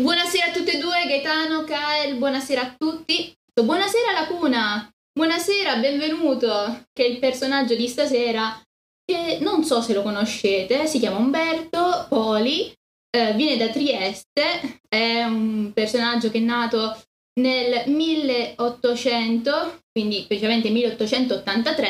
buonasera 0.00 0.46
a 0.46 0.50
tutti 0.50 0.70
e 0.70 0.78
due, 0.78 1.04
Gaetano, 1.06 1.64
Kael, 1.64 2.16
buonasera 2.16 2.62
a 2.62 2.74
tutti. 2.76 3.32
Buonasera 3.52 4.12
Lacuna, 4.12 4.90
buonasera, 5.12 5.76
benvenuto, 5.76 6.86
che 6.92 7.04
è 7.04 7.08
il 7.08 7.18
personaggio 7.18 7.74
di 7.74 7.86
stasera, 7.86 8.58
che 9.04 9.38
non 9.40 9.62
so 9.64 9.82
se 9.82 9.92
lo 9.92 10.02
conoscete, 10.02 10.86
si 10.86 10.98
chiama 10.98 11.18
Umberto 11.18 12.06
Poli, 12.08 12.72
eh, 13.10 13.34
viene 13.34 13.58
da 13.58 13.68
Trieste, 13.68 14.80
è 14.88 15.22
un 15.24 15.72
personaggio 15.74 16.30
che 16.30 16.38
è 16.38 16.42
nato 16.42 16.98
nel 17.40 17.82
1800, 17.90 19.82
quindi 19.92 20.24
precisamente 20.26 20.70
1883, 20.70 21.88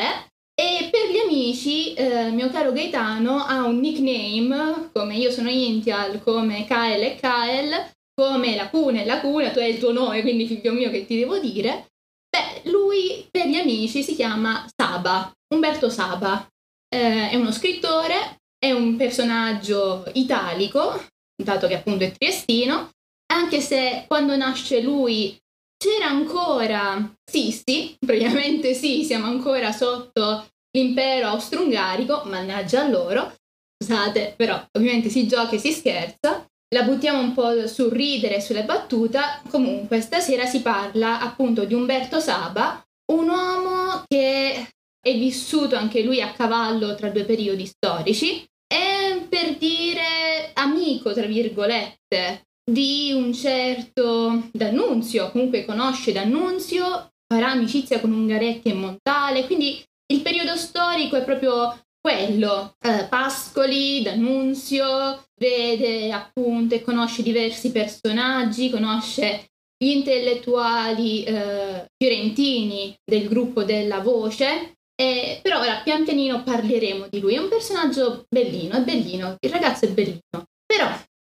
e 0.53 0.89
per 0.91 1.09
gli 1.09 1.17
amici, 1.17 1.93
eh, 1.93 2.29
mio 2.31 2.49
caro 2.49 2.73
Gaetano 2.73 3.45
ha 3.45 3.63
un 3.63 3.79
nickname, 3.79 4.89
come 4.91 5.15
io 5.15 5.31
sono 5.31 5.49
Intial, 5.49 6.21
come 6.21 6.65
Kael 6.65 7.03
e 7.03 7.15
Kael, 7.15 7.89
come 8.13 8.55
Lacuna 8.55 9.01
e 9.01 9.05
Lacuna, 9.05 9.51
tu 9.51 9.59
hai 9.59 9.71
il 9.71 9.79
tuo 9.79 9.91
nome, 9.91 10.21
quindi 10.21 10.47
figlio 10.47 10.73
mio 10.73 10.89
che 10.89 11.05
ti 11.05 11.17
devo 11.17 11.39
dire. 11.39 11.87
Beh, 12.29 12.69
lui 12.69 13.27
per 13.29 13.47
gli 13.47 13.55
amici 13.55 14.03
si 14.03 14.15
chiama 14.15 14.65
Saba, 14.75 15.31
Umberto 15.53 15.89
Saba. 15.89 16.47
Eh, 16.93 17.29
è 17.29 17.35
uno 17.35 17.51
scrittore, 17.51 18.37
è 18.57 18.71
un 18.71 18.95
personaggio 18.95 20.03
italico, 20.13 21.05
dato 21.41 21.67
che 21.67 21.75
appunto 21.75 22.03
è 22.03 22.11
triestino, 22.11 22.89
anche 23.33 23.61
se 23.61 24.05
quando 24.07 24.35
nasce 24.35 24.81
lui 24.81 25.37
c'era 25.81 26.07
ancora, 26.07 27.11
sì, 27.23 27.97
praticamente 27.97 28.73
sì, 28.73 29.03
siamo 29.03 29.25
ancora 29.25 29.71
sotto 29.71 30.47
l'impero 30.77 31.27
austro-ungarico, 31.29 32.23
mannaggia 32.25 32.83
a 32.83 32.87
loro, 32.87 33.33
scusate, 33.77 34.35
però 34.37 34.63
ovviamente 34.73 35.09
si 35.09 35.27
gioca 35.27 35.55
e 35.55 35.59
si 35.59 35.71
scherza, 35.71 36.45
la 36.73 36.83
buttiamo 36.83 37.19
un 37.19 37.33
po' 37.33 37.67
sul 37.67 37.91
ridere 37.91 38.39
sulle 38.39 38.63
battute, 38.63 39.19
comunque 39.49 39.99
stasera 40.01 40.45
si 40.45 40.61
parla 40.61 41.19
appunto 41.19 41.65
di 41.65 41.73
Umberto 41.73 42.19
Saba, 42.19 42.81
un 43.11 43.27
uomo 43.27 44.03
che 44.07 44.69
è 44.99 45.17
vissuto 45.17 45.75
anche 45.75 46.01
lui 46.01 46.21
a 46.21 46.31
cavallo 46.31 46.95
tra 46.95 47.09
due 47.09 47.25
periodi 47.25 47.65
storici, 47.65 48.45
e 48.71 49.25
per 49.27 49.57
dire 49.57 50.51
amico, 50.53 51.13
tra 51.13 51.25
virgolette, 51.25 52.43
di 52.63 53.11
un 53.13 53.33
certo 53.33 54.49
D'Annunzio, 54.53 55.29
comunque 55.31 55.65
conosce 55.65 56.13
D'Annunzio, 56.13 57.09
farà 57.27 57.51
amicizia 57.51 57.99
con 57.99 58.13
Ungaretti 58.13 58.69
e 58.69 58.73
Montale, 58.73 59.45
quindi 59.45 59.83
il 60.13 60.21
periodo 60.21 60.55
storico 60.55 61.17
è 61.17 61.23
proprio 61.23 61.77
quello, 62.01 62.75
eh, 62.81 63.05
Pascoli, 63.07 64.01
D'Annunzio, 64.01 65.23
vede 65.39 66.11
appunto 66.11 66.75
e 66.75 66.81
conosce 66.81 67.21
diversi 67.21 67.71
personaggi, 67.71 68.71
conosce 68.71 69.51
gli 69.77 69.89
intellettuali 69.89 71.23
eh, 71.23 71.85
fiorentini 71.95 72.95
del 73.03 73.27
gruppo 73.27 73.63
della 73.63 73.99
voce, 73.99 74.73
eh, 74.95 75.39
però 75.41 75.59
ora 75.59 75.81
pian 75.83 76.03
pianino 76.03 76.43
parleremo 76.43 77.07
di 77.07 77.19
lui, 77.19 77.35
è 77.35 77.39
un 77.39 77.49
personaggio 77.49 78.25
bellino, 78.29 78.77
è 78.77 78.81
bellino, 78.81 79.35
il 79.39 79.49
ragazzo 79.49 79.85
è 79.85 79.89
bellino, 79.89 80.45
però 80.65 80.89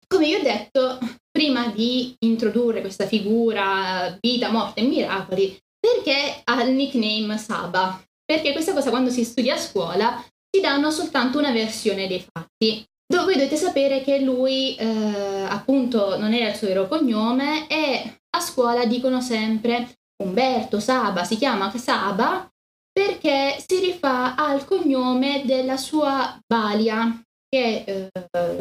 come 0.07 0.25
vi 0.25 0.35
ho 0.35 0.41
detto, 0.41 0.99
prima 1.31 1.67
di 1.67 2.15
introdurre 2.19 2.81
questa 2.81 3.07
figura 3.07 4.15
vita, 4.21 4.51
morte 4.51 4.81
e 4.81 4.83
miracoli, 4.83 5.57
perché 5.79 6.41
ha 6.43 6.63
il 6.63 6.73
nickname 6.73 7.37
Saba? 7.37 8.01
Perché 8.23 8.53
questa 8.53 8.73
cosa 8.73 8.89
quando 8.89 9.09
si 9.09 9.23
studia 9.23 9.55
a 9.55 9.59
scuola 9.59 10.23
ti 10.55 10.61
danno 10.61 10.89
soltanto 10.89 11.37
una 11.37 11.51
versione 11.51 12.07
dei 12.07 12.25
fatti. 12.31 12.85
Dove 13.05 13.33
dovete 13.33 13.57
sapere 13.57 14.01
che 14.01 14.19
lui 14.19 14.75
eh, 14.75 15.45
appunto 15.47 16.17
non 16.17 16.33
era 16.33 16.49
il 16.49 16.55
suo 16.55 16.67
vero 16.67 16.87
cognome 16.87 17.67
e 17.67 18.19
a 18.29 18.39
scuola 18.39 18.85
dicono 18.85 19.21
sempre 19.21 19.97
Umberto 20.23 20.79
Saba, 20.79 21.23
si 21.23 21.37
chiama 21.37 21.71
Saba 21.77 22.49
perché 22.91 23.63
si 23.67 23.79
rifà 23.79 24.35
al 24.35 24.65
cognome 24.65 25.43
della 25.45 25.77
sua 25.77 26.39
balia 26.47 27.21
che 27.47 27.83
eh, 27.85 28.09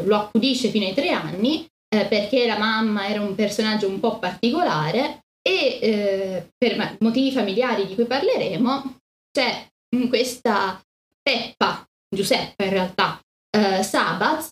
lo 0.04 0.16
accudisce 0.16 0.68
fino 0.68 0.86
ai 0.86 0.94
tre 0.94 1.10
anni 1.10 1.66
eh, 1.88 2.04
perché 2.06 2.46
la 2.46 2.58
mamma 2.58 3.06
era 3.06 3.22
un 3.22 3.34
personaggio 3.34 3.88
un 3.88 4.00
po' 4.00 4.18
particolare 4.18 5.20
e 5.40 5.78
eh, 5.80 6.48
per 6.56 6.96
motivi 7.00 7.32
familiari 7.32 7.86
di 7.86 7.94
cui 7.94 8.04
parleremo 8.04 8.98
c'è 9.30 9.68
questa 10.08 10.83
Peppa, 11.24 11.82
Giuseppa 12.14 12.64
in 12.64 12.70
realtà, 12.70 13.18
eh, 13.50 13.82
Sabaz, 13.82 14.50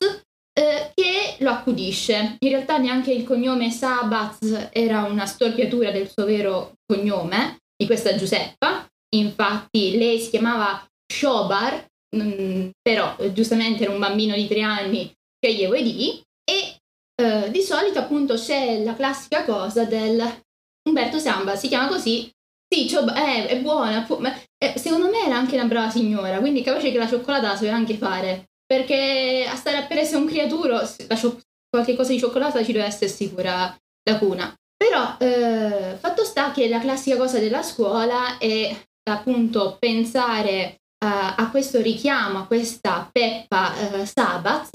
eh, 0.58 0.90
che 0.94 1.36
lo 1.40 1.50
accudisce. 1.50 2.36
In 2.38 2.48
realtà 2.48 2.78
neanche 2.78 3.12
il 3.12 3.24
cognome 3.24 3.70
Sabaz 3.70 4.70
era 4.72 5.02
una 5.04 5.26
storpiatura 5.26 5.90
del 5.90 6.10
suo 6.10 6.24
vero 6.24 6.72
cognome, 6.86 7.58
di 7.76 7.86
questa 7.86 8.14
Giuseppa. 8.16 8.86
Infatti 9.14 9.98
lei 9.98 10.18
si 10.18 10.30
chiamava 10.30 10.82
Shobar, 11.06 11.86
mm, 12.16 12.70
però 12.80 13.16
giustamente 13.32 13.82
era 13.82 13.92
un 13.92 13.98
bambino 13.98 14.34
di 14.34 14.48
tre 14.48 14.62
anni 14.62 15.12
che 15.38 15.52
gli 15.52 15.66
vuoi 15.66 15.82
di 15.82 16.22
e 16.44 16.76
eh, 17.14 17.50
di 17.50 17.60
solito 17.60 17.98
appunto 17.98 18.34
c'è 18.34 18.82
la 18.82 18.94
classica 18.94 19.44
cosa 19.44 19.84
del 19.84 20.40
Umberto 20.88 21.18
Samba, 21.18 21.56
si 21.56 21.68
chiama 21.68 21.88
così, 21.88 22.30
sì, 22.72 22.88
eh, 22.88 23.46
è 23.48 23.60
buona, 23.60 24.06
ma 24.18 24.34
eh, 24.56 24.78
secondo 24.78 25.10
me 25.10 25.26
era 25.26 25.36
anche 25.36 25.56
una 25.56 25.66
brava 25.66 25.90
signora, 25.90 26.38
quindi 26.38 26.62
capace 26.62 26.90
che 26.90 26.96
la 26.96 27.06
cioccolata 27.06 27.48
la 27.48 27.54
sapeva 27.54 27.74
anche 27.74 27.98
fare, 27.98 28.48
perché 28.64 29.46
a 29.46 29.54
stare 29.56 29.76
a 29.76 29.86
essere 29.90 30.16
un 30.16 30.26
creaturo, 30.26 30.80
ciò- 31.14 31.36
qualche 31.68 31.94
cosa 31.94 32.12
di 32.12 32.18
cioccolata 32.18 32.64
ci 32.64 32.72
deve 32.72 32.86
essere 32.86 33.10
sicura 33.10 33.76
la 34.08 34.18
cuna. 34.18 34.54
Però 34.74 35.16
eh, 35.18 35.96
fatto 36.00 36.24
sta 36.24 36.50
che 36.50 36.68
la 36.68 36.80
classica 36.80 37.16
cosa 37.16 37.38
della 37.38 37.62
scuola 37.62 38.38
è 38.38 38.74
appunto 39.10 39.76
pensare 39.78 40.78
a 41.04 41.48
questo 41.50 41.80
richiamo, 41.80 42.38
a 42.38 42.46
questa 42.46 43.08
Peppa 43.10 43.72
uh, 43.72 44.04
Sabaz, 44.04 44.70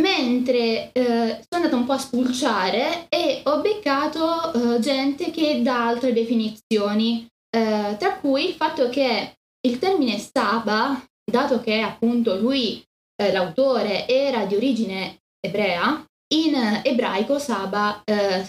mentre 0.00 0.90
uh, 0.94 1.02
sono 1.02 1.44
andata 1.50 1.76
un 1.76 1.84
po' 1.84 1.92
a 1.92 1.98
spulciare 1.98 3.06
e 3.08 3.42
ho 3.44 3.60
beccato 3.60 4.78
gente 4.80 5.30
che 5.30 5.62
dà 5.62 5.86
altre 5.86 6.12
definizioni, 6.12 7.26
tra 7.50 8.18
cui 8.20 8.48
il 8.48 8.54
fatto 8.54 8.88
che 8.88 9.36
il 9.66 9.78
termine 9.78 10.18
Saba, 10.18 11.00
dato 11.24 11.60
che 11.60 11.80
appunto 11.80 12.36
lui, 12.36 12.82
l'autore, 13.16 14.08
era 14.08 14.44
di 14.44 14.56
origine 14.56 15.18
ebrea, 15.38 16.04
in 16.34 16.80
ebraico 16.82 17.38
Saba 17.38 18.02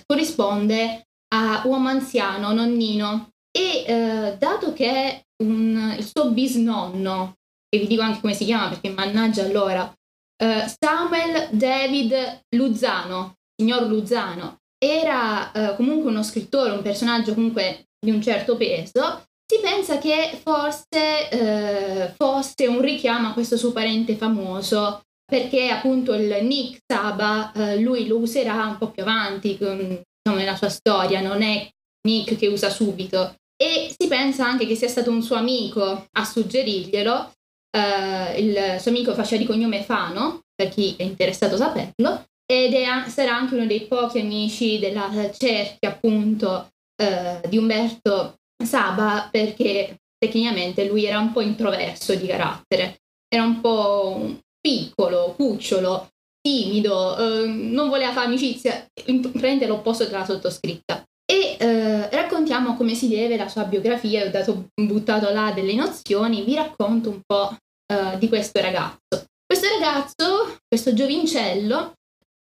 corrisponde 0.07 1.05
a 1.35 1.61
uomo 1.65 1.89
anziano, 1.89 2.51
nonnino, 2.53 3.29
e 3.55 3.85
eh, 3.87 4.37
dato 4.37 4.73
che 4.73 5.27
un, 5.43 5.95
il 5.97 6.05
suo 6.05 6.31
bisnonno, 6.31 7.35
che 7.69 7.79
vi 7.79 7.87
dico 7.87 8.01
anche 8.01 8.19
come 8.19 8.33
si 8.33 8.45
chiama 8.45 8.69
perché 8.69 8.89
mannaggia 8.89 9.43
allora, 9.43 9.91
eh, 10.37 10.65
Samuel 10.79 11.49
David 11.51 12.41
Luzzano, 12.55 13.35
signor 13.55 13.83
Luzzano, 13.83 14.57
era 14.77 15.51
eh, 15.51 15.75
comunque 15.75 16.09
uno 16.11 16.23
scrittore, 16.23 16.71
un 16.71 16.81
personaggio 16.81 17.33
comunque 17.33 17.85
di 17.99 18.11
un 18.11 18.21
certo 18.21 18.57
peso, 18.57 19.23
si 19.47 19.59
pensa 19.61 19.97
che 19.99 20.39
forse 20.41 21.29
eh, 21.29 22.13
fosse 22.15 22.67
un 22.67 22.81
richiamo 22.81 23.29
a 23.29 23.33
questo 23.33 23.57
suo 23.57 23.71
parente 23.71 24.15
famoso, 24.15 25.01
perché 25.25 25.69
appunto 25.69 26.13
il 26.13 26.39
Nick 26.43 26.81
Saba 26.85 27.51
lui 27.77 28.07
lo 28.07 28.17
userà 28.17 28.65
un 28.65 28.77
po' 28.77 28.91
più 28.91 29.01
avanti 29.01 29.57
diciamo, 29.57 30.37
nella 30.37 30.55
sua 30.55 30.69
storia, 30.69 31.21
non 31.21 31.41
è 31.41 31.67
Nick 32.07 32.37
che 32.37 32.47
usa 32.47 32.69
subito. 32.69 33.35
E 33.57 33.93
si 33.97 34.07
pensa 34.07 34.45
anche 34.45 34.67
che 34.67 34.75
sia 34.75 34.89
stato 34.89 35.09
un 35.09 35.21
suo 35.21 35.37
amico 35.37 36.07
a 36.11 36.25
suggerirglielo, 36.25 37.31
uh, 37.75 38.39
il 38.39 38.77
suo 38.79 38.91
amico 38.91 39.13
faceva 39.13 39.41
di 39.41 39.47
cognome 39.47 39.83
Fano, 39.83 40.41
per 40.55 40.69
chi 40.69 40.95
è 40.97 41.03
interessato 41.03 41.55
a 41.55 41.57
saperlo, 41.57 42.25
ed 42.45 42.73
è, 42.73 42.85
sarà 43.09 43.35
anche 43.35 43.55
uno 43.55 43.65
dei 43.65 43.81
pochi 43.87 44.19
amici 44.19 44.79
della 44.79 45.09
cerchia 45.31 45.89
appunto 45.89 46.69
uh, 47.03 47.47
di 47.47 47.57
Umberto 47.57 48.35
Saba 48.63 49.27
perché 49.29 49.97
tecnicamente 50.17 50.87
lui 50.87 51.05
era 51.05 51.19
un 51.19 51.31
po' 51.31 51.41
introverso 51.41 52.15
di 52.15 52.27
carattere, 52.27 52.97
era 53.27 53.43
un 53.43 53.59
po' 53.59 54.39
piccolo, 54.59 55.33
cucciolo, 55.35 56.07
timido, 56.41 57.15
uh, 57.17 57.45
non 57.47 57.89
voleva 57.89 58.13
fare 58.13 58.27
amicizia, 58.27 58.87
praticamente 58.93 59.67
l'opposto 59.67 60.05
della 60.05 60.25
sottoscritta. 60.25 61.03
E 61.27 61.57
eh, 61.59 62.07
raccontiamo 62.11 62.75
come 62.75 62.93
si 62.93 63.07
deve 63.07 63.35
la 63.35 63.47
sua 63.47 63.63
biografia, 63.63 64.23
ho 64.23 64.29
dato, 64.29 64.67
buttato 64.75 65.31
là 65.31 65.51
delle 65.53 65.73
nozioni, 65.73 66.43
vi 66.43 66.53
racconto 66.53 67.09
un 67.09 67.21
po' 67.25 67.55
eh, 67.87 68.17
di 68.17 68.27
questo 68.27 68.59
ragazzo. 68.61 69.25
Questo 69.45 69.67
ragazzo, 69.79 70.57
questo 70.67 70.93
giovincello, 70.93 71.93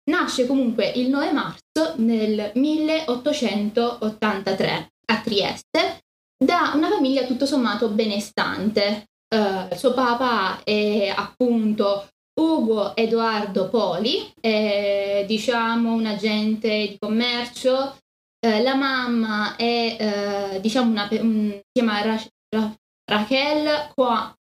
nasce 0.09 0.47
comunque 0.47 0.87
il 0.95 1.09
9 1.09 1.31
marzo 1.31 1.93
nel 1.97 2.51
1883 2.53 4.89
a 5.07 5.21
Trieste 5.21 5.99
da 6.37 6.71
una 6.75 6.89
famiglia 6.89 7.25
tutto 7.25 7.45
sommato 7.45 7.89
benestante. 7.89 9.05
Uh, 9.35 9.67
suo 9.75 9.93
papà 9.93 10.63
è 10.63 11.11
appunto 11.13 12.07
Ugo 12.39 12.95
Edoardo 12.95 13.67
Poli, 13.69 14.31
è 14.39 15.25
diciamo 15.27 15.93
un 15.93 16.05
agente 16.05 16.69
di 16.69 16.95
commercio, 16.99 17.97
eh, 18.39 18.61
la 18.61 18.75
mamma 18.75 19.55
è 19.55 20.51
eh, 20.53 20.61
diciamo 20.61 20.91
una, 20.91 21.07
un, 21.11 21.49
si 21.51 21.63
chiama 21.71 22.01
Ra- 22.01 22.21
Ra- 22.55 22.75
Raquel 23.09 23.91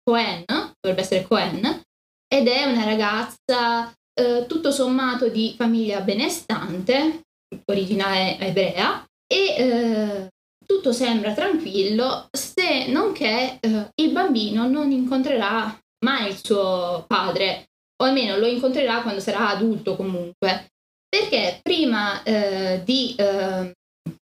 Cohen, 0.04 0.44
dovrebbe 0.46 1.02
essere 1.02 1.24
Cohen, 1.24 1.82
ed 2.28 2.48
è 2.48 2.66
una 2.66 2.84
ragazza 2.84 3.94
eh, 4.14 4.46
tutto 4.48 4.72
sommato 4.72 5.30
di 5.30 5.56
famiglia 5.58 6.02
benestante, 6.02 7.22
origine 7.66 8.40
ebrea, 8.40 9.06
e 9.28 9.56
eh, 9.58 10.28
tutto 10.66 10.92
sembra 10.92 11.34
tranquillo 11.34 12.28
se 12.32 12.88
non 12.88 13.14
che 13.14 13.58
eh, 13.60 13.90
il 13.96 14.12
bambino 14.12 14.68
non 14.68 14.92
incontrerà 14.92 15.78
mai 16.06 16.30
il 16.30 16.40
suo 16.44 17.06
padre, 17.08 17.66
o 18.02 18.06
almeno 18.06 18.38
lo 18.38 18.48
incontrerà 18.48 19.02
quando 19.02 19.22
sarà 19.22 19.50
adulto 19.50 19.96
comunque, 19.96 20.72
perché 21.08 21.60
prima 21.62 22.24
eh, 22.24 22.82
di, 22.84 23.16
eh, 23.16 23.72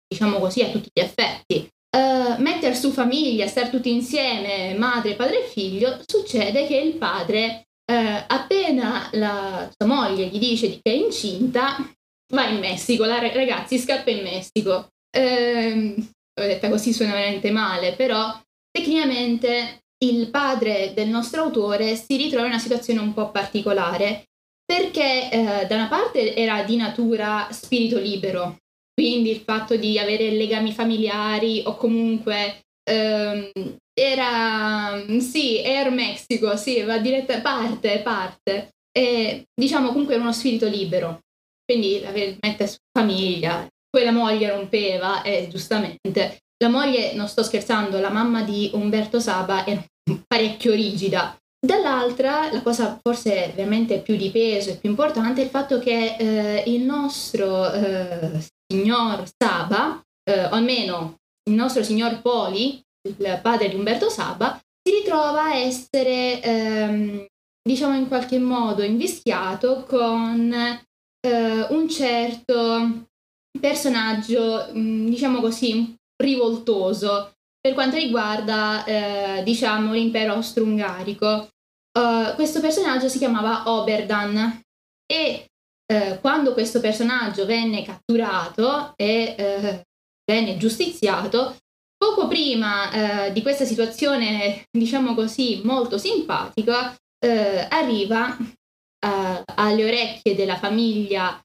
diciamo 0.07 0.39
così, 0.39 0.61
a 0.61 0.69
tutti 0.69 0.89
gli 0.93 0.99
effetti, 0.99 1.69
eh, 1.95 2.35
mettere 2.39 2.73
su 2.73 2.91
famiglia, 2.91 3.47
stare 3.47 3.69
tutti 3.69 3.91
insieme, 3.91 4.73
madre, 4.75 5.15
padre 5.15 5.45
e 5.45 5.47
figlio, 5.47 5.99
succede 6.05 6.65
che 6.65 6.77
il 6.77 6.93
padre, 6.95 7.67
eh, 7.85 8.25
appena 8.27 9.09
la 9.13 9.69
sua 9.71 9.85
moglie 9.85 10.25
gli 10.25 10.39
dice 10.39 10.79
che 10.81 10.91
è 10.91 10.95
incinta, 10.95 11.77
va 12.33 12.47
in 12.47 12.59
Messico, 12.59 13.05
la 13.05 13.19
ragazzi 13.19 13.77
scappa 13.77 14.09
in 14.09 14.23
Messico. 14.23 14.87
Eh, 15.15 15.95
detta 16.33 16.69
così 16.69 16.93
suona 16.93 17.13
veramente 17.13 17.51
male, 17.51 17.93
però 17.93 18.35
tecnicamente 18.71 19.83
il 20.03 20.29
padre 20.31 20.93
del 20.95 21.09
nostro 21.09 21.43
autore 21.43 21.95
si 21.95 22.17
ritrova 22.17 22.45
in 22.45 22.53
una 22.53 22.59
situazione 22.59 22.99
un 22.99 23.13
po' 23.13 23.29
particolare 23.29 24.25
perché 24.65 25.29
eh, 25.29 25.65
da 25.67 25.75
una 25.75 25.87
parte 25.87 26.35
era 26.35 26.63
di 26.63 26.75
natura 26.75 27.47
spirito 27.51 27.99
libero, 27.99 28.57
quindi 28.93 29.31
il 29.31 29.39
fatto 29.39 29.75
di 29.75 29.97
avere 29.97 30.29
legami 30.29 30.71
familiari 30.71 31.63
o 31.65 31.75
comunque 31.75 32.61
ehm, 32.83 33.51
era 33.93 35.03
sì, 35.19 35.61
Air 35.63 35.91
Mexico, 35.91 36.55
sì, 36.55 36.81
va 36.81 36.97
diretta 36.99 37.41
parte, 37.41 38.01
parte. 38.01 38.69
E 38.95 39.45
diciamo 39.53 39.89
comunque 39.89 40.15
uno 40.15 40.31
spirito 40.31 40.67
libero, 40.67 41.19
quindi 41.65 42.01
mette 42.41 42.67
su 42.67 42.77
famiglia, 42.91 43.67
poi 43.89 44.03
la 44.03 44.11
moglie 44.11 44.49
rompeva 44.49 45.23
e 45.23 45.47
giustamente 45.49 46.37
la 46.63 46.69
moglie, 46.69 47.13
non 47.13 47.27
sto 47.27 47.43
scherzando, 47.43 47.99
la 47.99 48.09
mamma 48.09 48.43
di 48.43 48.71
Umberto 48.73 49.19
Saba 49.19 49.65
era 49.65 49.83
parecchio 50.25 50.73
rigida. 50.73 51.35
Dall'altra, 51.59 52.51
la 52.51 52.61
cosa 52.61 52.99
forse 53.01 53.51
veramente 53.55 53.99
più 53.99 54.15
di 54.15 54.29
peso 54.31 54.69
e 54.71 54.77
più 54.77 54.89
importante 54.89 55.41
è 55.41 55.43
il 55.45 55.49
fatto 55.49 55.79
che 55.79 56.15
eh, 56.17 56.63
il 56.67 56.81
nostro 56.81 57.71
eh, 57.71 58.41
signor 58.73 59.23
Saba, 59.37 60.01
eh, 60.23 60.45
o 60.45 60.49
almeno 60.49 61.17
il 61.47 61.53
nostro 61.53 61.83
signor 61.83 62.21
Poli, 62.21 62.81
il 63.07 63.39
padre 63.41 63.69
di 63.69 63.75
Umberto 63.75 64.09
Saba, 64.09 64.59
si 64.81 64.95
ritrova 64.95 65.43
a 65.43 65.55
essere, 65.55 66.41
ehm, 66.41 67.25
diciamo 67.61 67.95
in 67.95 68.07
qualche 68.07 68.39
modo, 68.39 68.81
invischiato 68.81 69.83
con 69.87 70.51
eh, 70.51 71.67
un 71.69 71.87
certo 71.87 73.07
personaggio, 73.59 74.71
mm, 74.73 75.07
diciamo 75.07 75.39
così, 75.39 75.95
rivoltoso 76.21 77.33
per 77.61 77.73
quanto 77.73 77.95
riguarda, 77.95 78.83
eh, 78.85 79.43
diciamo, 79.43 79.93
l'impero 79.93 80.33
austro-ungarico. 80.33 81.47
Uh, 81.97 82.33
questo 82.33 82.59
personaggio 82.59 83.07
si 83.07 83.19
chiamava 83.19 83.69
Oberdan 83.69 84.59
e 85.05 85.52
uh, 85.91 86.19
quando 86.19 86.53
questo 86.53 86.79
personaggio 86.79 87.45
venne 87.45 87.83
catturato 87.83 88.93
e 88.95 89.35
uh, 89.37 89.81
venne 90.25 90.57
giustiziato, 90.57 91.57
poco 91.97 92.27
prima 92.27 93.29
di 93.29 93.41
questa 93.41 93.63
situazione, 93.63 94.65
diciamo 94.69 95.13
così, 95.13 95.61
molto 95.63 95.97
simpatica, 95.97 96.93
arriva 97.69 98.37
alle 99.55 99.85
orecchie 99.85 100.35
della 100.35 100.57
famiglia 100.57 101.41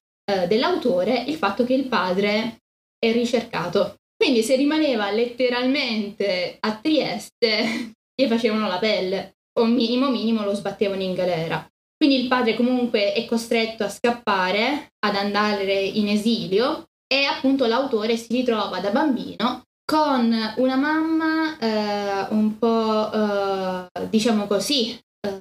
dell'autore 0.49 1.23
il 1.29 1.37
fatto 1.37 1.64
che 1.64 1.75
il 1.75 1.87
padre 1.87 2.58
è 2.99 3.12
ricercato 3.12 3.99
quindi 4.19 4.43
se 4.43 4.56
rimaneva 4.56 5.12
letteralmente 5.12 6.56
a 6.58 6.76
Trieste, 6.76 7.93
gli 8.12 8.26
facevano 8.26 8.67
la 8.67 8.79
pelle, 8.79 9.37
o 9.61 9.64
minimo 9.64 10.11
minimo 10.11 10.44
lo 10.44 10.55
sbattevano 10.55 11.02
in 11.02 11.14
galera. 11.14 11.64
Quindi 11.98 12.22
il 12.22 12.28
padre 12.28 12.54
comunque 12.54 13.12
è 13.12 13.24
costretto 13.26 13.82
a 13.82 13.88
scappare, 13.88 14.92
ad 15.00 15.16
andare 15.16 15.74
in 15.74 16.08
esilio 16.08 16.84
e 17.12 17.24
appunto 17.24 17.66
l'autore 17.66 18.16
si 18.16 18.32
ritrova 18.32 18.78
da 18.78 18.90
bambino 18.90 19.64
con 19.84 20.32
una 20.56 20.76
mamma 20.76 21.58
eh, 21.58 22.26
un 22.30 22.56
po' 22.56 23.10
eh, 23.10 24.08
diciamo 24.08 24.46
così 24.46 24.96
eh, 25.26 25.40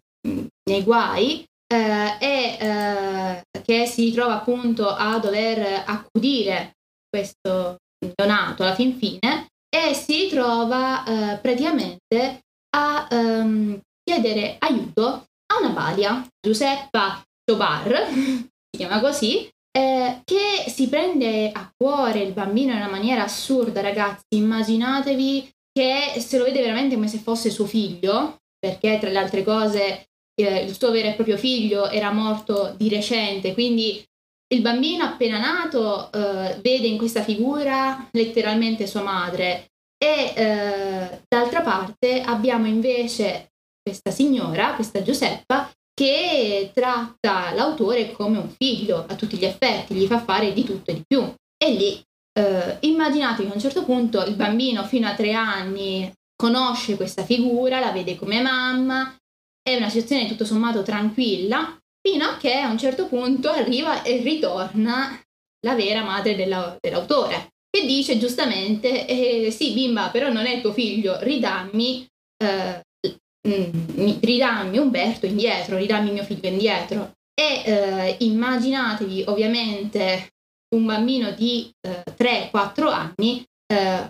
nei 0.70 0.84
guai 0.84 1.46
eh, 1.72 2.18
e 2.20 2.58
eh, 2.60 3.44
che 3.62 3.86
si 3.86 4.06
ritrova 4.06 4.36
appunto 4.36 4.88
a 4.88 5.20
dover 5.20 5.84
accudire 5.86 6.78
questo 7.10 7.76
neonato 8.00 8.64
alla 8.64 8.74
fin 8.74 8.98
fine 8.98 9.48
e 9.70 9.94
si 9.94 10.24
ritrova 10.24 11.04
eh, 11.04 11.38
praticamente 11.40 12.40
a 12.76 13.08
um, 13.12 13.80
chiedere 14.04 14.56
aiuto 14.60 15.27
a 15.48 15.60
una 15.60 15.70
balia, 15.70 16.28
Giuseppa 16.40 17.22
Tobar, 17.44 18.08
si 18.12 18.78
chiama 18.78 19.00
così, 19.00 19.50
eh, 19.72 20.22
che 20.24 20.70
si 20.70 20.88
prende 20.90 21.52
a 21.52 21.72
cuore 21.76 22.22
il 22.22 22.34
bambino 22.34 22.72
in 22.72 22.78
una 22.78 22.90
maniera 22.90 23.24
assurda, 23.24 23.82
ragazzi. 23.82 24.36
Immaginatevi 24.36 25.50
che 25.72 26.20
se 26.20 26.38
lo 26.38 26.46
vede 26.46 26.62
veramente 26.62 26.96
come 26.96 27.08
se 27.08 27.20
fosse 27.20 27.50
suo 27.50 27.66
figlio, 27.66 28.38
perché 28.58 28.98
tra 29.00 29.10
le 29.10 29.18
altre 29.18 29.44
cose 29.44 30.08
eh, 30.34 30.64
il 30.64 30.76
suo 30.76 30.92
vero 30.92 31.10
e 31.10 31.14
proprio 31.14 31.38
figlio 31.38 31.90
era 31.90 32.12
morto 32.12 32.74
di 32.76 32.90
recente, 32.90 33.54
quindi 33.54 34.04
il 34.54 34.62
bambino 34.62 35.04
appena 35.04 35.40
nato 35.40 36.12
eh, 36.12 36.60
vede 36.62 36.88
in 36.88 36.98
questa 36.98 37.22
figura 37.22 38.08
letteralmente 38.12 38.88
sua 38.88 39.02
madre 39.02 39.72
e 39.98 40.34
eh, 40.36 41.22
d'altra 41.28 41.62
parte 41.62 42.22
abbiamo 42.22 42.66
invece 42.66 43.52
questa 43.88 44.12
signora, 44.12 44.74
questa 44.74 45.02
Giuseppa, 45.02 45.72
che 45.94 46.72
tratta 46.74 47.54
l'autore 47.54 48.12
come 48.12 48.38
un 48.38 48.50
figlio 48.50 49.06
a 49.08 49.16
tutti 49.16 49.38
gli 49.38 49.46
effetti, 49.46 49.94
gli 49.94 50.06
fa 50.06 50.20
fare 50.20 50.52
di 50.52 50.64
tutto 50.64 50.92
e 50.92 50.96
di 50.96 51.04
più. 51.08 51.24
E 51.58 51.72
lì 51.72 52.02
eh, 52.38 52.78
immaginate 52.82 53.44
che 53.44 53.50
a 53.50 53.54
un 53.54 53.60
certo 53.60 53.86
punto 53.86 54.24
il 54.26 54.36
bambino 54.36 54.84
fino 54.84 55.08
a 55.08 55.16
tre 55.16 55.34
anni 55.34 56.12
conosce 56.36 56.98
questa 56.98 57.24
figura, 57.24 57.80
la 57.80 57.92
vede 57.92 58.16
come 58.18 58.42
mamma, 58.42 59.16
è 59.62 59.76
una 59.76 59.90
situazione 59.90 60.28
tutto 60.28 60.46
sommato 60.46 60.84
tranquilla, 60.84 61.78
fino 62.00 62.26
a 62.26 62.38
che 62.38 62.60
a 62.60 62.70
un 62.70 62.78
certo 62.78 63.08
punto 63.08 63.50
arriva 63.50 64.04
e 64.04 64.18
ritorna 64.18 65.20
la 65.66 65.76
vera 65.76 66.04
madre 66.04 66.36
della, 66.36 66.78
dell'autore, 66.80 67.54
che 67.70 67.86
dice 67.86 68.18
giustamente, 68.18 69.08
eh, 69.08 69.50
sì 69.50 69.74
bimba, 69.74 70.10
però 70.10 70.30
non 70.30 70.46
è 70.46 70.62
tuo 70.62 70.74
figlio, 70.74 71.18
ridammi, 71.22 72.06
eh, 72.44 72.82
mm, 73.48 74.20
ridammi 74.22 74.78
Umberto 74.78 75.26
indietro, 75.26 75.78
ridammi 75.78 76.12
mio 76.12 76.24
figlio 76.24 76.50
indietro. 76.50 77.14
E 77.34 77.62
eh, 77.66 78.16
immaginatevi 78.20 79.26
ovviamente 79.28 80.30
un 80.76 80.86
bambino 80.86 81.32
di 81.32 81.72
3-4 81.82 82.52
eh, 82.88 82.92
anni 82.92 83.46
eh, 83.72 84.10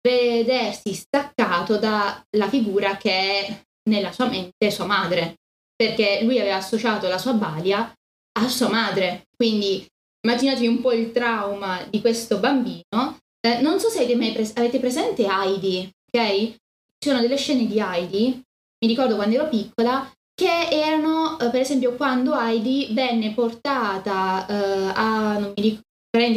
vedersi 0.00 0.94
staccato 0.94 1.76
dalla 1.76 2.48
figura 2.48 2.96
che 2.96 3.10
è 3.10 3.62
nella 3.90 4.12
sua 4.12 4.26
mente 4.26 4.70
sua 4.70 4.86
madre 4.86 5.36
perché 5.78 6.20
lui 6.22 6.40
aveva 6.40 6.56
associato 6.56 7.08
la 7.08 7.18
sua 7.18 7.34
balia 7.34 7.92
a 8.40 8.48
sua 8.48 8.68
madre. 8.68 9.28
Quindi 9.36 9.86
immaginatevi 10.20 10.66
un 10.66 10.80
po' 10.80 10.92
il 10.92 11.12
trauma 11.12 11.84
di 11.88 12.00
questo 12.00 12.38
bambino. 12.38 13.18
Eh, 13.40 13.60
non 13.60 13.78
so 13.78 13.88
se 13.88 13.98
avete, 13.98 14.16
mai 14.16 14.32
pres- 14.32 14.56
avete 14.56 14.80
presente 14.80 15.24
Heidi, 15.24 15.88
ok? 16.10 16.28
Ci 16.98 17.08
sono 17.08 17.20
delle 17.20 17.36
scene 17.36 17.66
di 17.66 17.78
Heidi, 17.78 18.42
mi 18.80 18.88
ricordo 18.88 19.16
quando 19.16 19.34
ero 19.34 19.48
piccola, 19.48 20.10
che 20.34 20.68
erano, 20.70 21.38
eh, 21.40 21.50
per 21.50 21.60
esempio, 21.60 21.94
quando 21.94 22.38
Heidi 22.38 22.88
venne 22.92 23.32
portata 23.32 24.46
eh, 24.46 24.92
a, 24.94 25.38
non 25.38 25.52
mi 25.56 25.62
ricordo, 25.62 25.86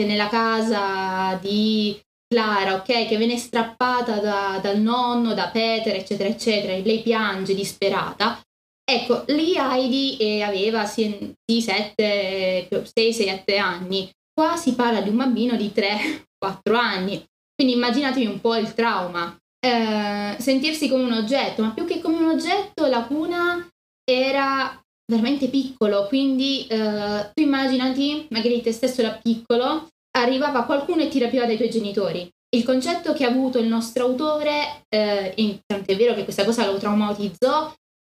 nella 0.06 0.28
casa 0.28 1.38
di 1.42 2.00
Clara, 2.28 2.76
ok? 2.76 3.08
Che 3.08 3.18
viene 3.18 3.38
strappata 3.38 4.20
da, 4.20 4.60
dal 4.62 4.80
nonno, 4.80 5.34
da 5.34 5.50
Peter, 5.50 5.96
eccetera, 5.96 6.30
eccetera, 6.30 6.74
e 6.74 6.82
lei 6.84 7.02
piange 7.02 7.54
disperata. 7.54 8.42
Ecco, 8.84 9.24
lì 9.28 9.56
Heidi 9.56 10.18
eh, 10.18 10.42
aveva 10.42 10.86
sì, 10.86 11.34
7, 11.46 12.68
6, 12.84 13.14
7 13.14 13.58
anni. 13.58 14.10
Qua 14.34 14.56
si 14.56 14.76
parla 14.76 15.02
di 15.02 15.10
un 15.10 15.18
bambino 15.18 15.56
di 15.56 15.72
3, 15.72 16.26
4 16.38 16.76
anni. 16.78 17.24
Quindi 17.54 17.76
immaginatevi 17.76 18.26
un 18.26 18.42
po' 18.42 18.56
il 18.56 18.74
trauma. 18.74 19.38
Eh, 19.64 20.36
sentirsi 20.40 20.90
come 20.90 21.04
un 21.04 21.14
oggetto, 21.14 21.62
ma 21.62 21.72
più 21.72 21.86
che 21.86 22.00
come 22.00 22.18
un 22.18 22.30
oggetto, 22.30 22.88
la 22.88 23.04
cuna 23.04 23.68
era 24.04 24.82
veramente 25.06 25.50
piccolo, 25.50 26.08
quindi 26.08 26.66
eh, 26.68 27.30
tu 27.34 27.44
immaginati, 27.44 28.28
magari 28.32 28.62
te 28.62 28.72
stesso 28.72 29.02
da 29.02 29.20
piccolo, 29.22 29.88
arrivava 30.18 30.64
qualcuno 30.64 31.04
e 31.04 31.10
ti 31.10 31.20
rapiva 31.20 31.46
dai 31.46 31.58
tuoi 31.58 31.70
genitori. 31.70 32.28
Il 32.54 32.64
concetto 32.64 33.14
che 33.14 33.24
ha 33.24 33.30
avuto 33.30 33.60
il 33.60 33.68
nostro 33.68 34.06
autore, 34.06 34.84
eh, 34.90 35.62
tanto 35.66 35.92
è 35.92 35.96
vero 35.96 36.16
che 36.16 36.24
questa 36.24 36.44
cosa 36.44 36.66
lo 36.66 36.78
traumatizzò, 36.78 37.72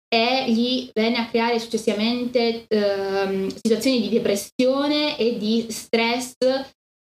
e 0.09 0.51
gli 0.51 0.91
venne 0.95 1.19
a 1.19 1.29
creare 1.29 1.59
successivamente 1.59 2.65
eh, 2.67 3.49
situazioni 3.63 4.01
di 4.01 4.09
depressione 4.09 5.19
e 5.19 5.37
di 5.37 5.67
stress 5.71 6.35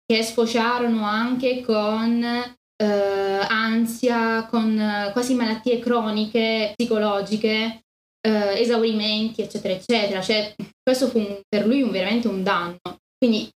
che 0.05 0.23
sfociarono 0.23 1.05
anche 1.05 1.63
con 1.63 2.57
eh, 2.81 3.47
ansia, 3.49 4.47
con 4.47 4.79
eh, 4.79 5.11
quasi 5.13 5.35
malattie 5.35 5.79
croniche, 5.79 6.73
psicologiche, 6.77 7.83
eh, 8.21 8.61
esaurimenti, 8.61 9.43
eccetera, 9.43 9.75
eccetera. 9.75 10.21
Cioè, 10.21 10.55
questo 10.83 11.09
fu 11.09 11.19
un, 11.19 11.41
per 11.49 11.67
lui 11.67 11.83
un, 11.83 11.91
veramente 11.91 12.29
un 12.29 12.43
danno. 12.43 12.79
Quindi, 13.17 13.49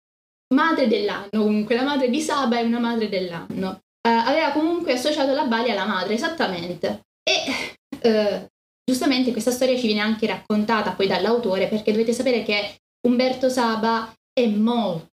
madre 0.54 0.88
dell'anno, 0.88 1.28
comunque, 1.30 1.74
la 1.76 1.84
madre 1.84 2.10
di 2.10 2.20
Saba 2.20 2.58
è 2.58 2.62
una 2.62 2.80
madre 2.80 3.08
dell'anno. 3.08 3.80
Eh, 4.00 4.10
aveva 4.10 4.50
comunque 4.50 4.94
associato 4.94 5.32
la 5.32 5.44
Bali 5.44 5.70
alla 5.70 5.86
madre, 5.86 6.14
esattamente. 6.14 7.02
E 7.22 7.76
eh, 8.00 8.48
giustamente 8.84 9.30
questa 9.30 9.52
storia 9.52 9.78
ci 9.78 9.86
viene 9.86 10.00
anche 10.00 10.26
raccontata 10.26 10.92
poi 10.92 11.06
dall'autore, 11.06 11.68
perché 11.68 11.92
dovete 11.92 12.12
sapere 12.12 12.42
che 12.42 12.78
Umberto 13.06 13.48
Saba 13.48 14.12
è 14.32 14.46
molto 14.46 15.10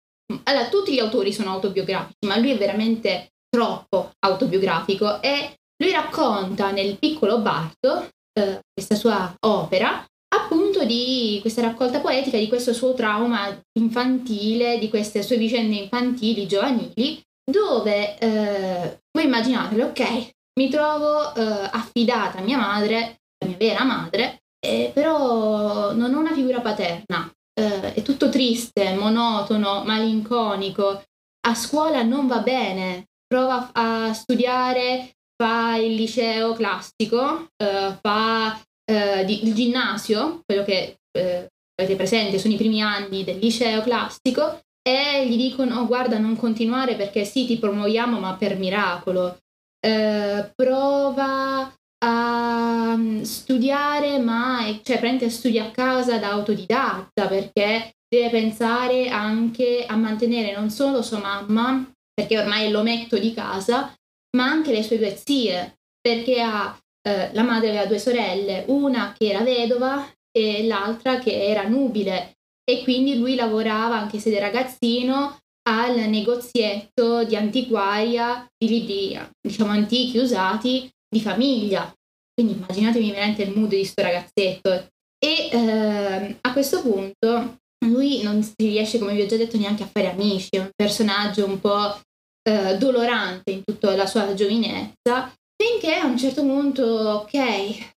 allora, 0.44 0.68
tutti 0.70 0.94
gli 0.94 1.00
autori 1.00 1.32
sono 1.32 1.52
autobiografici, 1.52 2.26
ma 2.26 2.38
lui 2.38 2.52
è 2.52 2.58
veramente 2.58 3.34
troppo 3.56 4.12
autobiografico 4.20 5.22
e 5.22 5.56
lui 5.82 5.92
racconta 5.92 6.72
nel 6.72 6.98
piccolo 6.98 7.40
Barto, 7.40 8.10
eh, 8.38 8.60
questa 8.74 8.96
sua 8.96 9.34
opera, 9.46 10.06
appunto 10.36 10.84
di 10.84 11.38
questa 11.40 11.62
raccolta 11.62 12.02
poetica, 12.02 12.38
di 12.38 12.50
questo 12.50 12.74
suo 12.74 12.94
trauma 12.94 13.58
infantile, 13.80 14.78
di 14.78 14.90
queste 14.90 15.22
sue 15.22 15.38
vicende 15.38 15.76
infantili, 15.76 16.48
giovanili, 16.48 17.22
dove 17.50 18.18
eh, 18.18 19.00
voi 19.12 19.26
immaginatelo, 19.26 19.86
ok, 19.86 20.30
mi 20.60 20.70
trovo 20.70 21.34
eh, 21.34 21.42
affidata 21.72 22.40
a 22.40 22.42
mia 22.42 22.58
madre, 22.58 23.20
la 23.40 23.48
mia 23.48 23.58
vera 23.58 23.84
madre, 23.86 24.42
eh, 24.60 24.92
però 24.94 25.94
non 25.94 26.14
ho 26.14 26.20
una 26.20 26.34
figura 26.34 26.60
paterna, 26.60 27.32
eh, 27.54 27.94
è 27.94 28.02
tutto 28.02 28.28
triste, 28.30 28.96
monotono, 28.96 29.84
malinconico, 29.86 31.04
a 31.48 31.56
scuola 31.56 32.02
non 32.02 32.28
va 32.28 32.40
bene, 32.40 33.06
prova 33.28 33.70
a 33.74 34.14
studiare, 34.14 35.16
fa 35.36 35.76
il 35.76 35.96
liceo 35.96 36.54
classico, 36.54 37.48
eh, 37.58 37.98
fa 38.02 38.60
eh, 38.86 39.22
il 39.22 39.54
ginnasio, 39.54 40.42
quello 40.46 40.64
che 40.64 40.98
eh, 41.12 41.48
avete 41.76 41.96
presente 41.96 42.40
sono 42.40 42.54
i 42.54 42.58
primi 42.58 42.82
anni 42.82 43.24
del 43.24 43.40
liceo 43.40 43.82
classico, 43.82 44.62
e 44.88 45.28
gli 45.28 45.36
dicono 45.36 45.88
guarda 45.88 46.20
non 46.20 46.36
continuare 46.36 46.96
perché 46.96 47.26
sì 47.26 47.48
ti 47.48 47.58
promuoviamo 47.58 48.20
ma 48.20 48.36
per 48.36 48.58
miracolo. 48.58 49.40
Eh, 49.80 50.52
prova 50.56 51.74
a 52.04 52.96
mm, 52.96 53.22
studiare 53.22 54.20
ma 54.20 54.60
cioè 54.84 55.00
prende 55.00 55.30
studia 55.30 55.66
a 55.66 55.72
casa 55.72 56.20
da 56.20 56.32
autodidatta 56.32 57.28
perché 57.28 57.94
deve 58.08 58.30
pensare 58.30 59.10
anche 59.10 59.86
a 59.88 59.96
mantenere 59.96 60.56
non 60.56 60.70
solo 60.70 61.02
sua 61.02 61.20
mamma 61.20 61.92
perché 62.16 62.40
ormai 62.40 62.66
è 62.66 62.70
l'ometto 62.70 63.20
di 63.20 63.34
casa 63.34 63.94
ma 64.36 64.46
anche 64.46 64.72
le 64.72 64.82
sue 64.82 64.98
due 64.98 65.16
zie 65.16 65.76
perché 66.02 66.42
ha 66.42 66.78
eh, 67.08 67.32
la 67.34 67.44
madre 67.44 67.70
aveva 67.70 67.86
due 67.86 68.00
sorelle 68.00 68.64
una 68.68 69.14
che 69.16 69.30
era 69.30 69.42
vedova 69.42 70.10
e 70.32 70.66
l'altra 70.66 71.20
che 71.20 71.46
era 71.46 71.68
nubile 71.68 72.38
e 72.64 72.82
quindi 72.84 73.18
lui 73.18 73.36
lavorava 73.36 73.98
anche 73.98 74.18
se 74.18 74.32
da 74.32 74.40
ragazzino 74.40 75.38
al 75.68 75.98
negozietto 76.10 77.24
di 77.24 77.36
antiquaria 77.36 78.46
di 78.58 78.68
libri 78.68 79.20
diciamo 79.40 79.72
antichi 79.72 80.18
usati 80.18 80.90
di 81.08 81.22
famiglia. 81.22 81.92
Quindi 82.34 82.54
immaginatevi 82.54 83.12
veramente 83.12 83.44
il 83.44 83.56
mood 83.56 83.70
di 83.70 83.86
sto 83.86 84.02
ragazzetto. 84.02 84.88
E 85.18 85.50
eh, 85.52 86.38
a 86.42 86.52
questo 86.52 86.82
punto 86.82 87.58
lui 87.86 88.22
non 88.22 88.44
si 88.44 88.54
riesce, 88.58 89.00
come 89.00 89.14
vi 89.14 89.22
ho 89.22 89.26
già 89.26 89.38
detto, 89.38 89.58
neanche 89.58 89.84
a 89.84 89.90
fare 89.92 90.12
amici, 90.12 90.50
è 90.52 90.60
un 90.60 90.70
personaggio 90.76 91.46
un 91.46 91.60
po' 91.60 92.00
eh, 92.48 92.78
dolorante 92.78 93.52
in 93.52 93.64
tutta 93.64 93.96
la 93.96 94.06
sua 94.06 94.34
giovinezza, 94.34 95.34
finché 95.56 95.96
a 95.96 96.06
un 96.06 96.18
certo 96.18 96.42
punto, 96.42 96.84
ok, 96.84 97.94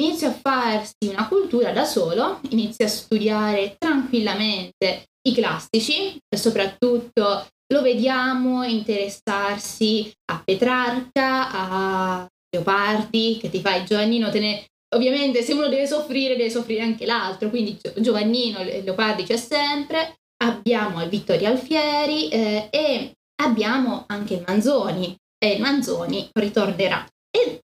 inizia 0.00 0.28
a 0.28 0.38
farsi 0.40 1.08
una 1.08 1.26
cultura 1.26 1.72
da 1.72 1.84
solo, 1.84 2.40
inizia 2.50 2.86
a 2.86 2.90
studiare 2.90 3.76
tranquillamente 3.78 5.06
i 5.28 5.32
classici, 5.32 6.18
soprattutto 6.36 7.46
lo 7.70 7.82
vediamo 7.82 8.62
interessarsi 8.64 10.10
a 10.32 10.40
Petrarca, 10.42 11.50
a 11.50 12.28
Leopardi, 12.50 13.38
che 13.40 13.50
ti 13.50 13.60
fai 13.60 13.84
Giovannino, 13.84 14.30
te 14.30 14.40
ne... 14.40 14.64
Ovviamente 14.96 15.42
se 15.42 15.52
uno 15.52 15.68
deve 15.68 15.86
soffrire, 15.86 16.34
deve 16.34 16.48
soffrire 16.48 16.80
anche 16.80 17.04
l'altro, 17.04 17.50
quindi 17.50 17.78
Giovannino 17.96 18.62
Leopardi 18.62 19.24
c'è 19.24 19.36
sempre. 19.36 20.14
Abbiamo 20.42 21.06
Vittorio 21.08 21.48
Alfieri 21.48 22.28
eh, 22.28 22.68
e 22.70 23.12
abbiamo 23.42 24.04
anche 24.06 24.42
Manzoni. 24.46 25.16
E 25.40 25.58
Manzoni 25.58 26.28
ritornerà. 26.32 27.06
E, 27.30 27.60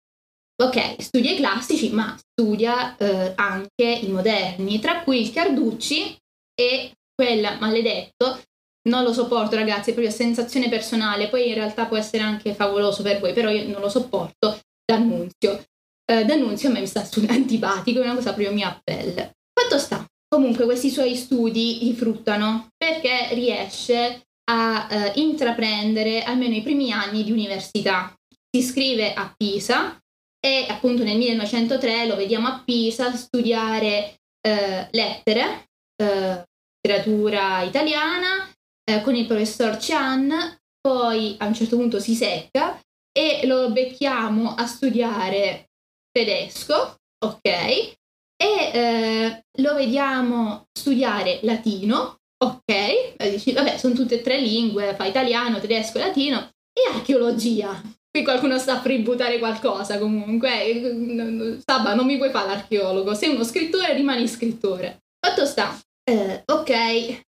ok, 0.62 1.02
studia 1.02 1.33
i 1.33 1.37
classici, 1.37 1.90
ma 1.90 2.16
studia 2.16 2.97
eh, 2.97 3.33
anche 3.35 3.85
i 3.85 4.09
moderni, 4.09 4.78
tra 4.78 5.02
cui 5.02 5.21
il 5.21 5.33
Carducci 5.33 6.16
e 6.54 6.93
quel 7.14 7.57
maledetto 7.59 8.40
non 8.88 9.02
lo 9.02 9.12
sopporto 9.12 9.57
ragazzi, 9.57 9.90
è 9.90 9.93
proprio 9.95 10.14
sensazione 10.14 10.69
personale, 10.69 11.28
poi 11.28 11.49
in 11.49 11.54
realtà 11.54 11.87
può 11.87 11.97
essere 11.97 12.23
anche 12.23 12.54
favoloso 12.54 13.02
per 13.02 13.19
voi, 13.19 13.33
però 13.33 13.49
io 13.49 13.66
non 13.69 13.81
lo 13.81 13.88
sopporto, 13.88 14.61
D'Annunzio. 14.85 15.64
Eh, 16.04 16.25
D'Annunzio 16.25 16.69
a 16.69 16.73
me 16.73 16.81
mi 16.81 16.87
sta 16.87 17.09
antipatico, 17.28 18.00
è 18.00 18.04
una 18.04 18.14
cosa 18.14 18.35
proprio 18.35 18.52
mia 18.52 18.78
pelle. 18.85 19.33
Fatto 19.59 19.78
sta, 19.78 20.04
comunque 20.28 20.64
questi 20.64 20.90
suoi 20.90 21.16
studi 21.16 21.85
gli 21.85 21.95
fruttano 21.95 22.69
perché 22.76 23.28
riesce 23.33 24.24
a 24.51 24.89
eh, 24.91 25.13
intraprendere 25.21 26.23
almeno 26.23 26.55
i 26.55 26.63
primi 26.63 26.93
anni 26.93 27.25
di 27.25 27.33
università. 27.33 28.15
Si 28.29 28.61
iscrive 28.61 29.15
a 29.15 29.33
Pisa 29.37 29.99
e 30.45 30.67
appunto 30.69 31.03
nel 31.03 31.17
1903 31.17 32.07
lo 32.07 32.17
vediamo 32.17 32.49
a 32.49 32.63
Pisa 32.65 33.15
studiare 33.15 34.17
eh, 34.41 34.89
lettere, 34.91 35.69
eh, 35.97 36.45
letteratura 36.81 37.63
italiana 37.63 38.51
eh, 38.85 39.01
con 39.01 39.15
il 39.15 39.27
professor 39.27 39.79
Chan, 39.81 40.59
poi 40.81 41.37
a 41.39 41.47
un 41.47 41.55
certo 41.55 41.77
punto 41.77 41.99
si 41.99 42.15
secca 42.15 42.79
e 43.11 43.47
lo 43.47 43.71
becchiamo 43.71 44.55
a 44.55 44.67
studiare 44.67 45.71
tedesco, 46.11 46.97
ok? 47.25 47.45
E 47.45 47.97
eh, 48.37 49.45
lo 49.63 49.75
vediamo 49.75 50.67
studiare 50.73 51.41
latino, 51.43 52.19
ok? 52.38 53.14
E 53.17 53.31
dici, 53.31 53.53
vabbè, 53.53 53.76
sono 53.76 53.95
tutte 53.95 54.17
e 54.17 54.23
tre 54.23 54.41
lingue, 54.41 54.95
fa 54.95 55.05
italiano, 55.05 55.61
tedesco, 55.61 55.99
latino, 55.99 56.50
e 56.73 56.93
archeologia. 56.93 57.81
Qui 58.11 58.23
qualcuno 58.23 58.59
sta 58.59 58.75
a 58.75 58.81
fributtare 58.81 59.38
qualcosa 59.38 59.99
comunque. 59.99 61.61
Saba, 61.67 61.95
non 61.95 62.07
mi 62.07 62.17
puoi 62.17 62.31
fare 62.31 62.49
l'archeologo. 62.49 63.14
Sei 63.14 63.35
uno 63.35 63.43
scrittore, 63.43 63.95
rimani 63.95 64.29
scrittore. 64.29 65.03
Fatto 65.19 65.47
sta. 65.47 65.76
Eh, 66.05 66.43
ok, 66.47 66.71
eh, 66.71 67.23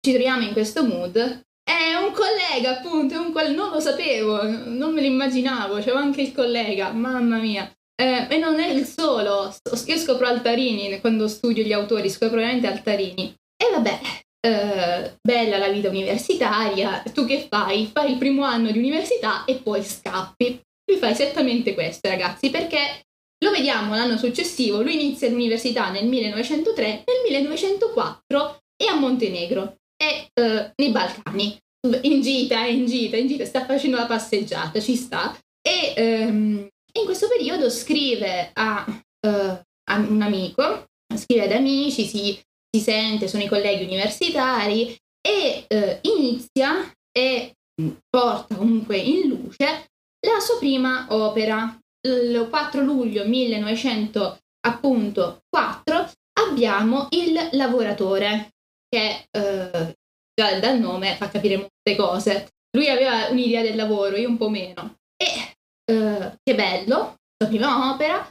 ci 0.00 0.12
troviamo 0.12 0.42
in 0.42 0.52
questo 0.52 0.84
mood. 0.84 1.16
È 1.16 1.94
un 1.94 2.12
collega, 2.12 2.78
appunto, 2.78 3.20
un 3.20 3.32
coll- 3.32 3.54
non 3.54 3.70
lo 3.70 3.80
sapevo, 3.80 4.42
non 4.42 4.92
me 4.94 5.00
lo 5.00 5.06
immaginavo, 5.06 5.80
c'era 5.80 5.98
anche 5.98 6.22
il 6.22 6.32
collega, 6.32 6.92
mamma 6.92 7.38
mia. 7.38 7.70
Eh, 8.00 8.26
e 8.30 8.38
non 8.38 8.60
è 8.60 8.68
il 8.68 8.86
solo, 8.86 9.52
io 9.86 9.96
scopro 9.96 10.26
Altarini 10.26 11.00
quando 11.00 11.26
studio 11.26 11.64
gli 11.64 11.72
autori, 11.72 12.08
scopro 12.08 12.36
veramente 12.36 12.68
Altarini. 12.68 13.34
E 13.60 13.70
vabbè, 13.70 14.00
eh, 14.40 15.18
bella 15.20 15.58
la 15.58 15.68
vita 15.68 15.88
universitaria, 15.88 17.02
tu 17.12 17.26
che 17.26 17.46
fai? 17.50 17.90
Fai 17.92 18.12
il 18.12 18.18
primo 18.18 18.44
anno 18.44 18.70
di 18.70 18.78
università 18.78 19.44
e 19.44 19.56
poi 19.56 19.82
scappi. 19.82 20.60
Lui 20.86 20.98
fa 20.98 21.10
esattamente 21.10 21.74
questo, 21.74 22.08
ragazzi, 22.08 22.50
perché 22.50 23.02
lo 23.44 23.50
vediamo 23.50 23.94
l'anno 23.94 24.16
successivo, 24.16 24.82
lui 24.82 24.94
inizia 24.94 25.28
l'università 25.28 25.90
nel 25.90 26.06
1903, 26.06 26.82
nel 26.82 27.22
1904 27.24 28.58
è 28.76 28.86
a 28.86 28.94
Montenegro 28.94 29.76
e 29.96 30.28
uh, 30.40 30.72
nei 30.76 30.90
Balcani. 30.90 31.58
In 32.02 32.20
gita, 32.20 32.64
in 32.64 32.86
gita, 32.86 33.16
in 33.16 33.28
gita, 33.28 33.44
sta 33.44 33.64
facendo 33.64 33.96
la 33.96 34.06
passeggiata, 34.06 34.80
ci 34.80 34.96
sta. 34.96 35.36
E 35.60 35.94
um, 36.26 36.68
in 36.92 37.04
questo 37.04 37.28
periodo 37.28 37.70
scrive 37.70 38.50
a, 38.52 38.84
uh, 38.88 39.28
a, 39.28 39.96
un 39.96 40.22
amico, 40.22 40.86
scrive 41.14 41.44
ad 41.44 41.52
amici, 41.52 42.04
si, 42.04 42.40
si, 42.70 42.80
sente, 42.80 43.28
sono 43.28 43.42
i 43.42 43.48
colleghi 43.48 43.84
universitari 43.84 44.96
e 45.20 45.66
uh, 45.68 45.98
inizia 46.02 46.90
e 47.10 47.56
porta 48.08 48.54
comunque 48.56 48.98
in 48.98 49.28
luce 49.28 49.90
la 50.26 50.40
sua 50.40 50.58
prima 50.58 51.06
opera. 51.10 51.78
Il 52.00 52.46
4 52.48 52.80
luglio 52.82 53.26
1904 53.26 56.12
abbiamo 56.40 57.08
il 57.10 57.48
lavoratore, 57.52 58.54
che 58.88 59.26
eh, 59.30 59.94
dal 60.34 60.78
nome 60.78 61.16
fa 61.16 61.28
capire 61.28 61.56
molte 61.56 61.96
cose. 61.96 62.48
Lui 62.76 62.88
aveva 62.88 63.28
un'idea 63.28 63.62
del 63.62 63.76
lavoro, 63.76 64.16
io 64.16 64.28
un 64.28 64.36
po' 64.36 64.48
meno. 64.48 64.96
E 65.16 65.56
eh, 65.90 66.38
che 66.42 66.54
bello, 66.54 67.16
la 67.36 67.48
prima 67.48 67.92
opera, 67.92 68.28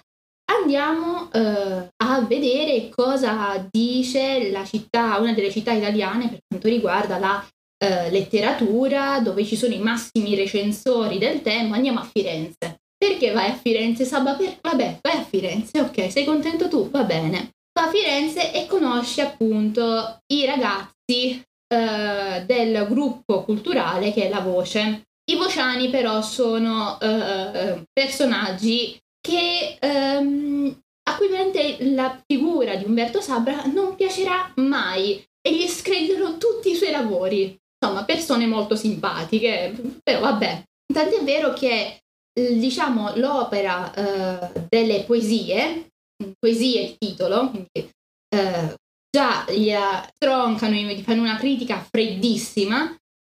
andiamo 0.49 1.29
eh, 1.31 1.89
a 1.95 2.21
vedere 2.21 2.89
cosa 2.89 3.67
dice 3.69 4.51
la 4.51 4.65
città, 4.65 5.17
una 5.17 5.33
delle 5.33 5.51
città 5.51 5.71
italiane 5.71 6.29
per 6.29 6.39
quanto 6.47 6.67
riguarda 6.67 7.17
la 7.17 7.45
eh, 7.77 8.09
letteratura, 8.09 9.19
dove 9.19 9.45
ci 9.45 9.55
sono 9.55 9.73
i 9.73 9.79
massimi 9.79 10.35
recensori 10.35 11.17
del 11.17 11.41
tema. 11.41 11.75
Andiamo 11.75 11.99
a 11.99 12.09
Firenze. 12.11 12.79
Perché 12.97 13.31
vai 13.31 13.51
a 13.51 13.55
Firenze, 13.55 14.05
Sabba? 14.05 14.33
Per... 14.33 14.57
Vabbè, 14.61 14.99
vai 15.01 15.17
a 15.17 15.23
Firenze, 15.23 15.81
ok, 15.81 16.11
sei 16.11 16.25
contento 16.25 16.67
tu? 16.67 16.89
Va 16.89 17.03
bene. 17.03 17.51
Va 17.77 17.85
a 17.85 17.89
Firenze 17.89 18.53
e 18.53 18.65
conosci 18.65 19.21
appunto 19.21 20.17
i 20.33 20.45
ragazzi 20.45 21.39
eh, 21.67 22.43
del 22.45 22.87
gruppo 22.87 23.43
culturale 23.43 24.11
che 24.11 24.25
è 24.25 24.29
La 24.29 24.39
Voce. 24.39 25.03
I 25.29 25.35
vociani 25.35 25.89
però 25.89 26.21
sono 26.21 26.99
eh, 26.99 27.83
personaggi 27.91 28.97
che, 29.27 29.77
ehm, 29.79 30.81
a 31.09 31.17
cui 31.17 31.27
veramente 31.27 31.77
la 31.93 32.21
figura 32.25 32.75
di 32.75 32.85
Umberto 32.85 33.19
Sabra 33.19 33.65
non 33.65 33.95
piacerà 33.95 34.53
mai 34.55 35.21
e 35.41 35.53
gli 35.53 35.67
screditano 35.67 36.37
tutti 36.37 36.71
i 36.71 36.75
suoi 36.75 36.91
lavori. 36.91 37.57
Insomma, 37.79 38.05
persone 38.05 38.47
molto 38.47 38.75
simpatiche, 38.75 39.75
però 40.01 40.21
vabbè. 40.21 40.63
Tant'è 40.91 41.21
vero 41.23 41.51
che 41.53 41.99
diciamo 42.33 43.15
l'opera 43.15 43.93
eh, 43.93 44.65
delle 44.69 45.03
poesie, 45.03 45.89
poesie 46.39 46.81
il 46.81 46.95
titolo, 46.97 47.49
quindi 47.49 47.89
eh, 48.35 48.75
già 49.09 49.45
gli 49.49 49.73
troncano, 50.17 50.75
gli 50.75 51.01
fanno 51.01 51.21
una 51.21 51.37
critica 51.37 51.85
freddissima, 51.89 52.95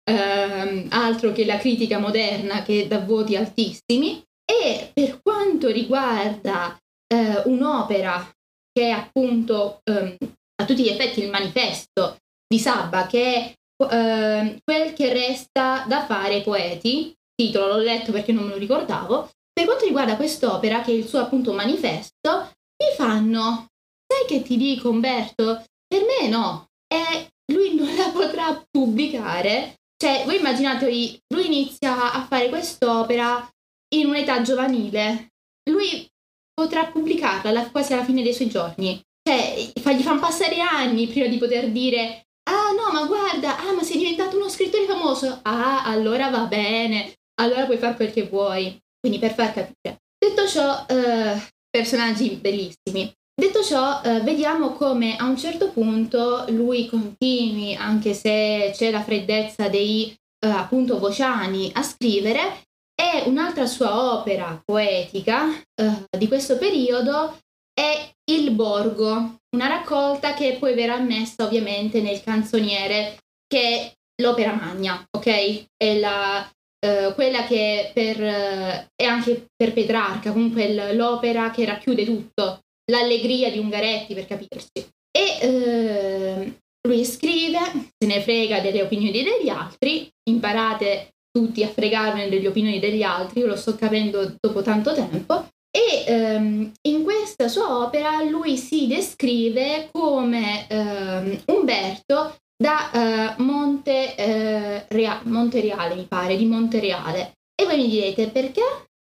ehm, 0.10 0.88
altro 0.89 1.32
che 1.32 1.46
la 1.46 1.58
critica 1.58 2.00
moderna 2.00 2.63
che 2.63 2.88
dà 2.88 3.00
voti 3.00 3.36
altissimi. 3.36 4.24
E 4.50 4.92
per 4.94 5.20
quanto 5.22 5.70
riguarda 5.70 6.77
eh, 7.08 7.42
un'opera 7.46 8.32
che 8.72 8.88
è 8.88 8.89
appunto 8.89 9.82
ehm, 9.84 10.16
a 10.62 10.66
tutti 10.66 10.84
gli 10.84 10.89
effetti 10.89 11.22
il 11.22 11.30
manifesto 11.30 12.18
di 12.48 12.60
Sabba, 12.60 13.08
che 13.08 13.36
è 13.36 13.54
eh, 13.92 14.60
quel 14.63 14.94
che 14.94 15.13
resta 15.13 15.86
da 15.88 16.06
fare 16.06 16.36
ai 16.36 16.44
poeti, 16.44 17.13
titolo 17.36 17.74
l'ho 17.74 17.82
letto 17.82 18.12
perché 18.12 18.32
non 18.32 18.46
me 18.46 18.51
lo 18.51 18.58
ricordavo, 18.58 19.30
per 19.51 19.66
quanto 19.66 19.86
riguarda 19.86 20.16
quest'opera, 20.16 20.82
che 20.82 20.92
è 20.92 20.96
il 20.96 21.08
suo 21.08 21.20
appunto 21.20 21.54
manifesto, 21.54 22.51
mi 22.77 22.96
fanno, 22.96 23.68
sai 24.06 24.27
che 24.27 24.44
ti 24.44 24.56
dico 24.56 24.89
Umberto? 24.89 25.63
Per 25.88 26.04
me 26.04 26.27
no, 26.27 26.68
e 26.88 27.30
lui 27.51 27.75
non 27.75 27.94
la 27.96 28.10
potrà 28.10 28.63
pubblicare. 28.70 29.75
Cioè, 29.98 30.24
voi 30.25 30.38
immaginate, 30.38 30.86
lui 31.34 31.46
inizia 31.46 32.13
a 32.13 32.24
fare 32.25 32.50
quest'opera 32.50 33.48
in 33.96 34.08
un'età 34.08 34.41
giovanile. 34.41 35.34
Lui 35.70 36.08
potrà 36.53 36.86
pubblicarla 36.86 37.70
quasi 37.70 37.94
alla 37.94 38.03
fine 38.03 38.24
dei 38.24 38.34
suoi 38.34 38.50
giorni. 38.50 39.01
Cioè, 39.22 39.72
gli 39.74 40.01
fanno 40.01 40.20
passare 40.20 40.60
anni 40.60 41.08
prima 41.08 41.27
di 41.27 41.38
poter 41.38 41.70
dire 41.70 42.27
Ah 42.48 42.72
no, 42.72 42.94
ma 42.94 43.06
guarda, 43.06 43.60
ah 43.60 43.74
ma 43.74 43.84
sei 43.84 43.98
diventato 43.98 44.38
uno 44.38 44.48
scrittore 44.48 44.86
famoso. 44.86 45.39
Ah, 45.44 45.84
allora 45.84 46.29
va 46.29 46.46
bene, 46.46 47.15
allora 47.41 47.65
puoi 47.65 47.77
fare 47.77 47.96
quel 47.96 48.13
che 48.13 48.24
vuoi. 48.24 48.77
Quindi 49.00 49.20
per 49.20 49.34
far 49.34 49.53
capire. 49.53 49.98
Detto 50.17 50.48
ciò, 50.48 50.86
eh, 50.88 51.41
personaggi 51.70 52.29
bellissimi. 52.36 53.12
Detto 53.36 53.62
ciò, 53.63 54.01
eh, 54.01 54.22
vediamo 54.22 54.72
come 54.72 55.17
a 55.17 55.25
un 55.25 55.38
certo 55.38 55.72
punto 55.72 56.46
lui 56.50 56.88
continui, 56.88 57.75
anche 57.75 58.13
se 58.13 58.72
c'è 58.74 58.91
la 58.91 59.03
freddezza 59.03 59.67
dei 59.67 60.15
eh, 60.39 60.48
appunto 60.48 61.00
vociani, 61.00 61.70
a 61.74 61.84
scrivere 61.84 62.63
e 63.00 63.24
un'altra 63.27 63.68
sua 63.68 64.13
opera 64.13 64.60
poetica 64.65 65.56
eh, 65.76 66.17
di 66.17 66.28
questo 66.28 66.58
periodo 66.58 67.38
è 67.74 68.12
Il 68.32 68.52
Borgo, 68.52 69.38
una 69.56 69.67
raccolta 69.67 70.34
che 70.34 70.58
poi 70.60 70.74
verrà 70.74 70.98
messa 70.98 71.45
ovviamente 71.45 72.02
nel 72.02 72.24
canzoniere 72.24 73.17
che 73.45 73.62
è 73.62 73.93
l'opera 74.21 74.54
magna, 74.54 75.06
ok? 75.15 75.65
È 75.78 76.00
la, 76.00 76.50
Uh, 76.80 77.12
quella 77.15 77.43
che 77.43 77.89
per, 77.91 78.19
uh, 78.19 78.88
è 78.95 79.04
anche 79.04 79.48
per 79.56 79.74
Petrarca, 79.74 80.32
comunque 80.32 80.93
l'opera 80.93 81.50
che 81.50 81.65
racchiude 81.65 82.06
tutto, 82.06 82.60
l'allegria 82.91 83.50
di 83.50 83.58
Ungaretti 83.58 84.13
per 84.13 84.28
capirci. 84.28 84.88
E 85.10 85.48
uh, 85.48 86.56
lui 86.88 87.04
scrive, 87.04 87.60
se 87.98 88.06
ne 88.06 88.21
frega 88.21 88.60
delle 88.60 88.84
opinioni 88.84 89.24
degli 89.24 89.50
altri, 89.50 90.08
imparate 90.30 91.15
tutti 91.38 91.63
a 91.63 91.67
fregarne 91.67 92.30
delle 92.30 92.47
opinioni 92.47 92.80
degli 92.80 93.04
altri, 93.04 93.41
io 93.41 93.47
lo 93.47 93.56
sto 93.56 93.76
capendo 93.76 94.36
dopo 94.39 94.63
tanto 94.63 94.93
tempo, 94.93 95.45
e 95.69 96.06
um, 96.08 96.71
in 96.88 97.04
questa 97.04 97.47
sua 97.47 97.78
opera 97.84 98.23
lui 98.23 98.58
si 98.58 98.88
descrive 98.88 99.89
come 99.91 100.65
um, 100.71 101.39
Umberto 101.56 102.38
da 102.58 103.36
uh, 103.38 103.43
Monte, 103.43 104.15
uh, 104.17 104.93
Rea- 104.93 105.21
Montereale, 105.26 105.93
mi 105.93 106.06
pare, 106.06 106.36
di 106.36 106.45
Montereale. 106.45 107.34
E 107.54 107.65
voi 107.65 107.78
mi 107.78 107.89
direte 107.89 108.30
perché? 108.30 108.62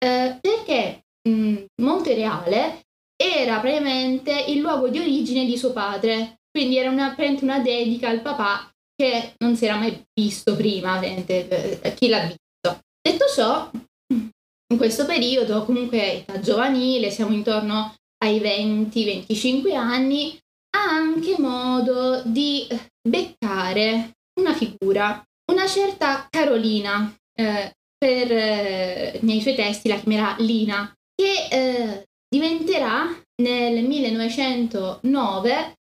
Uh, 0.05 0.37
perché 0.41 1.05
mh, 1.27 1.65
Montereale 1.83 2.81
era 3.17 3.59
praticamente 3.61 4.45
il 4.49 4.59
luogo 4.59 4.89
di 4.89 4.99
origine 4.99 5.47
di 5.47 5.57
suo 5.57 5.73
padre, 5.73 6.41
quindi 6.51 6.77
era 6.77 6.91
una, 6.91 7.17
una 7.41 7.59
dedica 7.61 8.11
al 8.11 8.21
papà 8.21 8.71
che 9.01 9.35
non 9.39 9.55
si 9.57 9.65
era 9.65 9.77
mai 9.77 10.05
visto 10.13 10.57
prima, 10.57 10.99
chi 10.99 12.09
l'ha 12.09 12.27
visto. 12.27 12.81
Detto 13.01 13.27
ciò, 13.33 13.71
in 14.11 14.77
questo 14.77 15.07
periodo, 15.07 15.65
comunque 15.65 16.15
età 16.15 16.41
giovanile, 16.41 17.13
siamo 17.13 17.33
intorno 17.33 17.95
ai 18.25 18.41
20-25 18.41 19.77
anni, 19.77 20.37
ha 20.77 20.83
anche 20.83 21.37
modo 21.39 22.23
di 22.25 22.67
beccare 23.09 24.17
una 24.41 24.53
figura, 24.53 25.23
una 25.53 25.67
certa 25.69 26.27
Carolina, 26.29 27.15
eh, 27.35 27.73
per, 27.97 28.33
eh, 28.33 29.21
nei 29.23 29.41
suoi 29.41 29.55
testi 29.55 29.89
la 29.89 30.01
chiamerà 30.01 30.35
Lina, 30.41 30.93
che 31.15 31.47
eh, 31.51 32.05
diventerà 32.29 33.07
nel 33.43 33.85
1909 33.85 35.75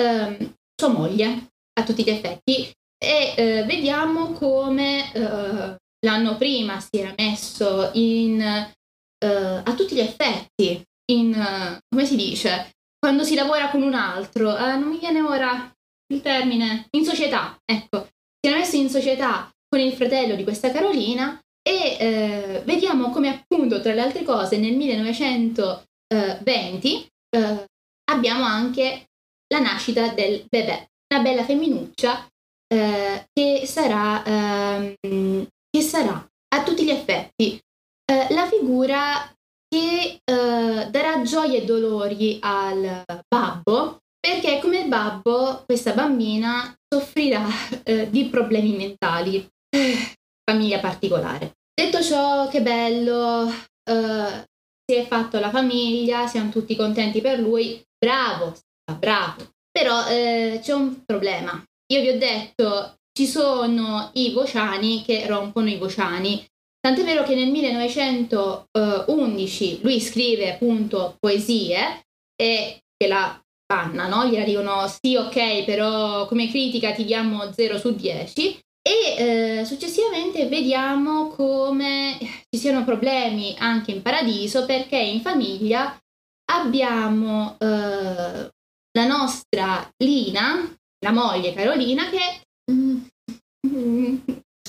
ehm, 0.00 0.54
sua 0.74 0.88
moglie 0.88 1.51
a 1.74 1.84
tutti 1.84 2.02
gli 2.02 2.10
effetti. 2.10 2.70
E 3.02 3.34
eh, 3.36 3.64
vediamo 3.64 4.32
come 4.32 5.12
eh, 5.12 5.76
l'anno 6.06 6.36
prima 6.36 6.80
si 6.80 7.00
era 7.00 7.14
messo 7.16 7.90
in, 7.94 8.40
eh, 8.40 9.26
a 9.26 9.74
tutti 9.74 9.94
gli 9.94 10.00
effetti 10.00 10.82
in, 11.10 11.78
come 11.88 12.06
si 12.06 12.16
dice, 12.16 12.70
quando 12.98 13.24
si 13.24 13.34
lavora 13.34 13.70
con 13.70 13.82
un 13.82 13.94
altro, 13.94 14.56
eh, 14.56 14.76
non 14.76 14.88
mi 14.88 14.98
viene 14.98 15.20
ora 15.20 15.72
il 16.12 16.20
termine, 16.20 16.86
in 16.90 17.04
società, 17.04 17.58
ecco, 17.64 18.06
si 18.40 18.48
era 18.48 18.58
messo 18.58 18.76
in 18.76 18.88
società 18.88 19.50
con 19.68 19.80
il 19.80 19.94
fratello 19.94 20.36
di 20.36 20.44
questa 20.44 20.70
Carolina 20.70 21.40
e 21.62 21.96
eh, 21.98 22.62
vediamo 22.64 23.10
come 23.10 23.28
appunto 23.28 23.80
tra 23.80 23.94
le 23.94 24.02
altre 24.02 24.22
cose 24.22 24.58
nel 24.58 24.76
1920 24.76 27.06
eh, 27.30 27.64
abbiamo 28.10 28.44
anche 28.44 29.06
la 29.48 29.60
nascita 29.60 30.08
del 30.08 30.44
bebè, 30.48 30.88
una 31.12 31.20
bella 31.20 31.44
femminuccia 31.44 32.26
eh, 32.72 33.26
che 33.32 33.66
sarà, 33.66 34.24
ehm, 34.24 34.94
che 35.70 35.82
sarà 35.82 36.26
a 36.54 36.62
tutti 36.62 36.84
gli 36.84 36.90
effetti 36.90 37.60
eh, 38.10 38.26
la 38.30 38.46
figura 38.46 39.30
che 39.68 40.20
eh, 40.24 40.88
darà 40.90 41.22
gioia 41.22 41.58
e 41.58 41.64
dolori 41.64 42.38
al 42.40 43.04
babbo 43.28 43.98
perché 44.18 44.58
come 44.60 44.80
il 44.80 44.88
babbo 44.88 45.64
questa 45.66 45.92
bambina 45.92 46.74
soffrirà 46.88 47.46
eh, 47.84 48.08
di 48.08 48.26
problemi 48.26 48.76
mentali, 48.76 49.46
famiglia 50.48 50.78
particolare. 50.78 51.54
Detto 51.74 52.02
ciò, 52.02 52.48
che 52.48 52.62
bello, 52.62 53.48
eh, 53.48 54.44
si 54.84 54.96
è 54.96 55.06
fatto 55.06 55.40
la 55.40 55.50
famiglia, 55.50 56.26
siamo 56.26 56.50
tutti 56.50 56.76
contenti 56.76 57.20
per 57.20 57.40
lui, 57.40 57.82
bravo, 57.98 58.54
bravo. 58.98 59.51
Però 59.72 60.06
eh, 60.06 60.60
c'è 60.62 60.72
un 60.72 61.04
problema. 61.04 61.62
Io 61.92 62.00
vi 62.00 62.08
ho 62.08 62.18
detto, 62.18 62.98
ci 63.12 63.26
sono 63.26 64.10
i 64.14 64.32
vociani 64.32 65.02
che 65.02 65.26
rompono 65.26 65.68
i 65.68 65.78
vociani 65.78 66.46
Tant'è 66.82 67.04
vero 67.04 67.22
che 67.22 67.36
nel 67.36 67.52
1911 67.52 69.82
lui 69.82 70.00
scrive 70.00 70.54
appunto 70.54 71.16
poesie 71.20 72.02
e 72.34 72.82
che 72.96 73.06
la 73.06 73.40
panna, 73.64 74.08
no? 74.08 74.26
Gli 74.26 74.36
dicono 74.42 74.88
sì, 74.88 75.14
ok, 75.14 75.62
però 75.62 76.26
come 76.26 76.48
critica 76.48 76.90
ti 76.90 77.04
diamo 77.04 77.52
0 77.52 77.78
su 77.78 77.94
10 77.94 78.58
e 78.82 79.60
eh, 79.60 79.64
successivamente 79.64 80.48
vediamo 80.48 81.28
come 81.28 82.18
ci 82.50 82.58
siano 82.58 82.82
problemi 82.82 83.54
anche 83.58 83.92
in 83.92 84.02
paradiso 84.02 84.66
perché 84.66 84.98
in 84.98 85.20
famiglia 85.20 85.96
abbiamo 86.50 87.56
eh, 87.60 88.50
la 88.92 89.06
nostra 89.06 89.90
Lina, 89.98 90.74
la 91.04 91.12
moglie 91.12 91.54
Carolina, 91.54 92.08
che... 92.10 92.40
Mm, 92.70 94.16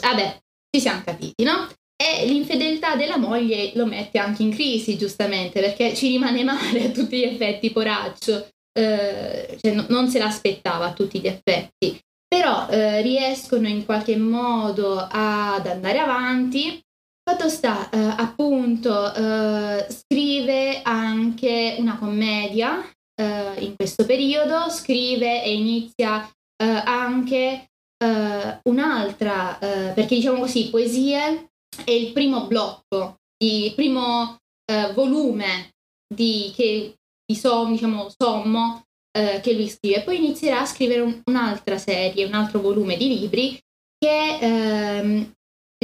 vabbè, 0.01 0.41
ci 0.69 0.81
siamo 0.81 1.01
capiti, 1.03 1.43
no? 1.43 1.67
E 1.95 2.25
l'infedeltà 2.25 2.95
della 2.95 3.17
moglie 3.17 3.71
lo 3.75 3.85
mette 3.85 4.19
anche 4.19 4.43
in 4.43 4.51
crisi, 4.51 4.97
giustamente, 4.97 5.61
perché 5.61 5.95
ci 5.95 6.09
rimane 6.09 6.43
male 6.43 6.85
a 6.85 6.89
tutti 6.89 7.17
gli 7.17 7.23
effetti, 7.23 7.71
poraccio. 7.71 8.47
Eh, 8.77 9.57
cioè, 9.61 9.73
no, 9.73 9.85
non 9.89 10.09
se 10.09 10.19
l'aspettava 10.19 10.87
a 10.87 10.93
tutti 10.93 11.19
gli 11.19 11.27
effetti. 11.27 11.99
Però 12.27 12.67
eh, 12.69 13.01
riescono 13.01 13.67
in 13.67 13.85
qualche 13.85 14.17
modo 14.17 14.97
ad 14.99 15.67
andare 15.67 15.99
avanti. 15.99 16.81
Fatto 17.23 17.47
sta, 17.47 17.89
eh, 17.89 17.97
appunto, 17.97 19.13
eh, 19.13 19.85
scrive 19.89 20.81
anche 20.81 21.75
una 21.77 21.97
commedia 21.97 22.83
eh, 23.15 23.55
in 23.59 23.75
questo 23.75 24.05
periodo, 24.05 24.69
scrive 24.69 25.43
e 25.43 25.53
inizia 25.53 26.27
eh, 26.57 26.65
anche 26.65 27.67
un'altra, 28.03 29.57
perché 29.59 30.15
diciamo 30.15 30.39
così, 30.39 30.69
poesie 30.69 31.51
è 31.85 31.91
il 31.91 32.11
primo 32.11 32.47
blocco, 32.47 33.15
il 33.41 33.73
primo 33.75 34.39
eh, 34.65 34.91
volume 34.93 35.71
di, 36.13 36.51
che, 36.55 36.95
di 37.25 37.35
som, 37.35 37.71
diciamo, 37.71 38.09
sommo 38.09 38.83
eh, 39.11 39.39
che 39.41 39.53
lui 39.53 39.69
scrive. 39.69 40.03
Poi 40.03 40.17
inizierà 40.17 40.61
a 40.61 40.65
scrivere 40.65 41.01
un, 41.01 41.21
un'altra 41.25 41.77
serie, 41.77 42.25
un 42.25 42.33
altro 42.33 42.59
volume 42.61 42.97
di 42.97 43.07
libri 43.07 43.59
che 43.97 44.37
ehm, 44.39 45.31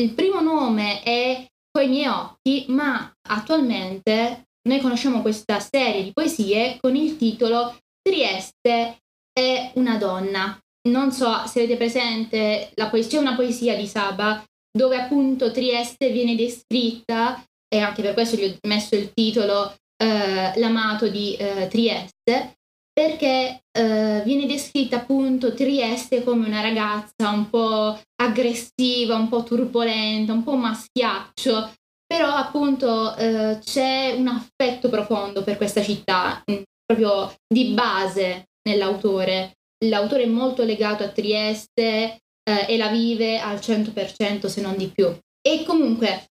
il 0.01 0.13
primo 0.13 0.41
nome 0.41 1.03
è 1.03 1.47
Coi 1.71 1.87
miei 1.87 2.07
occhi, 2.07 2.65
ma 2.69 3.13
attualmente 3.29 4.47
noi 4.67 4.79
conosciamo 4.79 5.21
questa 5.21 5.59
serie 5.59 6.03
di 6.03 6.11
poesie 6.11 6.77
con 6.79 6.95
il 6.95 7.17
titolo 7.17 7.77
Trieste 8.01 8.97
è 9.31 9.71
una 9.75 9.97
donna. 9.97 10.57
Non 10.89 11.11
so 11.11 11.45
se 11.45 11.59
avete 11.59 11.77
presente 11.77 12.71
la 12.75 12.89
poesia, 12.89 13.19
c'è 13.19 13.25
una 13.25 13.35
poesia 13.35 13.75
di 13.75 13.87
Saba 13.87 14.43
dove 14.71 14.97
appunto 14.97 15.51
Trieste 15.51 16.11
viene 16.11 16.35
descritta, 16.35 17.43
e 17.67 17.79
anche 17.79 18.01
per 18.01 18.13
questo 18.13 18.35
gli 18.35 18.45
ho 18.45 18.67
messo 18.67 18.95
il 18.95 19.11
titolo 19.13 19.75
eh, 19.97 20.59
L'amato 20.59 21.07
di 21.07 21.35
eh, 21.35 21.67
Trieste, 21.69 22.57
perché 22.91 23.61
eh, 23.71 24.21
viene 24.25 24.45
descritta 24.45 24.97
appunto 24.97 25.53
Trieste 25.53 26.23
come 26.23 26.47
una 26.47 26.61
ragazza 26.61 27.29
un 27.29 27.49
po' 27.49 27.99
aggressiva, 28.21 29.15
un 29.15 29.29
po' 29.29 29.43
turbolenta, 29.43 30.33
un 30.33 30.43
po' 30.43 30.55
maschiaccio, 30.55 31.73
però 32.09 32.33
appunto 32.33 33.15
eh, 33.15 33.59
c'è 33.63 34.15
un 34.17 34.27
affetto 34.27 34.89
profondo 34.89 35.43
per 35.43 35.57
questa 35.57 35.83
città, 35.83 36.43
mm, 36.49 36.61
proprio 36.83 37.31
di 37.47 37.65
base 37.73 38.47
nell'autore. 38.67 39.53
L'autore 39.85 40.23
è 40.23 40.27
molto 40.27 40.63
legato 40.63 41.03
a 41.03 41.09
Trieste, 41.09 42.17
eh, 42.49 42.65
e 42.67 42.77
la 42.77 42.87
vive 42.87 43.39
al 43.39 43.59
100% 43.59 44.47
se 44.47 44.61
non 44.61 44.75
di 44.75 44.87
più. 44.87 45.07
E 45.39 45.63
comunque, 45.63 46.25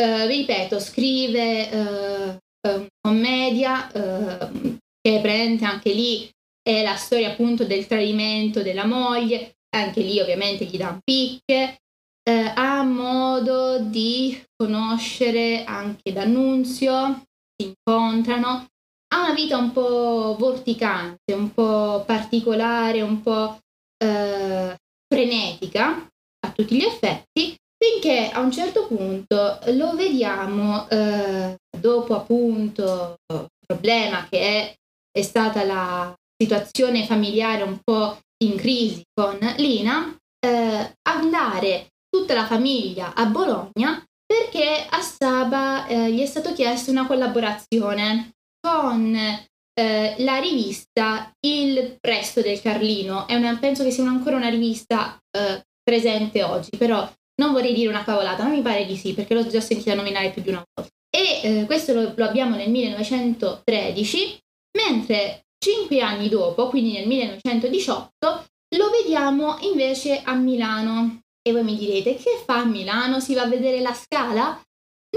eh, 0.00 0.26
vi 0.28 0.36
ripeto, 0.36 0.78
scrive 0.78 1.70
eh, 1.70 2.38
eh 2.66 2.86
commedia 3.00 3.90
eh, 3.90 4.78
che 5.00 5.20
prende 5.20 5.64
anche 5.66 5.92
lì 5.92 6.30
è 6.62 6.82
la 6.82 6.96
storia 6.96 7.32
appunto 7.32 7.64
del 7.64 7.86
tradimento 7.86 8.62
della 8.62 8.86
moglie, 8.86 9.56
anche 9.76 10.00
lì 10.00 10.18
ovviamente 10.20 10.64
gli 10.64 10.78
dà 10.78 10.98
picche, 11.02 11.80
eh, 12.24 12.52
ha 12.54 12.82
modo 12.82 13.78
di 13.78 14.42
conoscere 14.56 15.64
anche 15.64 16.12
D'Annunzio, 16.12 17.22
si 17.56 17.68
incontrano, 17.68 18.66
ha 19.12 19.20
una 19.20 19.34
vita 19.34 19.58
un 19.58 19.72
po' 19.72 20.34
vorticante, 20.38 21.34
un 21.34 21.52
po' 21.52 22.02
particolare, 22.06 23.02
un 23.02 23.20
po' 23.20 23.58
eh, 24.02 24.76
frenetica 25.06 26.08
a 26.40 26.52
tutti 26.52 26.76
gli 26.76 26.84
effetti, 26.84 27.54
finché 27.76 28.30
a 28.30 28.40
un 28.40 28.50
certo 28.50 28.86
punto 28.86 29.60
lo 29.72 29.94
vediamo 29.94 30.88
eh, 30.88 31.56
dopo 31.78 32.16
appunto 32.16 33.16
il 33.32 33.48
problema 33.66 34.26
che 34.28 34.38
è, 34.40 34.74
è 35.10 35.22
stata 35.22 35.62
la 35.64 36.14
situazione 36.36 37.04
familiare 37.04 37.62
un 37.62 37.78
po' 37.84 38.18
in 38.42 38.56
crisi 38.56 39.02
con 39.12 39.38
Lina, 39.58 40.16
eh, 40.40 40.94
andare 41.02 41.88
tutta 42.14 42.34
la 42.34 42.46
famiglia 42.46 43.12
a 43.12 43.26
Bologna 43.26 44.00
perché 44.24 44.86
a 44.88 45.00
Saba 45.00 45.88
eh, 45.88 46.12
gli 46.12 46.20
è 46.20 46.26
stato 46.26 46.52
chiesto 46.52 46.92
una 46.92 47.08
collaborazione 47.08 48.36
con 48.60 49.16
eh, 49.16 50.14
la 50.18 50.38
rivista 50.38 51.32
Il 51.40 51.96
Presto 52.00 52.40
del 52.40 52.60
Carlino. 52.60 53.26
Una, 53.28 53.56
penso 53.58 53.82
che 53.82 53.90
sia 53.90 54.04
ancora 54.04 54.36
una 54.36 54.48
rivista 54.48 55.18
eh, 55.36 55.64
presente 55.82 56.44
oggi, 56.44 56.70
però 56.78 57.10
non 57.40 57.52
vorrei 57.52 57.74
dire 57.74 57.88
una 57.88 58.04
cavolata, 58.04 58.44
ma 58.44 58.50
mi 58.50 58.62
pare 58.62 58.86
di 58.86 58.96
sì, 58.96 59.12
perché 59.12 59.34
l'ho 59.34 59.46
già 59.48 59.60
sentita 59.60 59.94
nominare 59.94 60.30
più 60.30 60.40
di 60.40 60.50
una 60.50 60.62
volta. 60.72 60.90
E 61.10 61.40
eh, 61.42 61.64
questo 61.66 61.92
lo, 61.92 62.12
lo, 62.14 62.24
abbiamo 62.24 62.54
nel 62.54 62.70
1913, 62.70 64.38
mentre 64.78 65.46
cinque 65.58 66.00
anni 66.00 66.28
dopo, 66.28 66.68
quindi 66.68 66.92
nel 66.92 67.08
1918, 67.08 68.44
lo 68.76 68.90
vediamo 68.90 69.58
invece 69.62 70.22
a 70.22 70.34
Milano. 70.34 71.22
E 71.46 71.52
voi 71.52 71.62
mi 71.62 71.76
direte, 71.76 72.14
che 72.14 72.42
fa 72.42 72.60
a 72.60 72.64
Milano? 72.64 73.20
Si 73.20 73.34
va 73.34 73.42
a 73.42 73.48
vedere 73.48 73.80
la 73.80 73.92
scala? 73.92 74.58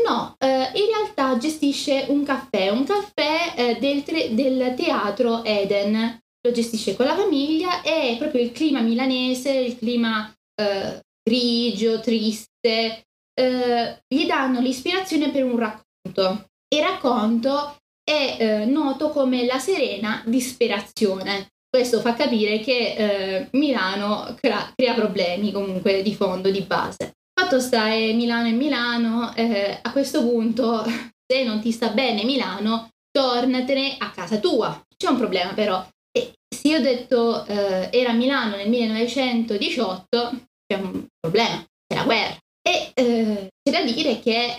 No, 0.04 0.36
eh, 0.38 0.72
in 0.76 0.86
realtà 0.88 1.38
gestisce 1.38 2.06
un 2.10 2.24
caffè, 2.24 2.70
un 2.70 2.84
caffè 2.84 3.54
eh, 3.56 3.80
del, 3.80 4.04
tre, 4.04 4.34
del, 4.36 4.74
teatro 4.76 5.44
Eden. 5.46 6.20
Lo 6.42 6.52
gestisce 6.52 6.96
con 6.96 7.06
la 7.06 7.16
famiglia 7.16 7.82
e 7.82 8.16
proprio 8.20 8.42
il 8.42 8.52
clima 8.52 8.82
milanese, 8.82 9.52
il 9.52 9.78
clima 9.78 10.32
eh, 10.62 11.02
grigio, 11.24 12.02
triste. 12.02 13.06
Eh, 13.34 14.04
gli 14.08 14.26
danno 14.26 14.60
l'ispirazione 14.60 15.32
per 15.32 15.46
un 15.46 15.58
racconto. 15.58 16.50
Il 16.68 16.82
racconto 16.82 17.78
è 18.04 18.38
eh, 18.40 18.66
noto 18.66 19.10
come 19.10 19.46
la 19.46 19.60
serena 19.60 20.22
disperazione. 20.26 21.54
Questo 21.78 22.02
fa 22.02 22.16
capire 22.16 22.60
che 22.60 22.96
eh, 22.98 23.50
Milano 23.52 24.36
crea, 24.42 24.74
crea 24.76 24.96
problemi 24.96 25.52
comunque 25.52 26.02
di 26.02 26.16
fondo, 26.16 26.50
di 26.50 26.62
base. 26.62 27.18
Fatto 27.40 27.60
sta 27.60 27.90
è 27.90 28.13
Milano 28.13 28.48
e 28.48 28.52
Milano, 28.54 29.36
eh, 29.36 29.78
a 29.80 29.92
questo 29.92 30.22
punto 30.22 30.84
se 31.24 31.44
non 31.44 31.62
ti 31.62 31.72
sta 31.72 31.90
bene 31.90 32.24
Milano, 32.24 32.90
tornatene 33.12 33.98
a 34.00 34.10
casa 34.10 34.40
tua. 34.40 34.82
C'è 34.98 35.08
un 35.08 35.18
problema 35.18 35.54
però. 35.54 35.88
E 36.12 36.34
se 36.50 36.68
io 36.68 36.80
ho 36.80 36.82
detto 36.82 37.46
eh, 37.46 37.90
era 37.92 38.12
Milano 38.13 38.56
nel 38.56 38.70
1918, 38.70 40.32
c'è 40.66 40.80
un 40.80 41.06
problema, 41.20 41.63
c'è 41.88 41.96
la 41.96 42.06
guerra. 42.06 42.38
E 42.68 42.92
eh, 42.92 43.50
c'è 43.62 43.72
da 43.72 43.84
dire 43.84 44.20
che 44.20 44.56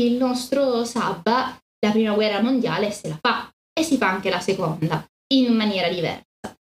il 0.00 0.14
nostro 0.14 0.86
Sabba 0.86 1.54
la 1.84 1.92
prima 1.92 2.14
guerra 2.14 2.40
mondiale 2.40 2.90
se 2.92 3.08
la 3.08 3.18
fa 3.20 3.50
e 3.78 3.82
si 3.82 3.98
fa 3.98 4.08
anche 4.08 4.30
la 4.30 4.40
seconda 4.40 5.06
in 5.34 5.54
maniera 5.54 5.90
diversa. 5.90 6.30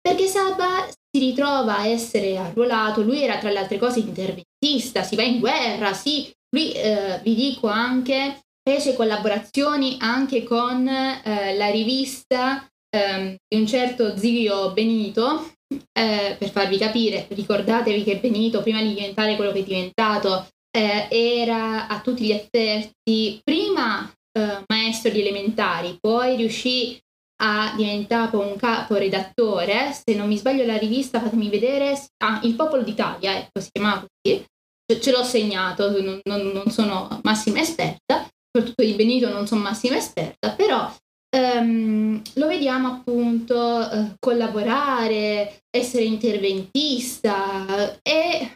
Perché 0.09 0.27
Sabba 0.27 0.89
si 0.89 1.23
ritrova 1.23 1.81
a 1.81 1.87
essere 1.87 2.39
arruolato, 2.39 3.03
lui 3.03 3.23
era 3.23 3.37
tra 3.37 3.51
le 3.51 3.59
altre 3.59 3.77
cose 3.77 3.99
interventista, 3.99 5.03
si 5.03 5.17
va 5.17 5.23
in 5.23 5.39
guerra, 5.39 5.93
sì, 5.93 6.33
lui 6.49 6.73
eh, 6.73 7.21
vi 7.23 7.35
dico 7.35 7.67
anche 7.67 8.41
fece 8.67 8.95
collaborazioni 8.95 9.99
anche 10.01 10.45
con 10.45 10.89
eh, 10.89 11.55
la 11.59 11.69
rivista 11.69 12.67
eh, 12.89 13.37
di 13.47 13.61
un 13.61 13.67
certo 13.67 14.17
zio 14.17 14.73
Benito, 14.73 15.53
eh, 15.93 16.37
per 16.39 16.51
farvi 16.53 16.79
capire, 16.79 17.27
ricordatevi 17.29 18.03
che 18.03 18.17
Benito 18.17 18.63
prima 18.63 18.81
di 18.81 18.95
diventare 18.95 19.37
quello 19.37 19.53
che 19.53 19.59
è 19.59 19.65
diventato 19.65 20.49
eh, 20.71 21.07
era 21.11 21.87
a 21.87 22.01
tutti 22.01 22.25
gli 22.25 22.33
effetti 22.33 23.41
prima 23.45 24.11
eh, 24.33 24.65
maestro 24.69 25.11
di 25.11 25.21
elementari, 25.21 25.99
poi 26.01 26.35
riuscì 26.37 26.99
ha 27.41 27.73
diventato 27.77 28.41
un 28.41 28.57
caporedattore, 28.57 29.93
se 29.93 30.15
non 30.15 30.29
mi 30.29 30.37
sbaglio 30.37 30.65
la 30.65 30.77
rivista, 30.77 31.21
fatemi 31.21 31.49
vedere, 31.49 32.01
ah, 32.25 32.41
Il 32.43 32.55
Popolo 32.55 32.83
d'Italia, 32.83 33.37
ecco, 33.37 33.61
si 33.61 33.71
chiamava 33.71 34.05
così, 34.05 34.45
ce, 34.85 35.01
ce 35.01 35.11
l'ho 35.11 35.23
segnato, 35.23 35.91
non, 36.01 36.21
non, 36.25 36.49
non, 36.49 36.71
sono 36.71 37.21
massima 37.23 37.61
esperta, 37.61 38.27
soprattutto 38.51 38.85
di 38.85 38.95
Benito 38.95 39.31
non 39.31 39.47
sono 39.47 39.61
massima 39.61 39.97
esperta, 39.97 40.51
però 40.53 40.93
um, 41.37 42.21
lo 42.35 42.47
vediamo 42.49 42.89
appunto 42.89 43.57
uh, 43.57 44.15
collaborare, 44.19 45.63
essere 45.71 46.05
interventista 46.05 47.99
e 48.03 48.55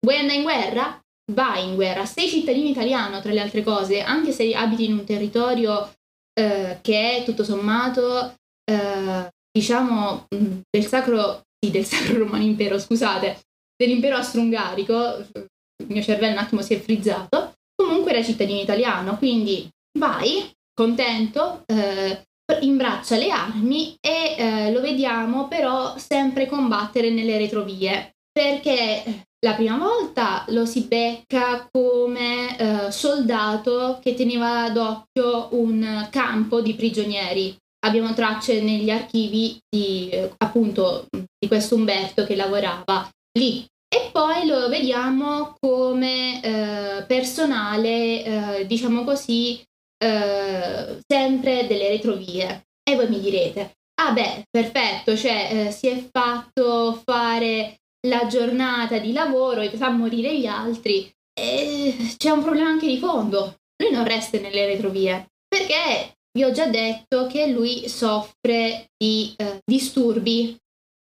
vuoi 0.00 0.18
andare 0.18 0.38
in 0.38 0.42
guerra? 0.42 1.00
Vai 1.32 1.64
in 1.64 1.74
guerra, 1.74 2.06
sei 2.06 2.28
cittadino 2.28 2.68
italiano 2.68 3.20
tra 3.20 3.32
le 3.32 3.40
altre 3.40 3.64
cose, 3.64 4.00
anche 4.00 4.30
se 4.30 4.54
abiti 4.54 4.84
in 4.84 4.92
un 4.92 5.04
territorio 5.04 5.90
eh, 6.38 6.78
che 6.82 7.16
è 7.16 7.24
tutto 7.24 7.44
sommato, 7.44 8.34
eh, 8.64 9.28
diciamo, 9.50 10.26
mm, 10.34 10.58
del 10.70 10.86
sacro, 10.86 11.42
sì, 11.58 11.70
del 11.70 11.84
sacro 11.86 12.18
romano 12.18 12.44
impero, 12.44 12.78
scusate, 12.78 13.40
dell'impero 13.76 14.16
austro-ungarico, 14.16 15.26
il 15.34 15.86
mio 15.88 16.02
cervello 16.02 16.32
un 16.32 16.38
attimo 16.38 16.62
si 16.62 16.74
è 16.74 16.80
frizzato, 16.80 17.54
comunque 17.74 18.12
era 18.12 18.22
cittadino 18.22 18.60
italiano, 18.60 19.16
quindi 19.16 19.68
vai, 19.98 20.50
contento, 20.72 21.62
eh, 21.66 22.22
imbraccia 22.60 23.16
le 23.16 23.30
armi 23.30 23.96
e 24.00 24.36
eh, 24.38 24.72
lo 24.72 24.80
vediamo 24.80 25.48
però 25.48 25.98
sempre 25.98 26.46
combattere 26.46 27.10
nelle 27.10 27.38
retrovie 27.38 28.14
perché 28.30 29.24
la 29.46 29.54
prima 29.54 29.78
volta 29.78 30.44
lo 30.48 30.66
si 30.66 30.88
becca 30.88 31.68
come 31.70 32.58
eh, 32.58 32.90
soldato 32.90 34.00
che 34.02 34.14
teneva 34.14 34.68
d'occhio 34.70 35.50
un 35.52 36.08
campo 36.10 36.60
di 36.60 36.74
prigionieri. 36.74 37.56
Abbiamo 37.86 38.12
tracce 38.12 38.60
negli 38.60 38.90
archivi 38.90 39.56
di 39.68 40.08
eh, 40.08 40.32
appunto 40.38 41.06
di 41.12 41.46
questo 41.46 41.76
Umberto 41.76 42.24
che 42.24 42.34
lavorava 42.34 43.08
lì. 43.38 43.64
E 43.88 44.08
poi 44.10 44.46
lo 44.46 44.68
vediamo 44.68 45.54
come 45.60 46.42
eh, 46.42 47.04
personale, 47.06 48.24
eh, 48.24 48.66
diciamo 48.66 49.04
così, 49.04 49.62
eh, 49.96 50.98
sempre 51.06 51.68
delle 51.68 51.88
retrovie. 51.90 52.64
E 52.82 52.96
voi 52.96 53.08
mi 53.08 53.20
direte, 53.20 53.74
ah 54.02 54.10
beh, 54.10 54.42
perfetto, 54.50 55.16
cioè 55.16 55.50
eh, 55.52 55.70
si 55.70 55.86
è 55.86 56.04
fatto 56.10 57.00
fare 57.04 57.76
la 58.08 58.26
giornata 58.26 58.98
di 58.98 59.12
lavoro 59.12 59.60
e 59.60 59.70
fa 59.70 59.90
morire 59.90 60.38
gli 60.38 60.46
altri. 60.46 61.12
E 61.38 62.14
c'è 62.16 62.30
un 62.30 62.42
problema 62.42 62.68
anche 62.68 62.86
di 62.86 62.98
fondo. 62.98 63.56
Lui 63.82 63.92
non 63.92 64.04
resta 64.04 64.38
nelle 64.38 64.66
retrovie 64.66 65.28
perché 65.46 66.16
vi 66.32 66.44
ho 66.44 66.50
già 66.50 66.66
detto 66.66 67.26
che 67.26 67.46
lui 67.46 67.88
soffre 67.88 68.90
di 68.96 69.34
eh, 69.36 69.60
disturbi 69.64 70.56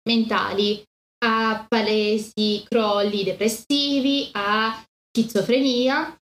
mentali, 0.09 0.83
ha 1.25 1.67
palesi 1.69 2.63
crolli 2.67 3.25
depressivi, 3.25 4.29
ha 4.33 4.83
schizofrenia, 5.11 6.19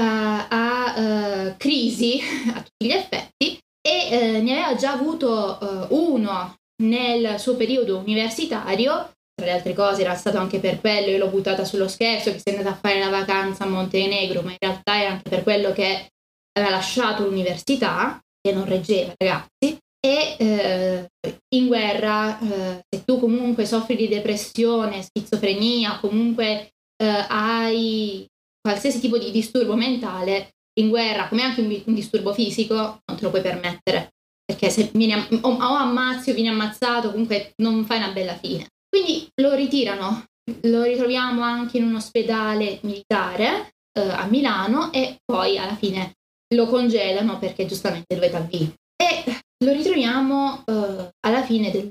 a 0.00 0.94
uh, 0.96 1.56
crisi 1.56 2.20
a 2.54 2.62
tutti 2.62 2.86
gli 2.86 2.90
effetti 2.90 3.58
e 3.80 4.08
uh, 4.10 4.42
ne 4.42 4.62
aveva 4.62 4.74
già 4.76 4.92
avuto 4.92 5.58
uh, 5.60 5.94
uno 5.94 6.56
nel 6.82 7.38
suo 7.38 7.56
periodo 7.56 7.98
universitario, 7.98 9.14
tra 9.38 9.46
le 9.46 9.52
altre 9.52 9.72
cose 9.72 10.00
era 10.00 10.16
stato 10.16 10.36
anche 10.38 10.58
per 10.58 10.80
quello, 10.80 11.10
io 11.10 11.18
l'ho 11.18 11.28
buttata 11.28 11.64
sullo 11.64 11.86
scherzo, 11.86 12.32
che 12.32 12.38
si 12.38 12.52
è 12.52 12.56
andata 12.56 12.70
a 12.70 12.78
fare 12.78 12.98
la 12.98 13.08
vacanza 13.08 13.62
a 13.62 13.68
Montenegro, 13.68 14.42
ma 14.42 14.50
in 14.50 14.56
realtà 14.58 15.00
era 15.00 15.10
anche 15.10 15.30
per 15.30 15.44
quello 15.44 15.72
che 15.72 16.08
aveva 16.58 16.72
lasciato 16.72 17.24
l'università, 17.24 18.18
che 18.40 18.52
non 18.52 18.64
reggeva 18.64 19.12
ragazzi, 19.16 19.78
e 20.04 21.06
in 21.54 21.66
guerra, 21.68 22.36
se 22.40 23.04
tu 23.04 23.20
comunque 23.20 23.64
soffri 23.64 23.94
di 23.94 24.08
depressione, 24.08 25.02
schizofrenia, 25.02 25.98
comunque 26.00 26.70
hai 27.00 28.26
qualsiasi 28.60 28.98
tipo 28.98 29.18
di 29.18 29.30
disturbo 29.30 29.76
mentale 29.76 30.50
in 30.80 30.88
guerra, 30.88 31.28
come 31.28 31.42
anche 31.42 31.60
un, 31.60 31.82
un 31.84 31.94
disturbo 31.94 32.32
fisico, 32.32 32.74
non 32.74 33.16
te 33.16 33.22
lo 33.22 33.30
puoi 33.30 33.42
permettere. 33.42 34.10
Perché 34.44 34.70
se 34.70 34.90
vieni 34.94 35.14
o, 35.14 35.48
o 35.48 35.58
ammazzi 35.58 36.30
o 36.30 36.34
vieni 36.34 36.48
ammazzato, 36.48 37.10
comunque 37.10 37.52
non 37.62 37.84
fai 37.84 37.98
una 37.98 38.10
bella 38.10 38.34
fine. 38.34 38.66
Quindi 38.88 39.28
lo 39.36 39.54
ritirano, 39.54 40.24
lo 40.62 40.82
ritroviamo 40.82 41.42
anche 41.42 41.78
in 41.78 41.84
un 41.84 41.96
ospedale 41.96 42.78
militare 42.82 43.74
eh, 43.92 44.00
a 44.00 44.26
Milano 44.26 44.92
e 44.92 45.18
poi 45.24 45.58
alla 45.58 45.76
fine 45.76 46.14
lo 46.54 46.66
congelano 46.66 47.38
perché 47.38 47.66
giustamente 47.66 48.14
dovete 48.14 48.36
avvii. 48.36 48.74
E 48.96 49.40
lo 49.64 49.72
ritroviamo 49.72 50.64
eh, 50.64 51.10
alla 51.20 51.42
fine 51.42 51.70
del 51.70 51.90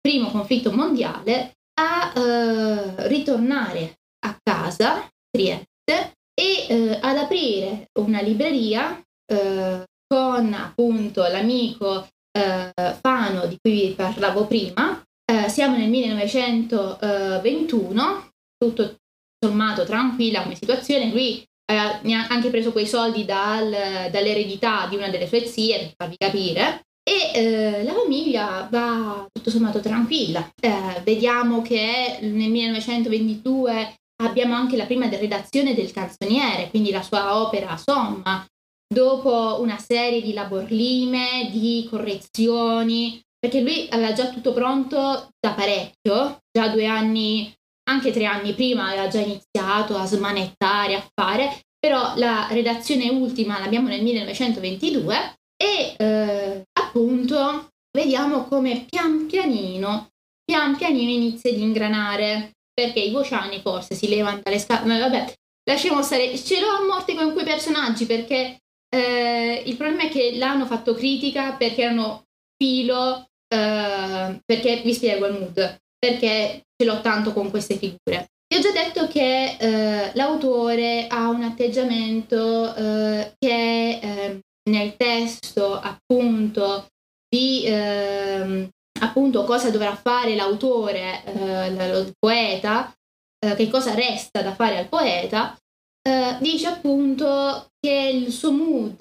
primo 0.00 0.30
conflitto 0.30 0.72
mondiale 0.72 1.54
a 1.80 2.12
eh, 2.14 3.08
ritornare 3.08 3.98
a 4.26 4.36
casa, 4.42 5.08
Trieste, 5.30 6.12
e 6.34 6.66
eh, 6.68 6.98
ad 7.00 7.16
aprire 7.16 7.88
una 8.00 8.20
libreria 8.20 9.00
eh, 9.26 9.84
con 10.06 10.52
appunto 10.54 11.22
l'amico 11.22 12.06
eh, 12.32 12.72
Fano 13.00 13.46
di 13.46 13.56
cui 13.60 13.72
vi 13.72 13.94
parlavo 13.94 14.46
prima. 14.46 15.02
Eh, 15.30 15.50
siamo 15.50 15.76
nel 15.76 15.90
1921, 15.90 18.30
tutto 18.56 18.96
sommato 19.38 19.84
tranquilla 19.84 20.42
come 20.42 20.54
situazione. 20.54 21.10
Lui 21.10 21.44
ha 21.66 22.00
anche 22.28 22.48
preso 22.48 22.72
quei 22.72 22.86
soldi 22.86 23.26
dal, 23.26 24.08
dall'eredità 24.10 24.86
di 24.88 24.96
una 24.96 25.10
delle 25.10 25.26
sue 25.26 25.44
zie, 25.44 25.80
per 25.80 25.92
farvi 25.96 26.16
capire, 26.16 26.86
e 27.02 27.30
eh, 27.34 27.84
la 27.84 27.92
famiglia 27.92 28.66
va 28.70 29.26
tutto 29.30 29.50
sommato 29.50 29.80
tranquilla. 29.80 30.48
Eh, 30.58 31.02
vediamo 31.04 31.60
che 31.60 32.20
nel 32.22 32.50
1922 32.50 33.96
abbiamo 34.22 34.54
anche 34.54 34.78
la 34.78 34.86
prima 34.86 35.10
redazione 35.10 35.74
del 35.74 35.92
canzoniere, 35.92 36.70
quindi 36.70 36.90
la 36.90 37.02
sua 37.02 37.38
opera 37.38 37.76
Somma, 37.76 38.46
dopo 38.86 39.60
una 39.60 39.76
serie 39.78 40.22
di 40.22 40.32
laborlime, 40.32 41.50
di 41.52 41.86
correzioni, 41.90 43.22
perché 43.38 43.60
lui 43.60 43.86
aveva 43.90 44.12
già 44.12 44.28
tutto 44.28 44.52
pronto 44.52 45.28
da 45.38 45.52
parecchio, 45.52 46.38
già 46.50 46.68
due 46.68 46.86
anni, 46.86 47.52
anche 47.88 48.10
tre 48.12 48.26
anni 48.26 48.54
prima 48.54 48.88
aveva 48.88 49.08
già 49.08 49.20
iniziato 49.20 49.96
a 49.96 50.06
smanettare, 50.06 50.94
a 50.94 51.08
fare, 51.14 51.62
però 51.78 52.14
la 52.16 52.48
redazione 52.50 53.08
ultima 53.08 53.58
l'abbiamo 53.60 53.88
nel 53.88 54.02
1922 54.02 55.34
e 55.56 55.94
eh, 55.96 56.62
appunto 56.72 57.68
vediamo 57.96 58.44
come 58.44 58.84
pian 58.88 59.26
pianino, 59.26 60.08
pian 60.44 60.76
pianino 60.76 61.10
inizia 61.10 61.50
ad 61.50 61.58
ingranare 61.58 62.52
perché 62.72 63.00
i 63.00 63.10
vociani 63.10 63.60
forse 63.60 63.94
si 63.94 64.08
levano 64.08 64.40
dalle 64.42 64.64
ma 64.84 64.98
vabbè, 64.98 65.32
lasciamo 65.68 66.02
stare, 66.02 66.36
ce 66.36 66.60
l'ho 66.60 66.68
a 66.68 66.84
morte 66.84 67.14
con 67.14 67.32
quei 67.32 67.44
personaggi 67.44 68.06
perché 68.06 68.58
eh, 68.88 69.62
il 69.66 69.76
problema 69.76 70.04
è 70.04 70.08
che 70.08 70.36
l'hanno 70.36 70.66
fatto 70.66 70.94
critica 70.94 71.52
perché 71.52 71.82
erano 71.82 72.24
filo, 72.58 73.28
eh, 73.48 74.40
perché 74.44 74.82
vi 74.84 74.92
spiego 74.92 75.26
il 75.26 75.38
mood, 75.38 75.78
perché 75.98 76.62
ce 76.76 76.84
l'ho 76.84 77.00
tanto 77.00 77.32
con 77.32 77.50
queste 77.50 77.76
figure. 77.76 78.28
Vi 78.48 78.56
ho 78.56 78.60
già 78.60 78.72
detto 78.72 79.08
che 79.08 79.56
eh, 79.58 80.10
l'autore 80.14 81.06
ha 81.06 81.28
un 81.28 81.42
atteggiamento 81.42 82.74
eh, 82.74 83.34
che 83.38 83.98
eh, 84.00 84.40
nel 84.70 84.96
testo 84.96 85.78
appunto 85.78 86.86
di 87.28 87.64
ehm, 87.66 88.68
appunto 89.00 89.44
cosa 89.44 89.70
dovrà 89.70 89.94
fare 89.94 90.34
l'autore, 90.34 91.24
eh, 91.24 91.66
il 91.68 92.12
poeta, 92.18 92.92
eh, 93.38 93.54
che 93.54 93.68
cosa 93.68 93.94
resta 93.94 94.42
da 94.42 94.54
fare 94.54 94.78
al 94.78 94.88
poeta, 94.88 95.56
eh, 96.02 96.36
dice 96.40 96.66
appunto 96.66 97.70
che 97.78 98.10
il 98.12 98.32
suo 98.32 98.50
mood 98.50 98.96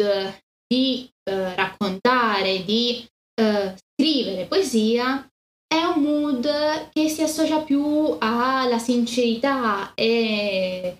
di 0.67 1.09
eh, 1.23 1.55
raccontare, 1.55 2.63
di 2.63 3.05
eh, 3.39 3.75
scrivere 3.93 4.45
poesia 4.45 5.27
è 5.67 5.83
un 5.83 6.01
mood 6.01 6.89
che 6.93 7.09
si 7.09 7.21
associa 7.21 7.61
più 7.61 8.15
alla 8.19 8.79
sincerità 8.79 9.93
e 9.93 10.97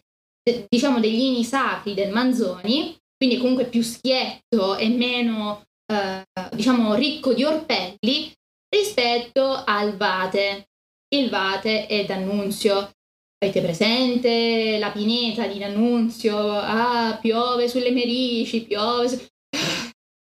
diciamo 0.69 0.99
degli 0.99 1.19
ini 1.19 1.43
sacri 1.43 1.93
del 1.93 2.11
Manzoni, 2.11 2.95
quindi 3.15 3.37
comunque 3.37 3.65
più 3.65 3.81
schietto 3.81 4.75
e 4.75 4.89
meno 4.89 5.65
eh, 5.91 6.23
diciamo 6.51 6.95
ricco 6.95 7.33
di 7.33 7.43
orpelli 7.43 8.31
rispetto 8.69 9.63
al 9.65 9.95
Vate. 9.95 10.67
Il 11.09 11.29
Vate 11.29 11.87
è 11.87 12.05
D'Annunzio. 12.05 12.91
Avete 13.39 13.61
presente 13.61 14.77
la 14.79 14.91
pineta 14.91 15.47
di 15.47 15.59
D'Annunzio? 15.59 16.37
Ah, 16.37 17.17
piove 17.21 17.69
sulle 17.69 17.91
Merici, 17.91 18.63
piove 18.63 19.07
su... 19.07 19.25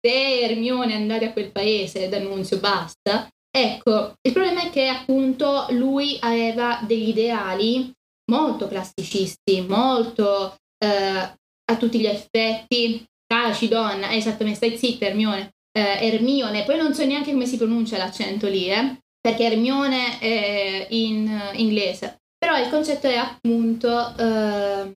Se 0.00 0.40
Ermione 0.40 0.94
andate 0.94 1.26
a 1.26 1.32
quel 1.32 1.52
paese, 1.52 2.08
D'Annunzio, 2.08 2.58
basta. 2.58 3.28
Ecco, 3.50 4.14
il 4.22 4.32
problema 4.32 4.62
è 4.62 4.70
che 4.70 4.88
appunto 4.88 5.66
lui 5.70 6.16
aveva 6.20 6.80
degli 6.86 7.08
ideali 7.08 7.90
molto 8.30 8.68
classicisti, 8.68 9.60
molto 9.62 10.56
eh, 10.78 10.88
a 10.88 11.76
tutti 11.76 11.98
gli 11.98 12.06
effetti. 12.06 13.04
Taci, 13.26 13.68
donna, 13.68 14.12
esattamente, 14.12 14.56
stai 14.66 14.76
zitta, 14.76 15.06
Ermione 15.06 15.50
eh, 15.72 16.06
Ermione, 16.06 16.64
poi 16.64 16.76
non 16.76 16.94
so 16.94 17.04
neanche 17.04 17.32
come 17.32 17.46
si 17.46 17.56
pronuncia 17.56 17.96
l'accento 17.96 18.48
lì, 18.48 18.70
eh, 18.70 18.98
perché 19.20 19.44
Ermione 19.44 20.18
è 20.18 20.86
in 20.90 21.52
inglese, 21.54 22.18
però 22.36 22.58
il 22.58 22.68
concetto 22.68 23.06
è 23.06 23.16
appunto, 23.16 24.16
eh, 24.16 24.92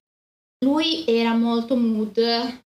lui 0.65 1.05
era 1.07 1.35
molto 1.35 1.77
mood 1.77 2.17
eh, 2.19 2.64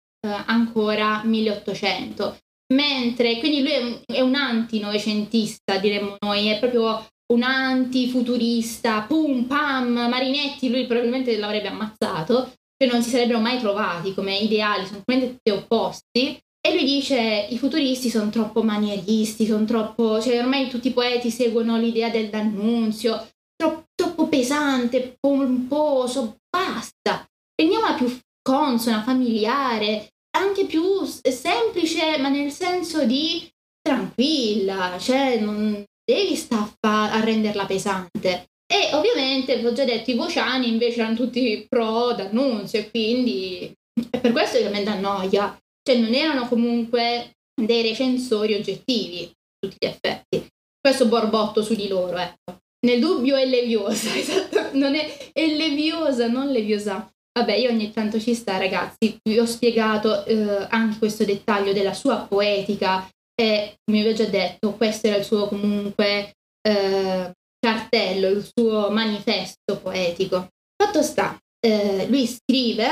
ancora 0.47 1.23
1800, 1.25 2.37
mentre, 2.75 3.39
quindi 3.39 3.61
lui 3.61 3.71
è 3.71 3.83
un, 3.83 4.01
è 4.07 4.21
un 4.21 4.35
anti-novecentista, 4.35 5.79
diremmo 5.79 6.17
noi, 6.21 6.47
è 6.49 6.59
proprio 6.59 7.07
un 7.33 7.43
anti-futurista, 7.43 9.03
pum 9.03 9.45
pam, 9.45 9.93
Marinetti, 10.09 10.71
lui 10.71 10.87
probabilmente 10.87 11.37
l'avrebbe 11.37 11.69
ammazzato, 11.69 12.53
cioè 12.77 12.91
non 12.91 13.03
si 13.03 13.11
sarebbero 13.11 13.41
mai 13.41 13.59
trovati 13.59 14.15
come 14.15 14.37
ideali, 14.37 14.87
sono 14.87 15.03
completamente 15.05 15.51
opposti, 15.51 16.39
e 16.67 16.75
lui 16.75 16.85
dice 16.85 17.47
i 17.51 17.59
futuristi 17.59 18.11
sono 18.11 18.29
troppo 18.29 18.63
manieristi, 18.63 19.47
sono 19.47 19.65
troppo, 19.65 20.21
cioè 20.21 20.41
ormai 20.41 20.69
tutti 20.69 20.89
i 20.89 20.93
poeti 20.93 21.31
seguono 21.31 21.79
l'idea 21.79 22.11
del 22.11 22.29
d'annunzio, 22.29 23.29
troppo, 23.55 23.85
troppo 23.95 24.27
pesante, 24.27 25.17
pomposo, 25.19 26.39
basta. 26.51 27.25
Prendiamola 27.55 27.95
più 27.95 28.19
consona, 28.43 29.03
familiare, 29.03 30.09
anche 30.37 30.65
più 30.65 31.05
semplice, 31.05 32.19
ma 32.19 32.29
nel 32.29 32.51
senso 32.51 33.05
di 33.05 33.49
tranquilla, 33.81 34.97
cioè 34.99 35.39
non 35.39 35.85
devi 36.05 36.37
stare 36.37 36.71
a, 36.81 37.13
a 37.13 37.21
renderla 37.21 37.67
pesante. 37.67 38.47
E 38.67 38.95
ovviamente, 38.95 39.59
vi 39.59 39.67
ho 39.67 39.73
già 39.73 39.85
detto, 39.85 40.11
i 40.11 40.17
vociani 40.17 40.69
invece 40.69 41.01
erano 41.01 41.15
tutti 41.15 41.65
pro 41.69 42.13
d'annunzio 42.13 42.81
e 42.81 42.91
quindi 42.91 43.73
è 44.11 44.21
per 44.21 44.33
questo 44.33 44.59
che 44.59 44.69
mi 44.69 44.83
dà 44.83 44.99
noia. 44.99 45.57
Cioè 45.83 45.99
non 45.99 46.13
erano 46.15 46.49
comunque 46.49 47.37
dei 47.55 47.83
recensori 47.83 48.55
oggettivi 48.55 49.23
a 49.23 49.67
tutti 49.67 49.77
gli 49.79 49.87
effetti. 49.87 50.47
Questo 50.81 51.07
borbotto 51.07 51.63
su 51.63 51.75
di 51.75 51.87
loro, 51.87 52.17
ecco. 52.17 52.59
Nel 52.87 53.01
dubbio 53.01 53.37
è 53.37 53.47
leviosa, 53.47 54.15
esatto, 54.15 54.71
non 54.73 54.95
è, 54.95 55.31
è 55.33 55.47
leviosa, 55.47 56.27
non 56.27 56.51
leviosa. 56.51 57.09
Vabbè, 57.37 57.53
io 57.53 57.69
ogni 57.69 57.93
tanto 57.93 58.19
ci 58.19 58.35
sta, 58.35 58.57
ragazzi. 58.57 59.19
Vi 59.23 59.39
ho 59.39 59.45
spiegato 59.45 60.25
eh, 60.25 60.67
anche 60.71 60.99
questo 60.99 61.25
dettaglio 61.25 61.75
della 61.75 61.93
sua 61.93 62.27
poetica 62.27 63.07
e, 63.35 63.77
come 63.85 64.03
vi 64.03 64.09
ho 64.09 64.15
già 64.15 64.25
detto, 64.25 64.73
questo 64.73 65.09
era 65.09 65.17
il 65.17 65.25
suo 65.25 65.47
comunque 65.49 66.33
eh, 66.67 67.33
cartello, 67.59 68.29
il 68.29 68.51
suo 68.57 68.89
manifesto 68.91 69.79
poetico. 69.83 70.49
Fatto 70.83 71.03
sta, 71.03 71.39
eh, 71.61 72.07
lui 72.09 72.27
scrive, 72.27 72.87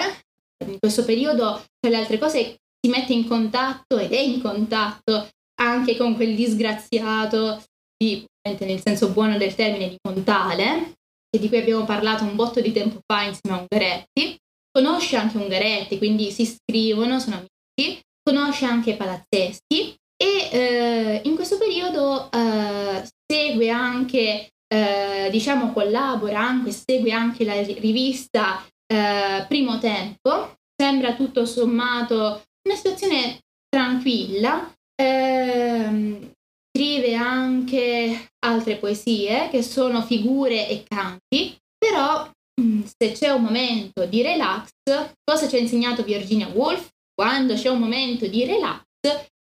in 0.66 0.78
questo 0.78 1.06
periodo, 1.06 1.64
tra 1.80 1.90
le 1.90 1.96
altre 1.96 2.18
cose, 2.18 2.58
si 2.78 2.90
mette 2.90 3.14
in 3.14 3.26
contatto 3.26 3.96
ed 3.96 4.12
è 4.12 4.20
in 4.20 4.42
contatto 4.42 5.26
anche 5.62 5.96
con 5.96 6.16
quel 6.16 6.34
disgraziato 6.34 7.62
di, 7.96 8.22
nel 8.42 8.80
senso 8.82 9.08
buono 9.08 9.38
del 9.38 9.54
termine, 9.54 9.88
di 9.88 9.96
Montale, 10.06 10.96
di 11.38 11.48
cui 11.48 11.58
abbiamo 11.58 11.84
parlato 11.84 12.24
un 12.24 12.34
botto 12.34 12.60
di 12.60 12.72
tempo 12.72 13.00
fa 13.06 13.22
insieme 13.22 13.56
a 13.56 13.60
Ungaretti. 13.60 14.36
Conosce 14.70 15.16
anche 15.16 15.36
Ungaretti, 15.36 15.98
quindi 15.98 16.30
si 16.30 16.46
scrivono, 16.46 17.20
sono 17.20 17.36
amici. 17.36 18.00
Conosce 18.22 18.64
anche 18.64 18.94
Palazzeschi 18.94 19.94
e 20.16 20.48
eh, 20.50 21.20
in 21.24 21.34
questo 21.34 21.58
periodo 21.58 22.30
eh, 22.30 23.06
segue 23.26 23.68
anche 23.68 24.48
eh, 24.66 25.28
diciamo 25.30 25.72
collabora 25.72 26.40
anche, 26.40 26.72
segue 26.72 27.12
anche 27.12 27.44
la 27.44 27.60
rivista 27.62 28.64
eh, 28.86 29.44
Primo 29.46 29.78
Tempo, 29.78 30.54
sembra 30.74 31.14
tutto 31.14 31.46
sommato 31.46 32.42
una 32.66 32.76
situazione 32.76 33.40
tranquilla, 33.68 34.72
eh, 34.94 36.32
scrive 36.76 37.14
anche 37.14 38.30
altre 38.44 38.76
poesie 38.76 39.48
che 39.48 39.62
sono 39.62 40.02
figure 40.02 40.68
e 40.68 40.82
canti, 40.82 41.56
però 41.78 42.28
mm, 42.60 42.82
se 42.98 43.12
c'è 43.12 43.30
un 43.30 43.42
momento 43.42 44.04
di 44.06 44.22
relax, 44.22 44.70
cosa 45.22 45.48
ci 45.48 45.54
ha 45.54 45.60
insegnato 45.60 46.02
Virginia 46.02 46.48
Woolf? 46.48 46.90
Quando 47.14 47.54
c'è 47.54 47.68
un 47.68 47.78
momento 47.78 48.26
di 48.26 48.44
relax, 48.44 48.82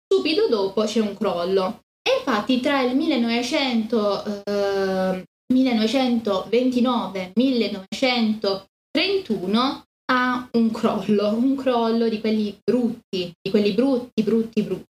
subito 0.06 0.46
dopo 0.46 0.84
c'è 0.84 1.00
un 1.00 1.16
crollo. 1.16 1.80
E 2.08 2.18
infatti 2.18 2.60
tra 2.60 2.82
il 2.82 2.94
1900, 2.94 4.44
eh, 4.44 5.24
1929 5.52 7.32
1931 7.34 9.82
ha 10.10 10.48
un 10.52 10.70
crollo, 10.70 11.34
un 11.34 11.54
crollo 11.56 12.08
di 12.08 12.20
quelli 12.20 12.56
brutti, 12.62 13.32
di 13.40 13.50
quelli 13.50 13.72
brutti, 13.72 14.22
brutti, 14.22 14.62
brutti. 14.62 14.87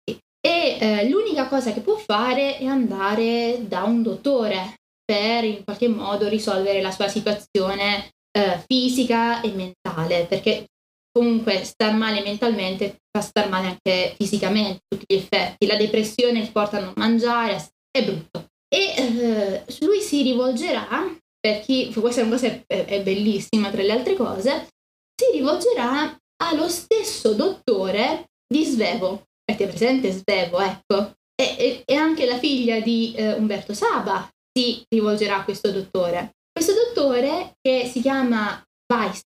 E 0.45 0.77
eh, 0.79 1.09
l'unica 1.09 1.47
cosa 1.47 1.71
che 1.71 1.79
può 1.79 1.95
fare 1.95 2.57
è 2.57 2.65
andare 2.65 3.65
da 3.65 3.83
un 3.83 4.03
dottore 4.03 4.75
per 5.05 5.43
in 5.45 5.63
qualche 5.63 5.87
modo 5.87 6.27
risolvere 6.27 6.81
la 6.81 6.91
sua 6.91 7.07
situazione 7.07 8.11
eh, 8.37 8.61
fisica 8.67 9.41
e 9.41 9.51
mentale, 9.51 10.25
perché 10.25 10.65
comunque 11.11 11.63
star 11.63 11.93
male 11.93 12.21
mentalmente 12.23 12.97
fa 13.09 13.21
star 13.21 13.47
male 13.47 13.67
anche 13.67 14.15
fisicamente, 14.17 14.81
tutti 14.87 15.05
gli 15.07 15.17
effetti. 15.17 15.65
La 15.65 15.77
depressione 15.77 16.43
ti 16.43 16.51
porta 16.51 16.77
a 16.77 16.81
non 16.81 16.93
mangiare, 16.95 17.71
è 17.89 18.03
brutto. 18.03 18.47
E 18.67 18.95
eh, 18.97 19.63
lui 19.81 20.01
si 20.01 20.23
rivolgerà, 20.23 21.15
per 21.39 21.61
chi, 21.61 21.93
questa 21.93 22.21
è 22.21 22.23
una 22.23 22.33
cosa 22.33 22.47
è, 22.47 22.63
è 22.65 23.01
bellissima 23.03 23.69
tra 23.69 23.83
le 23.83 23.91
altre 23.91 24.15
cose, 24.15 24.67
si 25.15 25.37
rivolgerà 25.37 26.17
allo 26.43 26.67
stesso 26.67 27.33
dottore 27.33 28.25
di 28.51 28.65
Svevo. 28.65 29.23
Avete 29.45 29.67
presente 29.67 30.11
Svevo, 30.11 30.59
ecco? 30.59 31.13
E, 31.35 31.55
e, 31.57 31.83
e 31.85 31.95
anche 31.95 32.25
la 32.25 32.37
figlia 32.37 32.79
di 32.79 33.13
eh, 33.15 33.33
Umberto 33.33 33.73
Saba 33.73 34.29
si 34.55 34.83
rivolgerà 34.87 35.37
a 35.37 35.43
questo 35.43 35.71
dottore. 35.71 36.35
Questo 36.51 36.73
dottore 36.73 37.55
che 37.59 37.89
si 37.91 38.01
chiama 38.01 38.63
Weiss, 38.93 39.23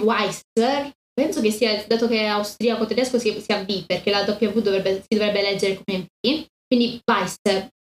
Weisser, 0.00 0.90
penso 1.12 1.40
che 1.40 1.50
sia, 1.50 1.84
dato 1.86 2.08
che 2.08 2.20
è 2.20 2.24
austriaco 2.24 2.86
tedesco, 2.86 3.18
sia, 3.18 3.38
sia 3.40 3.62
V, 3.62 3.84
perché 3.84 4.10
la 4.10 4.22
W 4.22 4.60
dovrebbe, 4.60 5.04
si 5.06 5.18
dovrebbe 5.18 5.42
leggere 5.42 5.82
come 5.84 6.06
V, 6.20 6.46
quindi 6.66 7.00
Weiss, 7.04 7.36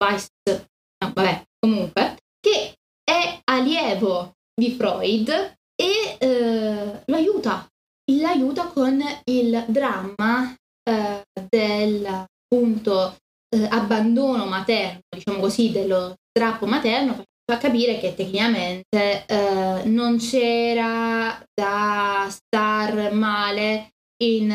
Weiss, 0.04 0.26
no, 0.44 1.12
vabbè, 1.14 1.42
comunque, 1.58 2.16
che 2.38 2.74
è 3.02 3.40
allievo 3.44 4.34
di 4.54 4.70
Freud 4.72 5.28
e 5.74 6.16
eh, 6.18 7.02
lo 7.04 7.16
aiuta, 7.16 7.66
l'aiuta 8.12 8.66
con 8.66 9.02
il 9.24 9.64
dramma 9.68 10.54
eh, 10.88 11.22
del 11.48 12.06
appunto 12.06 13.16
eh, 13.48 13.66
abbandono 13.70 14.46
materno, 14.46 15.00
diciamo 15.08 15.40
così, 15.40 15.70
dello 15.70 16.14
strappo 16.30 16.66
materno, 16.66 17.24
fa 17.44 17.58
capire 17.58 17.98
che 17.98 18.14
tecnicamente 18.14 19.24
eh, 19.26 19.82
non 19.84 20.18
c'era 20.18 21.42
da 21.54 22.28
star 22.28 23.12
male 23.12 23.92
in, 24.22 24.52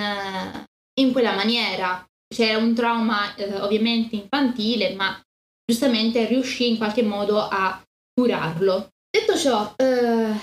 in 1.00 1.12
quella 1.12 1.34
maniera. 1.34 2.06
C'era 2.28 2.58
un 2.58 2.74
trauma 2.74 3.36
eh, 3.36 3.60
ovviamente 3.60 4.16
infantile, 4.16 4.94
ma 4.94 5.20
giustamente 5.66 6.26
riuscì 6.26 6.70
in 6.70 6.78
qualche 6.78 7.04
modo 7.04 7.40
a 7.40 7.82
curarlo. 8.14 8.90
Detto 9.10 9.38
ciò, 9.38 9.74
eh, 9.76 10.34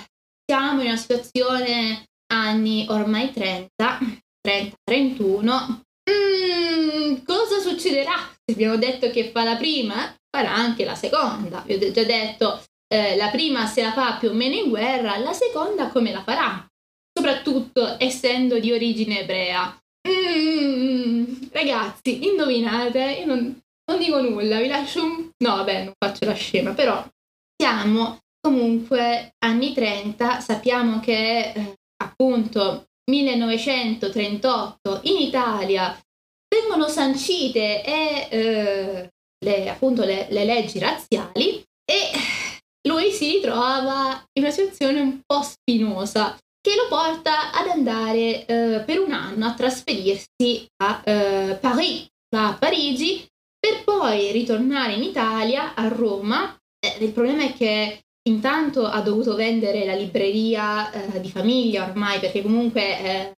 siamo 0.45 0.81
in 0.81 0.87
una 0.87 0.97
situazione 0.97 2.05
anni 2.31 2.85
ormai 2.89 3.31
30, 3.31 3.99
30-31. 4.45 5.81
Mm, 6.09 7.23
cosa 7.25 7.59
succederà? 7.59 8.15
Abbiamo 8.51 8.77
detto 8.77 9.09
che 9.11 9.29
fa 9.31 9.43
la 9.43 9.55
prima, 9.55 10.15
farà 10.29 10.53
anche 10.53 10.85
la 10.85 10.95
seconda. 10.95 11.63
Vi 11.65 11.73
ho 11.73 11.91
già 11.91 12.03
detto, 12.03 12.63
eh, 12.87 13.15
la 13.15 13.29
prima 13.29 13.65
se 13.67 13.81
la 13.83 13.91
fa 13.91 14.17
più 14.17 14.29
o 14.29 14.33
meno 14.33 14.55
in 14.55 14.69
guerra, 14.69 15.17
la 15.17 15.33
seconda 15.33 15.89
come 15.89 16.11
la 16.11 16.23
farà? 16.23 16.65
Soprattutto 17.13 17.95
essendo 17.99 18.59
di 18.59 18.71
origine 18.71 19.21
ebrea. 19.21 19.77
Mm, 20.07 21.25
ragazzi, 21.51 22.25
indovinate, 22.27 23.17
io 23.19 23.25
non, 23.25 23.59
non 23.91 23.99
dico 23.99 24.21
nulla, 24.21 24.59
vi 24.59 24.67
lascio 24.67 25.03
un... 25.03 25.29
No, 25.37 25.55
vabbè, 25.57 25.83
non 25.83 25.93
faccio 25.97 26.25
la 26.25 26.33
scema, 26.33 26.73
però 26.73 27.05
siamo 27.55 28.19
comunque 28.41 29.33
anni 29.39 29.73
30, 29.73 30.39
sappiamo 30.39 30.99
che 30.99 31.51
eh, 31.51 31.75
appunto 32.01 32.85
1938 33.09 35.01
in 35.03 35.17
Italia 35.17 35.99
vengono 36.47 36.87
sancite 36.87 37.83
e, 37.83 38.27
eh, 38.29 39.09
le, 39.43 39.69
appunto 39.69 40.03
le, 40.03 40.27
le 40.29 40.45
leggi 40.45 40.79
razziali 40.79 41.63
e 41.85 42.11
lui 42.87 43.11
si 43.11 43.31
ritrova 43.31 44.23
in 44.33 44.43
una 44.43 44.51
situazione 44.51 44.99
un 45.01 45.19
po' 45.25 45.41
spinosa 45.41 46.37
che 46.61 46.75
lo 46.75 46.87
porta 46.87 47.51
ad 47.51 47.67
andare 47.67 48.45
eh, 48.45 48.83
per 48.85 48.99
un 48.99 49.11
anno 49.11 49.45
a 49.45 49.53
trasferirsi 49.53 50.65
a 50.83 51.01
eh, 51.05 51.57
Paris, 51.59 52.07
a 52.35 52.55
Parigi 52.59 53.25
per 53.57 53.83
poi 53.83 54.31
ritornare 54.31 54.93
in 54.93 55.03
Italia, 55.03 55.73
a 55.73 55.87
Roma. 55.87 56.55
Eh, 56.79 57.03
il 57.03 57.11
problema 57.11 57.43
è 57.43 57.53
che 57.53 58.01
intanto 58.29 58.85
ha 58.85 59.01
dovuto 59.01 59.35
vendere 59.35 59.85
la 59.85 59.95
libreria 59.95 60.91
eh, 60.91 61.19
di 61.19 61.29
famiglia 61.29 61.85
ormai 61.85 62.19
perché 62.19 62.41
comunque 62.41 62.99
eh, 62.99 63.33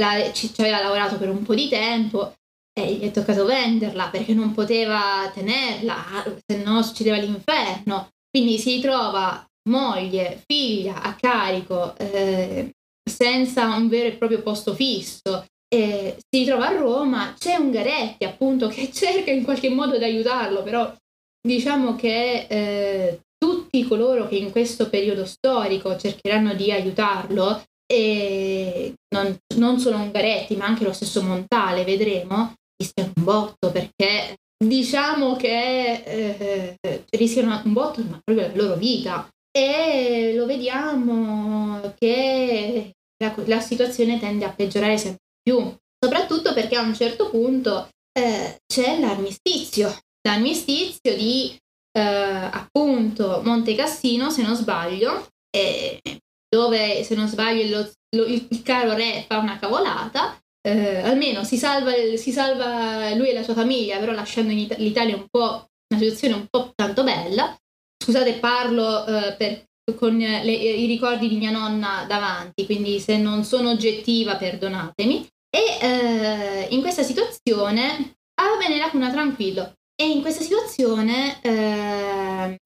la, 0.00 0.32
ci, 0.32 0.52
ci, 0.52 0.60
aveva 0.60 0.80
lavorato 0.80 1.16
per 1.16 1.28
un 1.28 1.42
po' 1.42 1.54
di 1.54 1.68
tempo 1.68 2.34
e 2.72 2.94
gli 2.94 3.02
è 3.02 3.10
toccato 3.10 3.44
venderla 3.44 4.08
perché 4.08 4.34
non 4.34 4.52
poteva 4.52 5.30
tenerla, 5.34 6.24
se 6.46 6.62
no 6.62 6.82
succedeva 6.82 7.16
l'inferno. 7.16 8.08
Quindi 8.30 8.58
si 8.58 8.76
ritrova 8.76 9.44
moglie, 9.68 10.42
figlia 10.46 11.02
a 11.02 11.14
carico 11.14 11.96
eh, 11.96 12.70
senza 13.04 13.74
un 13.74 13.88
vero 13.88 14.08
e 14.08 14.12
proprio 14.12 14.42
posto 14.42 14.74
fisso 14.74 15.44
eh, 15.68 16.16
si 16.18 16.40
ritrova 16.40 16.68
a 16.68 16.76
Roma, 16.76 17.34
c'è 17.38 17.56
Ungaretti 17.56 18.24
appunto 18.24 18.68
che 18.68 18.90
cerca 18.92 19.30
in 19.30 19.44
qualche 19.44 19.68
modo 19.68 19.98
di 19.98 20.04
aiutarlo, 20.04 20.62
però 20.62 20.92
diciamo 21.40 21.94
che 21.94 22.46
eh, 22.48 23.20
tutti 23.38 23.86
coloro 23.86 24.26
che 24.28 24.36
in 24.36 24.50
questo 24.50 24.88
periodo 24.90 25.24
storico 25.24 25.96
cercheranno 25.96 26.54
di 26.54 26.70
aiutarlo, 26.72 27.62
e 27.90 28.94
non, 29.14 29.34
non 29.56 29.78
solo 29.78 29.96
Ungaretti 29.96 30.56
ma 30.56 30.66
anche 30.66 30.84
lo 30.84 30.92
stesso 30.92 31.22
Montale, 31.22 31.84
vedremo, 31.84 32.52
rischiano 32.76 33.12
un 33.16 33.24
botto 33.24 33.70
perché 33.70 34.36
diciamo 34.62 35.36
che 35.36 36.02
eh, 36.04 37.04
rischiano 37.10 37.60
un 37.64 37.72
botto 37.72 38.02
ma 38.02 38.20
proprio 38.22 38.48
la 38.48 38.54
loro 38.54 38.76
vita. 38.76 39.28
E 39.50 40.34
lo 40.36 40.44
vediamo 40.44 41.80
che 41.98 42.92
la, 43.16 43.34
la 43.46 43.60
situazione 43.60 44.20
tende 44.20 44.44
a 44.44 44.52
peggiorare 44.52 44.98
sempre 44.98 45.24
più, 45.42 45.74
soprattutto 45.98 46.52
perché 46.52 46.76
a 46.76 46.82
un 46.82 46.94
certo 46.94 47.30
punto 47.30 47.88
eh, 48.12 48.58
c'è 48.66 49.00
l'armistizio, 49.00 49.96
l'armistizio 50.28 51.16
di 51.16 51.56
eh, 51.98 52.48
appunto 52.52 53.40
Monte 53.44 53.74
Cassino, 53.74 54.30
se 54.30 54.42
non 54.42 54.54
sbaglio, 54.54 55.28
eh, 55.50 56.00
dove 56.48 57.02
se 57.02 57.14
non 57.14 57.26
sbaglio 57.26 57.76
lo, 57.76 57.90
lo, 58.16 58.24
il, 58.24 58.62
caro 58.62 58.94
re 58.94 59.24
fa 59.26 59.38
una 59.38 59.58
cavolata, 59.58 60.38
eh, 60.66 61.00
almeno 61.00 61.44
si 61.44 61.56
salva, 61.56 61.92
si 62.16 62.30
salva, 62.30 63.14
lui 63.14 63.30
e 63.30 63.34
la 63.34 63.42
sua 63.42 63.54
famiglia, 63.54 63.98
però 63.98 64.12
lasciando 64.12 64.52
It- 64.52 64.78
l'Italia 64.78 65.16
un 65.16 65.26
po' 65.28 65.66
una 65.90 66.00
situazione 66.00 66.34
un 66.34 66.46
po' 66.48 66.72
tanto 66.74 67.02
bella. 67.02 67.56
Scusate, 68.02 68.34
parlo 68.34 69.04
eh, 69.06 69.34
per, 69.36 69.64
con 69.96 70.16
le, 70.16 70.52
i 70.52 70.86
ricordi 70.86 71.28
di 71.28 71.36
mia 71.36 71.50
nonna 71.50 72.04
davanti, 72.06 72.64
quindi 72.64 73.00
se 73.00 73.16
non 73.18 73.44
sono 73.44 73.70
oggettiva 73.70 74.36
perdonatemi. 74.36 75.26
E 75.50 75.78
eh, 75.80 76.66
in 76.70 76.80
questa 76.80 77.02
situazione 77.02 78.16
avvenne 78.34 78.78
la 78.78 78.90
cuna 78.90 79.10
tranquillo. 79.10 79.72
E 80.00 80.08
in 80.08 80.20
questa 80.20 80.42
situazione 80.44 81.40
eh, 81.42 82.56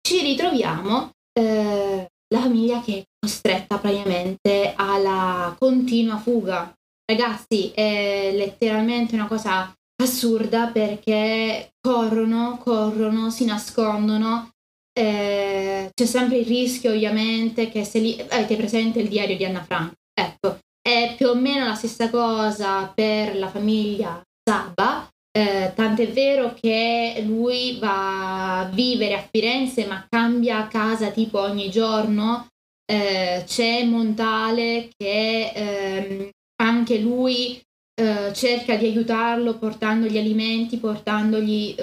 ci 0.00 0.20
ritroviamo 0.20 1.10
eh, 1.32 2.06
la 2.28 2.40
famiglia 2.40 2.80
che 2.80 2.98
è 2.98 3.04
costretta 3.18 3.78
praticamente 3.78 4.72
alla 4.76 5.52
continua 5.58 6.16
fuga. 6.18 6.72
Ragazzi, 7.04 7.72
è 7.72 8.32
letteralmente 8.32 9.16
una 9.16 9.26
cosa 9.26 9.72
assurda 10.00 10.68
perché 10.68 11.70
corrono, 11.80 12.58
corrono, 12.58 13.30
si 13.30 13.44
nascondono. 13.44 14.50
Eh, 14.92 15.90
c'è 15.92 16.06
sempre 16.06 16.38
il 16.38 16.46
rischio, 16.46 16.92
ovviamente, 16.92 17.68
che 17.68 17.84
se 17.84 17.98
li... 17.98 18.16
avete 18.30 18.54
presente 18.54 19.00
il 19.00 19.08
diario 19.08 19.36
di 19.36 19.44
Anna 19.44 19.64
Frank. 19.64 19.92
Ecco, 20.14 20.58
è 20.80 21.14
più 21.16 21.28
o 21.28 21.34
meno 21.34 21.66
la 21.66 21.74
stessa 21.74 22.10
cosa 22.10 22.92
per 22.94 23.36
la 23.36 23.48
famiglia 23.48 24.22
Saba, 24.48 25.08
eh, 25.36 25.72
tant'è 25.74 26.08
vero 26.08 26.54
che 26.58 27.22
lui 27.26 27.76
va 27.78 28.60
a 28.60 28.68
vivere 28.70 29.16
a 29.16 29.28
Firenze 29.30 29.84
ma 29.84 30.06
cambia 30.08 30.66
casa 30.66 31.10
tipo 31.10 31.38
ogni 31.38 31.70
giorno. 31.70 32.46
Eh, 32.90 33.42
c'è 33.44 33.84
Montale 33.84 34.88
che 34.96 35.52
ehm, 35.54 36.30
anche 36.62 36.98
lui 36.98 37.60
eh, 38.00 38.32
cerca 38.32 38.76
di 38.76 38.86
aiutarlo 38.86 39.58
portandogli 39.58 40.16
alimenti, 40.16 40.78
portandogli 40.78 41.74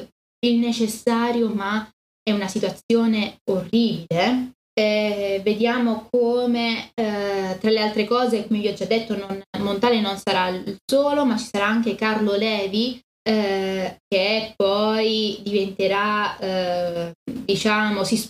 il 0.46 0.56
necessario, 0.58 1.50
ma 1.50 1.88
è 2.24 2.32
una 2.32 2.48
situazione 2.48 3.38
orribile. 3.52 4.54
Eh, 4.76 5.42
vediamo 5.44 6.08
come, 6.10 6.90
eh, 6.96 7.58
tra 7.60 7.70
le 7.70 7.82
altre 7.82 8.06
cose, 8.06 8.48
come 8.48 8.60
vi 8.60 8.70
ho 8.70 8.74
già 8.74 8.86
detto, 8.86 9.16
non, 9.16 9.40
Montale 9.60 10.02
non 10.02 10.18
sarà 10.18 10.48
il 10.48 10.78
solo, 10.84 11.26
ma 11.26 11.38
ci 11.38 11.50
sarà 11.52 11.68
anche 11.68 11.94
Carlo 11.94 12.36
Levi, 12.36 13.00
eh, 13.24 13.98
che 14.08 14.54
poi 14.56 15.40
diventerà, 15.44 16.38
eh, 16.38 17.14
diciamo, 17.24 18.04
si, 18.04 18.18
si, 18.18 18.30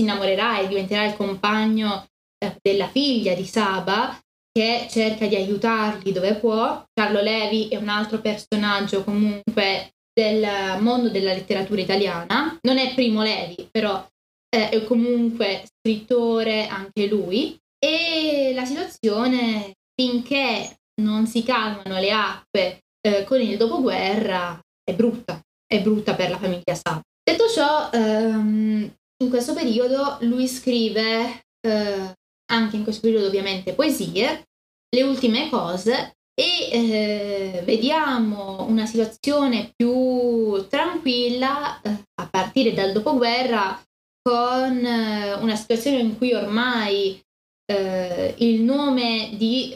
innamorerà 0.00 0.60
e 0.60 0.68
diventerà 0.68 1.04
il 1.04 1.14
compagno 1.14 2.06
eh, 2.38 2.56
della 2.60 2.88
figlia 2.88 3.34
di 3.34 3.44
Saba, 3.44 4.18
che 4.50 4.86
cerca 4.90 5.26
di 5.26 5.36
aiutarli 5.36 6.12
dove 6.12 6.34
può. 6.34 6.84
Carlo 6.92 7.22
Levi 7.22 7.68
è 7.68 7.76
un 7.76 7.88
altro 7.88 8.20
personaggio 8.20 9.04
comunque 9.04 9.92
del 10.12 10.80
mondo 10.80 11.08
della 11.08 11.32
letteratura 11.32 11.80
italiana, 11.80 12.58
non 12.62 12.76
è 12.76 12.92
Primo 12.94 13.22
Levi, 13.22 13.66
però 13.70 14.06
eh, 14.54 14.68
è 14.68 14.84
comunque 14.84 15.64
scrittore 15.78 16.66
anche 16.66 17.06
lui. 17.06 17.56
E 17.78 18.52
la 18.54 18.64
situazione, 18.64 19.74
finché 19.94 20.76
non 21.00 21.26
si 21.26 21.42
calmano 21.42 21.98
le 21.98 22.12
acque 22.12 22.82
eh, 23.06 23.24
con 23.24 23.40
il 23.40 23.56
dopoguerra 23.56 24.58
è 24.82 24.94
brutta, 24.94 25.40
è 25.66 25.80
brutta 25.82 26.14
per 26.14 26.30
la 26.30 26.38
famiglia 26.38 26.74
Saab. 26.74 27.00
Detto 27.22 27.48
ciò, 27.48 27.90
ehm, 27.92 28.94
in 29.22 29.30
questo 29.30 29.54
periodo 29.54 30.18
lui 30.20 30.48
scrive, 30.48 31.42
eh, 31.60 32.14
anche 32.50 32.76
in 32.76 32.82
questo 32.82 33.02
periodo 33.02 33.26
ovviamente, 33.26 33.74
poesie, 33.74 34.44
le 34.94 35.02
ultime 35.02 35.48
cose 35.48 36.16
e 36.34 36.68
eh, 36.70 37.62
vediamo 37.64 38.64
una 38.66 38.86
situazione 38.86 39.72
più 39.74 40.66
tranquilla 40.68 41.80
eh, 41.82 42.04
a 42.20 42.28
partire 42.28 42.72
dal 42.72 42.92
dopoguerra 42.92 43.80
con 44.22 44.84
eh, 44.84 45.34
una 45.34 45.56
situazione 45.56 45.98
in 45.98 46.16
cui 46.16 46.32
ormai 46.32 47.20
eh, 47.70 48.34
il 48.38 48.62
nome 48.62 49.30
di 49.34 49.74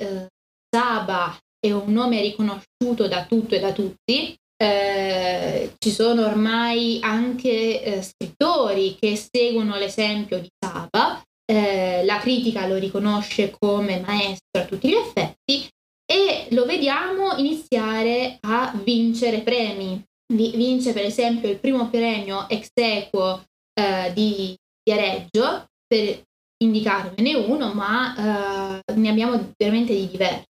Saba 0.69 1.37
è 1.69 1.73
un 1.73 1.93
nome 1.93 2.21
riconosciuto 2.21 3.09
da 3.09 3.25
tutto 3.27 3.55
e 3.55 3.61
da 3.61 3.73
tutti. 3.73 4.37
Eh, 4.59 5.73
ci 5.79 5.91
sono 5.91 6.25
ormai 6.25 6.99
anche 7.03 7.83
eh, 7.83 8.03
scrittori 8.03 8.97
che 8.99 9.15
seguono 9.17 9.77
l'esempio 9.77 10.39
di 10.39 10.49
Saba, 10.59 11.23
eh, 11.45 12.05
la 12.05 12.19
critica 12.19 12.67
lo 12.67 12.77
riconosce 12.77 13.55
come 13.59 14.01
maestro 14.01 14.63
a 14.63 14.65
tutti 14.65 14.89
gli 14.89 14.95
effetti 14.95 15.69
e 16.05 16.47
lo 16.51 16.65
vediamo 16.65 17.37
iniziare 17.37 18.39
a 18.41 18.73
vincere 18.83 19.41
premi. 19.41 20.03
vince 20.33 20.93
per 20.93 21.05
esempio 21.05 21.51
il 21.51 21.59
primo 21.59 21.89
premio 21.89 22.49
ex 22.49 22.71
equo 22.75 23.45
eh, 23.75 24.13
di 24.15 24.57
Viareggio, 24.83 25.67
per 25.87 26.23
indicarvene 26.59 27.35
uno, 27.35 27.75
ma 27.75 28.81
eh, 28.87 28.95
ne 28.95 29.09
abbiamo 29.09 29.53
veramente 29.57 29.95
di 29.95 30.09
diversi 30.09 30.47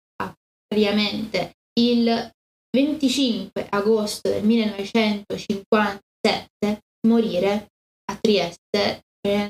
praticamente 0.68 1.54
il 1.80 2.32
25 2.76 3.68
agosto 3.70 4.30
del 4.30 4.44
1957 4.44 6.80
morire 7.08 7.68
a 8.12 8.18
Trieste, 8.20 9.04
eh, 9.22 9.50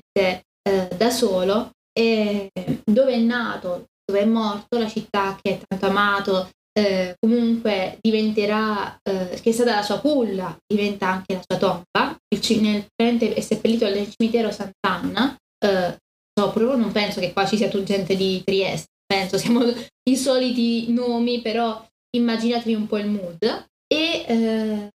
da 0.95 1.09
solo, 1.09 1.71
e 1.91 2.51
dove 2.83 3.13
è 3.13 3.17
nato, 3.17 3.85
dove 4.05 4.21
è 4.21 4.25
morto, 4.25 4.77
la 4.77 4.89
città 4.89 5.35
che 5.41 5.57
è 5.57 5.61
tanto 5.65 5.87
amato 5.87 6.51
eh, 6.77 7.15
comunque 7.19 7.97
diventerà, 8.01 8.99
eh, 9.01 9.39
che 9.41 9.49
è 9.49 9.53
stata 9.53 9.75
la 9.75 9.81
sua 9.81 9.99
culla, 9.99 10.57
diventa 10.67 11.07
anche 11.07 11.35
la 11.35 11.41
sua 11.47 11.57
tomba. 11.57 12.17
Il, 12.27 12.61
nel 12.61 13.33
è 13.33 13.39
seppellito 13.39 13.87
nel 13.87 14.11
cimitero 14.11 14.51
Sant'Anna. 14.51 15.37
Eh, 15.57 15.97
proprio 16.33 16.75
non 16.75 16.91
penso 16.91 17.21
che 17.21 17.31
qua 17.31 17.45
ci 17.45 17.55
sia 17.55 17.69
tutta 17.69 17.85
gente 17.85 18.17
di 18.17 18.41
Trieste, 18.43 18.89
penso 19.05 19.37
siamo 19.37 19.61
i 20.09 20.17
soliti 20.17 20.91
nomi, 20.91 21.41
però 21.41 21.81
immaginatevi 22.15 22.73
un 22.73 22.87
po' 22.87 22.97
il 22.97 23.07
mood. 23.07 23.67
E 23.87 24.25
eh, 24.27 24.89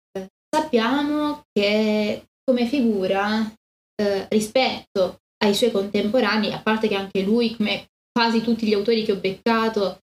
sappiamo 0.54 1.44
che 1.50 2.26
come 2.44 2.66
figura 2.66 3.50
eh, 3.96 4.26
rispetto 4.28 5.20
ai 5.42 5.54
suoi 5.54 5.70
contemporanei, 5.70 6.52
a 6.52 6.60
parte 6.60 6.88
che 6.88 6.94
anche 6.94 7.22
lui, 7.22 7.56
come 7.56 7.86
quasi 8.12 8.42
tutti 8.42 8.66
gli 8.66 8.74
autori 8.74 9.02
che 9.02 9.12
ho 9.12 9.16
beccato, 9.16 10.00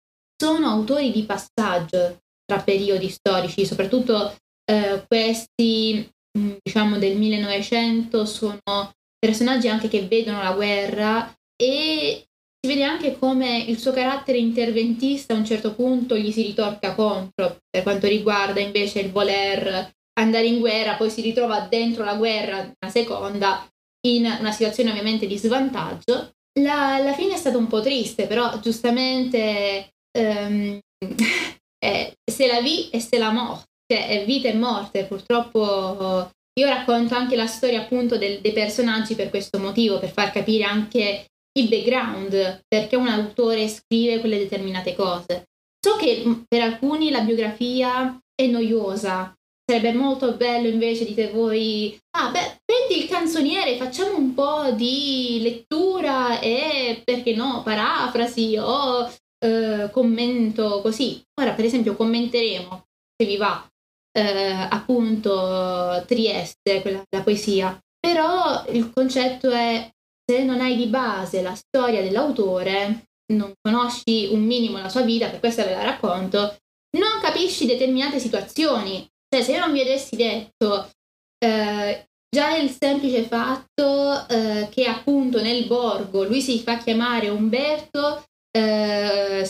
sono 0.41 0.69
autori 0.69 1.11
di 1.11 1.21
passaggio 1.21 2.17
tra 2.43 2.59
periodi 2.63 3.09
storici, 3.09 3.63
soprattutto 3.63 4.35
eh, 4.65 5.03
questi 5.07 6.09
mm, 6.35 6.53
diciamo 6.63 6.97
del 6.97 7.15
1900 7.15 8.25
sono 8.25 8.91
personaggi 9.19 9.67
anche 9.67 9.87
che 9.87 10.07
vedono 10.07 10.41
la 10.41 10.53
guerra 10.53 11.31
e 11.55 12.25
si 12.59 12.67
vede 12.67 12.81
anche 12.81 13.19
come 13.19 13.59
il 13.59 13.77
suo 13.77 13.91
carattere 13.91 14.39
interventista 14.39 15.35
a 15.35 15.37
un 15.37 15.45
certo 15.45 15.75
punto 15.75 16.17
gli 16.17 16.31
si 16.31 16.41
ritorca 16.41 16.95
contro 16.95 17.59
per 17.69 17.83
quanto 17.83 18.07
riguarda 18.07 18.59
invece 18.59 19.01
il 19.01 19.11
voler 19.11 19.91
andare 20.19 20.47
in 20.47 20.57
guerra, 20.57 20.95
poi 20.95 21.11
si 21.11 21.21
ritrova 21.21 21.67
dentro 21.69 22.03
la 22.03 22.15
guerra 22.15 22.57
una 22.61 22.91
seconda 22.91 23.63
in 24.07 24.25
una 24.25 24.51
situazione 24.51 24.89
ovviamente 24.89 25.27
di 25.27 25.37
svantaggio. 25.37 26.31
La, 26.59 26.97
la 26.97 27.13
fine 27.13 27.35
è 27.35 27.37
stata 27.37 27.57
un 27.57 27.67
po' 27.67 27.81
triste, 27.81 28.25
però 28.25 28.59
giustamente 28.59 29.91
ehm, 30.12 30.80
eh, 31.84 32.14
se 32.32 32.47
la 32.47 32.62
vi 32.62 32.89
e 32.89 32.99
se 32.99 33.18
la 33.18 33.32
morte, 33.32 33.66
cioè 33.91 34.07
è 34.07 34.26
vita 34.26 34.47
e 34.47 34.53
morte, 34.53 35.05
purtroppo 35.05 36.32
io 36.59 36.68
racconto 36.68 37.16
anche 37.16 37.36
la 37.36 37.47
storia 37.47 37.82
appunto 37.82 38.18
del, 38.18 38.39
dei 38.41 38.53
personaggi 38.53 39.16
per 39.16 39.30
questo 39.30 39.59
motivo, 39.59 39.99
per 39.99 40.12
far 40.12 40.32
capire 40.32 40.64
anche 40.64 41.26
il 41.53 41.68
background, 41.68 42.64
perché 42.68 42.95
un 42.95 43.07
autore 43.07 43.68
scrive 43.68 44.20
quelle 44.20 44.38
determinate 44.38 44.95
cose. 44.95 45.49
So 45.84 45.95
che 45.95 46.24
mm, 46.26 46.41
per 46.47 46.62
alcuni 46.62 47.09
la 47.09 47.22
biografia 47.22 48.18
è 48.34 48.47
noiosa, 48.47 49.34
sarebbe 49.66 49.93
molto 49.93 50.34
bello 50.34 50.68
invece 50.68 51.05
dite 51.05 51.30
voi, 51.30 51.97
ah 52.18 52.30
beh, 52.30 52.59
prendi 52.66 53.03
il 53.03 53.09
canzoniere, 53.09 53.78
facciamo 53.78 54.18
un 54.18 54.34
po' 54.34 54.72
di 54.72 55.39
lettura 55.41 56.39
e 56.39 57.01
perché 57.03 57.34
no, 57.34 57.62
parafrasi 57.64 58.57
o 58.57 59.09
eh, 59.43 59.89
commento 59.91 60.81
così. 60.81 61.21
Ora 61.39 61.53
per 61.53 61.65
esempio 61.65 61.95
commenteremo, 61.95 62.85
se 63.15 63.27
vi 63.27 63.37
va, 63.37 63.65
eh, 64.11 64.67
appunto 64.69 66.03
Trieste, 66.05 66.81
quella, 66.81 67.03
la 67.09 67.23
poesia, 67.23 67.77
però 67.99 68.65
il 68.69 68.91
concetto 68.91 69.49
è 69.49 69.89
se 70.25 70.43
non 70.43 70.61
hai 70.61 70.75
di 70.75 70.87
base 70.87 71.41
la 71.41 71.55
storia 71.55 72.01
dell'autore, 72.01 73.07
non 73.33 73.53
conosci 73.61 74.27
un 74.31 74.43
minimo 74.43 74.77
la 74.77 74.89
sua 74.89 75.01
vita, 75.01 75.29
per 75.29 75.39
questo 75.39 75.63
ve 75.63 75.71
la 75.71 75.83
racconto, 75.83 76.57
non 76.97 77.19
capisci 77.21 77.65
determinate 77.65 78.19
situazioni. 78.19 79.07
Cioè, 79.27 79.43
se 79.43 79.53
io 79.53 79.59
non 79.59 79.71
vi 79.71 79.81
avessi 79.81 80.15
detto 80.15 80.89
eh, 81.37 82.05
già 82.29 82.55
il 82.55 82.69
semplice 82.69 83.23
fatto 83.23 84.27
eh, 84.27 84.67
che 84.69 84.85
appunto 84.85 85.41
nel 85.41 85.65
borgo 85.65 86.23
lui 86.23 86.41
si 86.41 86.59
fa 86.59 86.77
chiamare 86.77 87.29
Umberto 87.29 88.25
eh, 88.52 89.47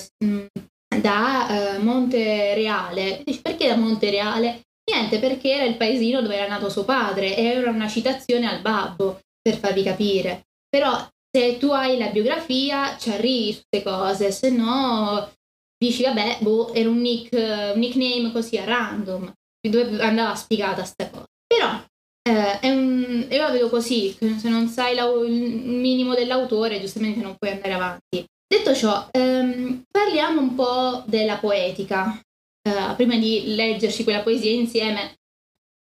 da 1.01 1.75
eh, 1.75 1.77
Monte 1.79 2.53
Reale. 2.53 3.23
Perché 3.41 3.67
da 3.67 3.75
Monte 3.75 4.09
Reale? 4.09 4.61
Niente, 4.91 5.19
perché 5.19 5.51
era 5.51 5.65
il 5.65 5.77
paesino 5.77 6.21
dove 6.21 6.35
era 6.35 6.47
nato 6.47 6.69
suo 6.69 6.83
padre 6.83 7.35
e 7.35 7.43
era 7.43 7.69
una 7.69 7.87
citazione 7.87 8.47
al 8.47 8.61
babbo, 8.61 9.19
per 9.41 9.57
farvi 9.57 9.83
capire. 9.83 10.43
Però 10.69 11.07
se 11.29 11.57
tu 11.57 11.71
hai 11.71 11.97
la 11.97 12.09
biografia 12.09 12.97
ci 12.97 13.09
arrivi 13.09 13.53
su 13.53 13.61
queste 13.69 13.89
cose, 13.89 14.31
se 14.31 14.49
no 14.49 15.31
dici 15.77 16.03
vabbè, 16.03 16.39
boh, 16.41 16.73
era 16.73 16.89
un, 16.89 16.99
nick, 16.99 17.31
un 17.33 17.79
nickname 17.79 18.31
così 18.31 18.57
a 18.57 18.65
random, 18.65 19.31
dove 19.67 20.01
andava 20.01 20.35
spiegata 20.35 20.83
sta 20.83 21.09
cosa. 21.09 21.25
Però 21.47 21.81
eh, 22.23 22.59
è 22.59 22.69
un, 22.69 23.27
io 23.29 23.41
la 23.41 23.49
vedo 23.49 23.69
così, 23.69 24.11
se 24.11 24.49
non 24.49 24.67
sai 24.67 24.95
il 24.95 25.31
minimo 25.31 26.13
dell'autore 26.13 26.79
giustamente 26.79 27.19
non 27.21 27.35
puoi 27.37 27.51
andare 27.51 27.73
avanti. 27.73 28.25
Detto 28.51 28.75
ciò, 28.75 29.07
ehm, 29.11 29.83
parliamo 29.89 30.41
un 30.41 30.55
po' 30.55 31.05
della 31.07 31.37
poetica, 31.37 32.19
eh, 32.61 32.93
prima 32.95 33.15
di 33.15 33.55
leggerci 33.55 34.03
quella 34.03 34.23
poesia 34.23 34.51
insieme, 34.51 35.15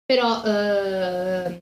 però 0.04 0.42
eh, 0.44 1.58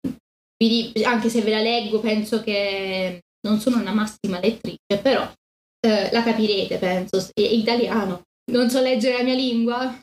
anche 1.04 1.28
se 1.28 1.42
ve 1.42 1.50
la 1.52 1.60
leggo 1.60 2.00
penso 2.00 2.42
che 2.42 3.20
non 3.46 3.60
sono 3.60 3.76
una 3.76 3.92
massima 3.92 4.40
lettrice, 4.40 4.98
però 5.00 5.30
eh, 5.78 6.10
la 6.10 6.24
capirete, 6.24 6.76
penso, 6.78 7.18
è 7.32 7.40
italiano. 7.40 8.22
Non 8.50 8.68
so 8.68 8.80
leggere 8.80 9.18
la 9.18 9.22
mia 9.22 9.34
lingua? 9.34 9.96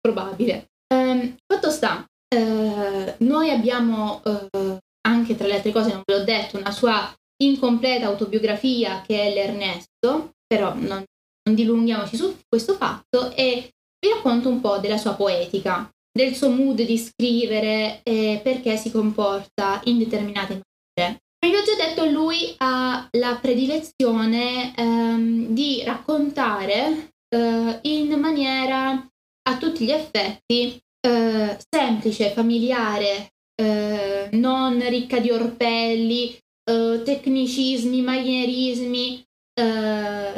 Probabile. 0.00 0.68
Um, 0.88 1.36
fatto 1.46 1.70
sta, 1.70 2.02
uh, 2.34 3.14
noi 3.18 3.50
abbiamo 3.50 4.22
uh, 4.24 4.78
anche 5.06 5.36
tra 5.36 5.46
le 5.46 5.56
altre 5.56 5.72
cose, 5.72 5.92
non 5.92 6.00
ve 6.02 6.16
l'ho 6.16 6.24
detto, 6.24 6.56
una 6.56 6.70
sua 6.70 7.14
incompleta 7.42 8.06
autobiografia 8.06 9.02
che 9.02 9.20
è 9.20 9.34
l'Ernesto, 9.34 10.30
però 10.46 10.74
non, 10.74 11.04
non 11.42 11.54
dilunghiamoci 11.54 12.16
su 12.16 12.36
questo 12.48 12.74
fatto 12.74 13.34
e 13.34 13.70
vi 13.98 14.12
racconto 14.12 14.48
un 14.48 14.60
po' 14.60 14.78
della 14.78 14.98
sua 14.98 15.14
poetica 15.14 15.90
del 16.16 16.34
suo 16.34 16.48
mood 16.48 16.80
di 16.80 16.98
scrivere 16.98 18.00
e 18.02 18.40
perché 18.42 18.76
si 18.78 18.90
comporta 18.90 19.82
in 19.84 19.98
determinate 19.98 20.62
maniere. 20.96 21.20
Come 21.38 21.52
vi 21.52 21.58
ho 21.58 21.62
già 21.62 21.84
detto, 21.84 22.06
lui 22.06 22.54
ha 22.56 23.06
la 23.18 23.38
predilezione 23.40 24.74
ehm, 24.74 25.48
di 25.48 25.82
raccontare 25.84 27.10
eh, 27.28 27.78
in 27.82 28.18
maniera 28.18 29.06
a 29.48 29.58
tutti 29.58 29.84
gli 29.84 29.90
effetti 29.90 30.80
eh, 31.06 31.58
semplice, 31.68 32.30
familiare, 32.30 33.28
eh, 33.54 34.30
non 34.32 34.80
ricca 34.88 35.18
di 35.18 35.30
orpelli, 35.30 36.36
eh, 36.64 37.02
tecnicismi, 37.04 38.00
manierismi, 38.00 39.22
eh, 39.60 40.35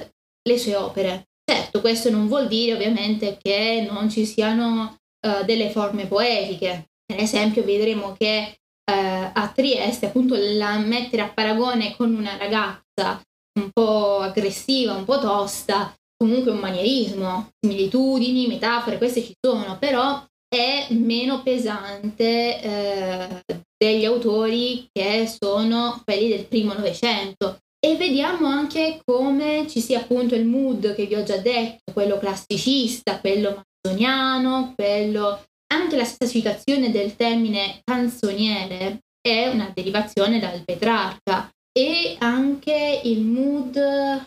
le 0.49 0.59
sue 0.59 0.74
opere. 0.74 1.28
Certo, 1.49 1.80
questo 1.80 2.11
non 2.11 2.26
vuol 2.26 2.49
dire 2.49 2.74
ovviamente 2.74 3.38
che 3.40 3.86
non 3.88 4.11
ci 4.11 4.26
siano 4.26 4.96
uh, 5.26 5.44
delle 5.44 5.70
forme 5.70 6.07
poetiche. 6.07 6.88
Per 7.07 7.18
esempio 7.18 7.64
vedremo 7.64 8.14
che 8.18 8.59
uh, 8.90 9.30
a 9.32 9.53
Trieste 9.55 10.07
appunto 10.07 10.34
la 10.36 10.76
mettere 10.78 11.22
a 11.22 11.32
paragone 11.32 11.94
con 11.96 12.14
una 12.14 12.36
ragazza 12.36 13.22
un 13.59 13.70
po' 13.72 14.18
aggressiva, 14.18 14.94
un 14.94 15.05
po' 15.05 15.18
tosta, 15.18 15.94
comunque 16.16 16.51
un 16.51 16.59
manierismo, 16.59 17.51
similitudini, 17.61 18.46
metafore, 18.46 18.99
queste 18.99 19.22
ci 19.22 19.34
sono, 19.40 19.78
però 19.78 20.22
è 20.49 20.86
meno 20.90 21.42
pesante 21.42 22.61
eh, 22.61 23.42
degli 23.76 24.05
autori 24.05 24.88
che 24.92 25.30
sono 25.40 26.01
quelli 26.05 26.28
del 26.28 26.46
primo 26.46 26.72
Novecento. 26.72 27.59
E 27.81 27.97
vediamo 27.97 28.49
anche 28.49 29.01
come 29.05 29.66
ci 29.68 29.81
sia 29.81 30.01
appunto 30.01 30.35
il 30.35 30.47
mood 30.47 30.95
che 30.95 31.07
vi 31.07 31.14
ho 31.14 31.22
già 31.22 31.37
detto, 31.37 31.93
quello 31.93 32.18
classicista, 32.18 33.20
quello 33.20 33.62
canzoniano, 33.81 34.72
quello, 34.74 35.45
anche 35.72 35.97
la 35.97 36.05
stessa 36.05 36.33
citazione 36.33 36.91
del 36.91 37.14
termine 37.14 37.81
canzoniere 37.85 39.01
è 39.20 39.49
una 39.49 39.70
derivazione 39.74 40.41
dal 40.41 40.62
Petrarca 40.64 41.51
e 41.72 42.16
anche 42.18 43.01
il 43.05 43.20
mood 43.20 43.79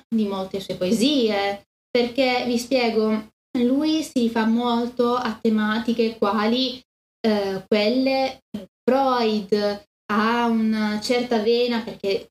di 0.08 0.26
molte 0.26 0.60
sue 0.60 0.76
poesie, 0.76 1.64
perché 1.89 2.45
vi 2.45 2.58
spiego, 2.58 3.28
lui 3.58 4.04
si 4.04 4.22
rifà 4.22 4.45
molto 4.45 5.16
a 5.16 5.38
tematiche 5.41 6.18
quali 6.18 6.80
eh, 7.20 7.64
quelle 7.68 8.39
Freud 8.84 9.84
ha 10.14 10.45
una 10.45 11.02
certa 11.02 11.39
vena, 11.39 11.82
perché 11.82 12.30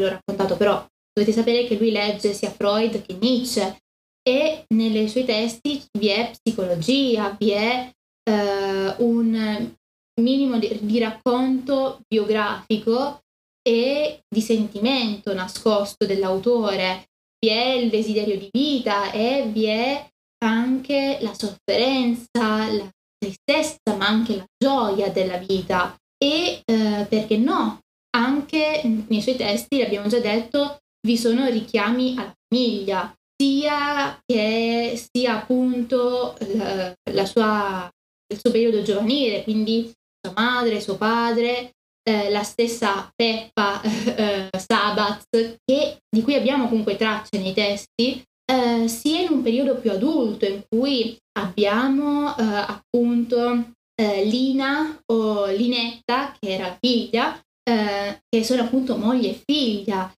l'ho 0.00 0.08
raccontato, 0.08 0.56
però 0.56 0.84
dovete 1.12 1.32
sapere 1.32 1.66
che 1.66 1.76
lui 1.76 1.90
legge 1.90 2.32
sia 2.32 2.50
Freud 2.50 3.04
che 3.04 3.14
Nietzsche 3.14 3.78
e 4.26 4.64
nei 4.74 5.08
suoi 5.08 5.24
testi 5.24 5.82
vi 5.98 6.08
è 6.08 6.30
psicologia, 6.30 7.36
vi 7.38 7.50
è 7.50 7.90
eh, 8.28 8.94
un 8.98 9.74
minimo 10.20 10.58
di, 10.58 10.78
di, 10.80 10.98
racconto 10.98 12.00
biografico 12.08 13.20
e 13.62 14.20
di 14.26 14.40
sentimento 14.40 15.34
nascosto 15.34 16.06
dell'autore, 16.06 17.08
vi 17.38 17.50
è 17.50 17.72
il 17.72 17.90
desiderio 17.90 18.38
di 18.38 18.48
vita 18.50 19.10
e 19.10 19.46
vi 19.46 19.64
è 19.66 20.08
anche 20.44 21.18
la 21.20 21.34
sofferenza, 21.34 22.70
la 22.70 22.88
tristezza, 23.18 23.94
ma 23.96 24.06
anche 24.06 24.36
la 24.36 24.46
gioia 24.56 25.10
della 25.10 25.38
vita. 25.38 25.94
E 26.16 26.62
eh, 26.64 27.06
perché 27.08 27.36
no, 27.36 27.80
anche 28.14 28.82
nei 29.08 29.20
suoi 29.20 29.36
testi, 29.36 29.78
l'abbiamo 29.78 30.08
già 30.08 30.20
detto, 30.20 30.78
vi 31.06 31.18
sono 31.18 31.48
richiami 31.48 32.14
alla 32.16 32.34
famiglia, 32.48 33.14
sia 33.36 34.18
che 34.24 35.00
sia 35.12 35.40
appunto 35.40 36.36
la, 36.54 36.94
la 37.10 37.26
sua, 37.26 37.90
il 38.32 38.38
suo 38.38 38.50
periodo 38.50 38.82
giovanile, 38.82 39.42
quindi 39.42 39.92
sua 40.20 40.32
madre, 40.34 40.80
suo 40.80 40.96
padre, 40.96 41.72
eh, 42.02 42.30
la 42.30 42.42
stessa 42.42 43.10
Peppa 43.14 43.80
eh, 43.82 44.48
Sabat, 44.56 45.26
che, 45.64 45.98
di 46.08 46.22
cui 46.22 46.34
abbiamo 46.34 46.68
comunque 46.68 46.96
tracce 46.96 47.38
nei 47.38 47.52
testi, 47.52 48.22
eh, 48.46 48.88
sia 48.88 49.20
in 49.20 49.30
un 49.30 49.42
periodo 49.42 49.76
più 49.76 49.90
adulto 49.90 50.46
in 50.46 50.62
cui 50.68 51.16
abbiamo 51.38 52.36
eh, 52.36 52.42
appunto 52.42 53.72
eh, 53.94 54.24
Lina 54.24 55.00
o 55.06 55.46
Linetta, 55.46 56.34
che 56.38 56.54
era 56.54 56.76
figlia, 56.78 57.38
eh, 57.68 58.20
che 58.28 58.44
sono 58.44 58.62
appunto 58.62 58.96
moglie 58.96 59.30
e 59.30 59.42
figlia. 59.44 60.12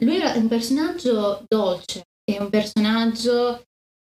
lui 0.00 0.16
era 0.16 0.32
un 0.32 0.48
personaggio 0.48 1.44
dolce, 1.46 2.04
è 2.24 2.38
un 2.40 2.50
personaggio 2.50 3.62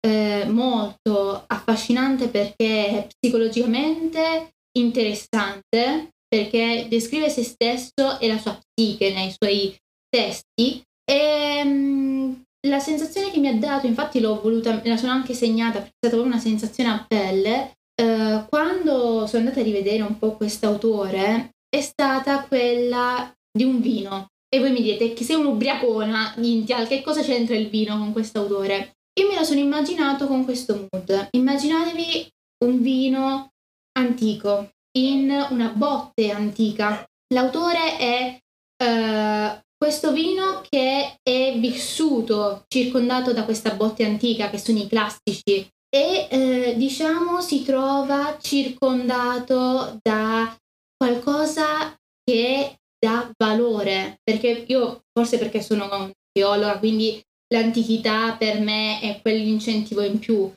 eh, 0.05 0.45
molto 0.49 1.43
affascinante 1.47 2.27
perché 2.27 2.87
è 2.87 3.07
psicologicamente 3.07 4.53
interessante, 4.77 6.09
perché 6.27 6.87
descrive 6.89 7.29
se 7.29 7.43
stesso 7.43 8.19
e 8.19 8.27
la 8.27 8.37
sua 8.37 8.59
psiche 8.59 9.13
nei 9.13 9.33
suoi 9.37 9.75
testi 10.09 10.81
e, 11.03 11.61
mm, 11.63 12.33
la 12.67 12.79
sensazione 12.79 13.31
che 13.31 13.39
mi 13.39 13.47
ha 13.47 13.57
dato, 13.57 13.87
infatti 13.87 14.19
l'ho 14.19 14.39
voluta, 14.39 14.73
me 14.73 14.89
la 14.89 14.97
sono 14.97 15.11
anche 15.11 15.33
segnata 15.33 15.79
perché 15.79 15.89
è 15.89 16.07
stata 16.07 16.15
proprio 16.15 16.33
una 16.33 16.41
sensazione 16.41 16.89
a 16.89 17.05
pelle, 17.07 17.73
eh, 17.95 18.45
quando 18.49 19.25
sono 19.27 19.39
andata 19.39 19.59
a 19.59 19.63
rivedere 19.63 20.03
un 20.03 20.17
po' 20.17 20.35
quest'autore, 20.35 21.55
è 21.73 21.81
stata 21.81 22.43
quella 22.43 23.33
di 23.49 23.63
un 23.63 23.79
vino. 23.79 24.27
E 24.53 24.59
voi 24.59 24.71
mi 24.71 24.81
dite 24.81 25.13
che 25.13 25.23
sei 25.23 25.37
un'ubriacona, 25.37 26.35
Intial, 26.37 26.85
che 26.85 27.01
cosa 27.01 27.21
c'entra 27.21 27.55
il 27.55 27.69
vino 27.69 27.97
con 27.97 28.11
quest'autore? 28.11 28.97
Io 29.19 29.27
me 29.27 29.35
lo 29.35 29.43
sono 29.45 29.59
immaginato 29.59 30.27
con 30.27 30.43
questo 30.43 30.87
mood. 30.91 31.29
Immaginatevi 31.31 32.27
un 32.65 32.81
vino 32.81 33.49
antico, 33.97 34.71
in 34.97 35.47
una 35.49 35.69
botte 35.69 36.31
antica. 36.31 37.05
L'autore 37.33 37.97
è 37.97 38.37
uh, 38.83 39.59
questo 39.77 40.11
vino 40.11 40.61
che 40.67 41.15
è 41.23 41.55
vissuto 41.57 42.65
circondato 42.67 43.31
da 43.31 43.45
questa 43.45 43.73
botte 43.73 44.03
antica, 44.03 44.49
che 44.49 44.57
sono 44.57 44.79
i 44.79 44.87
classici, 44.87 45.65
e 45.93 46.27
eh, 46.29 46.73
diciamo 46.77 47.41
si 47.41 47.63
trova 47.63 48.37
circondato 48.39 49.97
da 50.01 50.55
qualcosa 51.01 51.97
che 52.23 52.77
dà 53.03 53.31
valore, 53.35 54.19
perché 54.23 54.65
io 54.67 55.01
forse 55.11 55.39
perché 55.39 55.59
sono 55.59 56.11
teologa, 56.31 56.77
quindi 56.77 57.19
l'antichità 57.51 58.35
per 58.37 58.59
me 58.59 58.99
è 58.99 59.19
quell'incentivo 59.19 60.03
in 60.03 60.19
più 60.19 60.53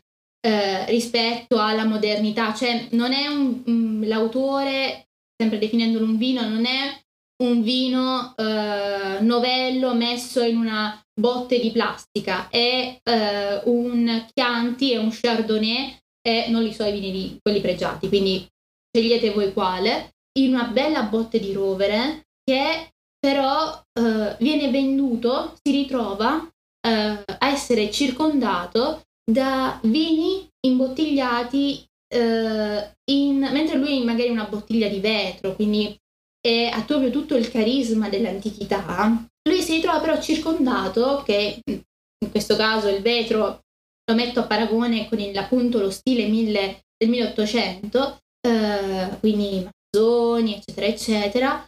eh, 0.46 0.84
rispetto 0.84 1.58
alla 1.58 1.86
modernità, 1.86 2.52
cioè 2.52 2.88
non 2.90 3.14
è 3.14 3.26
un, 3.26 3.62
um, 3.64 4.06
l'autore, 4.06 5.06
sempre 5.34 5.58
definendolo 5.58 6.04
un 6.04 6.18
vino, 6.18 6.46
non 6.46 6.66
è 6.66 6.94
un 7.42 7.62
vino 7.62 8.34
eh, 8.36 9.20
novello 9.20 9.94
messo 9.94 10.42
in 10.42 10.58
una 10.58 11.02
botte 11.18 11.58
di 11.58 11.70
plastica, 11.70 12.50
è 12.50 13.00
eh, 13.02 13.62
un 13.64 14.26
Chianti, 14.30 14.92
è 14.92 14.98
un 14.98 15.08
Chardonnay 15.10 15.96
e 16.20 16.46
non 16.48 16.62
li 16.62 16.74
so 16.74 16.84
i 16.84 16.92
vini 16.92 17.12
lì, 17.12 17.38
quelli 17.40 17.62
pregiati, 17.62 18.08
quindi 18.08 18.46
scegliete 18.92 19.30
voi 19.30 19.54
quale, 19.54 20.13
in 20.38 20.54
una 20.54 20.64
bella 20.64 21.02
botte 21.04 21.38
di 21.38 21.52
rovere 21.52 22.26
che 22.42 22.90
però 23.18 23.82
eh, 23.98 24.36
viene 24.38 24.70
venduto, 24.70 25.56
si 25.62 25.72
ritrova 25.72 26.46
eh, 26.86 27.24
a 27.38 27.48
essere 27.48 27.90
circondato 27.90 29.02
da 29.24 29.80
vini 29.84 30.46
imbottigliati 30.66 31.86
eh, 32.12 32.90
in, 33.10 33.38
mentre 33.38 33.78
lui 33.78 34.04
magari 34.04 34.28
una 34.28 34.44
bottiglia 34.44 34.88
di 34.88 35.00
vetro, 35.00 35.54
quindi 35.54 35.96
è, 36.40 36.70
ha 36.72 36.82
proprio 36.82 37.10
tutto 37.10 37.34
il 37.36 37.50
carisma 37.50 38.10
dell'antichità, 38.10 39.26
lui 39.48 39.62
si 39.62 39.74
ritrova 39.74 40.00
però 40.00 40.20
circondato, 40.20 41.22
che 41.24 41.60
in 41.64 42.30
questo 42.30 42.56
caso 42.56 42.88
il 42.88 43.00
vetro 43.02 43.60
lo 44.06 44.14
metto 44.14 44.40
a 44.40 44.46
paragone 44.46 45.08
con 45.08 45.18
il, 45.18 45.36
appunto 45.36 45.80
lo 45.80 45.90
stile 45.90 46.26
mille, 46.26 46.84
del 46.96 47.08
1800, 47.08 48.18
eh, 48.46 49.16
quindi 49.20 49.66
mazzoni, 49.94 50.56
eccetera, 50.56 50.86
eccetera, 50.86 51.66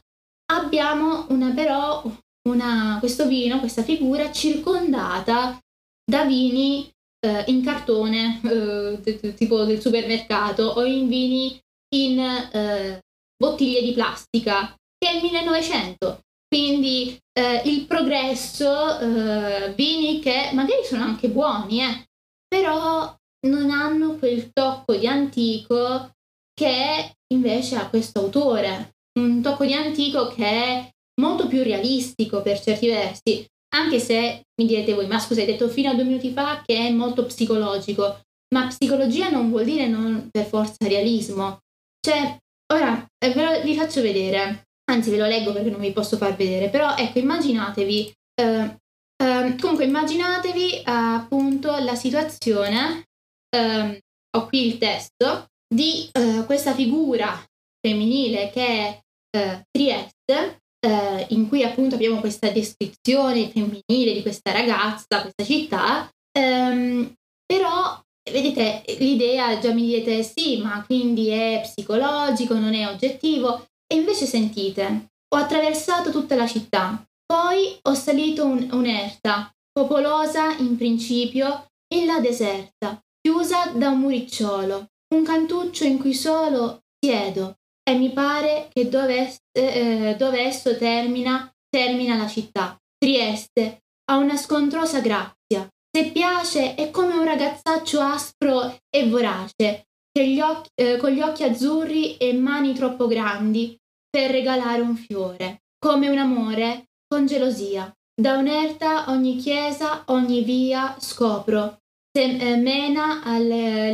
abbiamo 0.53 1.27
una, 1.29 1.53
però 1.53 2.03
una, 2.49 2.97
questo 2.99 3.27
vino, 3.27 3.61
questa 3.61 3.83
figura 3.83 4.33
circondata 4.33 5.59
da 6.05 6.24
vini 6.24 6.91
eh, 7.24 7.45
in 7.47 7.62
cartone, 7.64 8.41
eh, 8.45 9.35
tipo 9.35 9.64
del 9.64 9.81
supermercato, 9.81 10.62
o 10.64 10.85
in 10.85 11.09
vini 11.09 11.59
in 11.95 12.18
eh, 12.18 13.01
bottiglie 13.37 13.83
di 13.83 13.93
plastica, 13.93 14.74
che 14.99 15.09
è 15.09 15.16
il 15.16 15.22
1900. 15.22 16.20
Quindi 16.49 17.18
eh, 17.33 17.62
il 17.64 17.87
progresso, 17.87 18.99
eh, 19.01 19.72
vini 19.74 20.20
che 20.20 20.51
magari 20.53 20.85
sono 20.85 21.03
anche 21.03 21.29
buoni, 21.29 21.83
eh, 21.83 22.07
però 22.47 23.14
non 23.49 23.70
hanno 23.70 24.14
quel 24.14 24.51
tocco 24.53 24.95
di 24.95 25.07
antico 25.07 26.11
che 26.55 27.16
invece 27.35 27.77
ha 27.77 27.89
questo 27.89 28.20
autore, 28.20 28.95
un 29.18 29.41
tocco 29.43 29.64
di 29.64 29.74
antico 29.74 30.29
che 30.29 30.45
è 30.45 30.91
molto 31.20 31.47
più 31.47 31.62
realistico 31.62 32.43
per 32.43 32.61
certi 32.61 32.89
versi, 32.89 33.47
anche 33.74 33.99
se 33.99 34.43
mi 34.61 34.66
direte 34.66 34.95
voi, 34.95 35.07
ma 35.07 35.18
scusa, 35.18 35.41
hai 35.41 35.47
detto 35.47 35.68
fino 35.68 35.91
a 35.91 35.95
due 35.95 36.05
minuti 36.05 36.31
fa 36.31 36.62
che 36.64 36.77
è 36.77 36.91
molto 36.91 37.24
psicologico, 37.24 38.20
ma 38.55 38.66
psicologia 38.68 39.29
non 39.29 39.51
vuol 39.51 39.64
dire 39.64 39.87
non 39.87 40.29
per 40.31 40.47
forza 40.47 40.87
realismo. 40.87 41.59
Cioè, 42.01 42.39
ora 42.72 43.05
eh, 43.18 43.31
ve 43.33 43.45
lo, 43.45 43.62
vi 43.62 43.74
faccio 43.74 44.01
vedere, 44.01 44.68
anzi 44.91 45.11
ve 45.11 45.18
lo 45.18 45.27
leggo 45.27 45.53
perché 45.53 45.70
non 45.70 45.81
vi 45.81 45.93
posso 45.93 46.16
far 46.16 46.37
vedere, 46.37 46.68
però 46.70 46.95
ecco, 46.97 47.18
immaginatevi, 47.18 48.12
eh, 48.41 48.77
eh, 49.16 49.57
comunque 49.61 49.85
immaginatevi 49.85 50.83
appunto 50.85 51.77
la 51.79 51.95
situazione, 51.95 53.05
ehm, 53.51 53.99
ho 54.37 54.47
qui 54.47 54.66
il 54.66 54.79
testo, 54.79 55.47
di 55.69 56.09
eh, 56.12 56.45
questa 56.47 56.75
figura 56.75 57.45
femminile 57.81 58.51
che 58.51 58.67
è 58.67 59.01
eh, 59.37 59.62
Trieste, 59.71 60.62
eh, 60.87 61.27
in 61.31 61.49
cui 61.49 61.62
appunto 61.62 61.95
abbiamo 61.95 62.21
questa 62.21 62.51
descrizione 62.51 63.51
femminile 63.51 64.12
di 64.12 64.23
questa 64.23 64.53
ragazza, 64.53 65.23
questa 65.23 65.45
città, 65.45 66.09
ehm, 66.33 67.12
però 67.45 68.01
vedete 68.31 68.83
l'idea 68.99 69.59
già 69.59 69.73
mi 69.73 69.87
dite 69.87 70.23
sì, 70.23 70.61
ma 70.61 70.85
quindi 70.85 71.29
è 71.29 71.61
psicologico, 71.62 72.55
non 72.55 72.75
è 72.75 72.89
oggettivo, 72.89 73.67
e 73.87 73.97
invece 73.97 74.27
sentite, 74.27 75.11
ho 75.29 75.37
attraversato 75.37 76.11
tutta 76.11 76.35
la 76.35 76.47
città, 76.47 77.05
poi 77.25 77.79
ho 77.83 77.95
salito 77.95 78.45
un, 78.45 78.69
un'erta, 78.73 79.53
popolosa 79.71 80.57
in 80.59 80.77
principio, 80.77 81.67
e 81.89 82.05
la 82.05 82.19
deserta, 82.21 83.01
chiusa 83.21 83.67
da 83.75 83.91
un 83.91 84.01
muricciolo, 84.01 84.89
un 85.15 85.25
cantuccio 85.25 85.85
in 85.85 85.99
cui 85.99 86.15
solo 86.15 86.83
siedo, 86.99 87.59
e 87.89 87.95
mi 87.95 88.11
pare 88.11 88.69
che 88.73 88.89
dove, 88.89 89.37
eh, 89.53 90.17
dove 90.19 90.41
esso 90.41 90.77
termina, 90.77 91.53
termina 91.69 92.17
la 92.17 92.27
città. 92.27 92.77
Trieste 92.99 93.85
ha 94.11 94.17
una 94.17 94.37
scontrosa 94.37 95.01
grazia. 95.01 95.69
Se 95.97 96.11
piace 96.11 96.75
è 96.75 96.91
come 96.91 97.15
un 97.15 97.25
ragazzaccio 97.25 98.01
aspro 98.01 98.77
e 98.91 99.09
vorace, 99.09 99.87
gli 100.13 100.41
occhi, 100.41 100.69
eh, 100.75 100.97
con 100.97 101.11
gli 101.11 101.21
occhi 101.21 101.45
azzurri 101.45 102.17
e 102.17 102.33
mani 102.33 102.75
troppo 102.75 103.07
grandi 103.07 103.79
per 104.09 104.31
regalare 104.31 104.81
un 104.81 104.97
fiore, 104.97 105.63
come 105.79 106.09
un 106.09 106.19
amore 106.19 106.89
con 107.07 107.27
gelosia. 107.27 107.93
Da 108.19 108.37
un'erta 108.39 109.11
ogni 109.11 109.37
chiesa, 109.37 110.05
ogni 110.07 110.43
via 110.43 110.97
scopro, 110.99 111.79
se 112.11 112.23
eh, 112.25 112.57
mena 112.57 113.23
alle, 113.23 113.91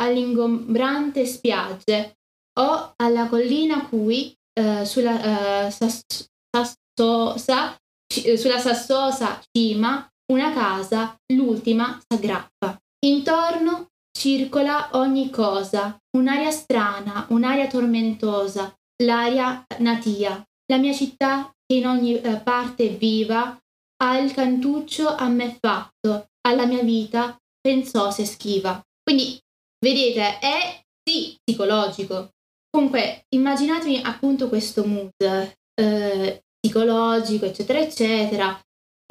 all'ingombrante 0.00 1.26
spiagge, 1.26 2.16
o 2.58 2.92
alla 2.96 3.28
collina 3.28 3.86
cui 3.86 4.34
eh, 4.58 4.84
sulla, 4.84 5.66
eh, 5.66 5.70
sassosa, 5.70 7.76
eh, 8.24 8.36
sulla 8.36 8.58
sassosa 8.58 9.40
cima 9.50 10.08
una 10.32 10.52
casa, 10.52 11.16
l'ultima, 11.32 11.98
s'aggrappa. 12.06 12.76
Intorno 13.06 13.86
circola 14.16 14.90
ogni 14.92 15.30
cosa, 15.30 15.96
un'aria 16.16 16.50
strana, 16.50 17.26
un'aria 17.30 17.66
tormentosa, 17.68 18.74
l'aria 19.04 19.64
natia. 19.78 20.42
La 20.66 20.78
mia 20.78 20.92
città, 20.92 21.50
che 21.64 21.76
in 21.76 21.86
ogni 21.86 22.20
eh, 22.20 22.38
parte 22.38 22.88
è 22.88 22.96
viva, 22.96 23.56
ha 24.00 24.18
il 24.18 24.32
cantuccio 24.32 25.14
a 25.14 25.28
me 25.28 25.56
fatto, 25.60 26.26
alla 26.46 26.66
mia 26.66 26.82
vita 26.82 27.36
pensò 27.60 28.10
se 28.10 28.26
schiva. 28.26 28.82
Quindi, 29.02 29.38
vedete, 29.78 30.38
è 30.38 30.82
sì 31.02 31.36
psicologico, 31.42 32.30
Comunque, 32.70 33.24
immaginatevi 33.30 34.00
appunto 34.04 34.48
questo 34.48 34.84
mood 34.84 35.12
eh, 35.18 36.42
psicologico, 36.60 37.46
eccetera, 37.46 37.80
eccetera, 37.80 38.60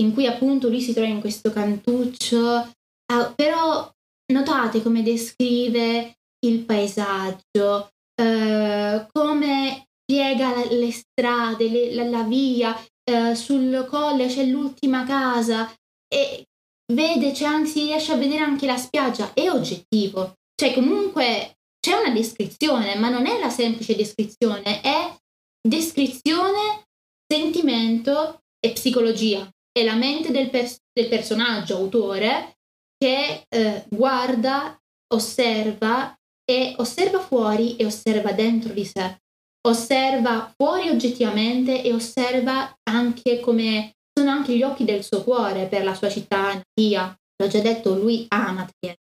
in 0.01 0.13
cui 0.13 0.28
appunto 0.28 0.70
lui 0.70 0.82
si 0.82 0.93
trova 0.93 1.07
in 1.07 1.20
questo 1.20 1.51
cantuccio, 1.51 2.59
eh, 2.61 3.34
però 3.36 3.91
notate 4.32 4.84
come 4.84 5.01
descrive 5.01 6.18
il 6.45 6.63
paesaggio, 6.65 7.89
eh, 8.15 9.07
come 9.11 9.88
piega 10.05 10.63
le 10.70 10.91
strade, 10.91 11.70
le, 11.70 11.93
la, 11.95 12.03
la, 12.03 12.24
via, 12.24 12.80
eh, 13.03 13.34
sul 13.34 13.86
colle 13.89 14.28
c'è 14.28 14.45
l'ultima 14.45 15.03
casa 15.03 15.74
e 16.07 16.45
vede, 16.93 17.34
cioè, 17.34 17.47
anzi 17.47 17.86
riesce 17.86 18.13
a 18.13 18.18
vedere 18.18 18.43
anche 18.43 18.68
la 18.68 18.78
spiaggia, 18.78 19.34
è 19.34 19.49
oggettivo. 19.49 20.36
Cioè 20.60 20.74
comunque 20.74 21.58
c'è 21.80 21.93
una 21.93 22.10
descrizione, 22.10 22.95
ma 22.95 23.10
non 23.10 23.28
è 23.28 23.39
la 23.39 23.51
semplice 23.51 23.95
descrizione, 23.95 24.82
è 24.82 25.16
descrizione, 25.62 26.88
sentimento 27.32 28.41
e 28.60 28.72
psicologia. 28.72 29.47
È 29.72 29.84
la 29.84 29.93
mente 29.93 30.32
del, 30.32 30.49
pers- 30.49 30.82
del 30.91 31.08
personaggio, 31.10 31.76
autore, 31.76 32.58
che 32.97 33.43
eh, 33.47 33.86
guarda, 33.89 34.76
osserva 35.14 36.18
e 36.43 36.74
osserva 36.78 37.20
fuori 37.20 37.76
e 37.76 37.86
osserva 37.86 38.32
dentro 38.32 38.74
di 38.74 38.86
sé. 38.86 39.20
Osserva 39.68 40.51
fuori 40.55 40.89
oggettivamente 40.89 41.84
e 41.84 41.93
osserva 41.93 42.76
anche 42.89 43.39
come 43.41 43.93
sono 44.12 44.32
anche 44.32 44.55
gli 44.55 44.64
occhi 44.64 44.86
del 44.86 45.03
suo 45.03 45.24
cuore 45.24 45.68
per 45.68 45.84
la 45.84 45.93
sua 45.93 46.10
città 46.10 46.53
natia. 46.53 47.16
L'ho 47.36 47.47
già 47.47 47.60
detto, 47.60 47.93
lui 47.93 48.26
ama 48.30 48.68
Trieste. 48.80 49.05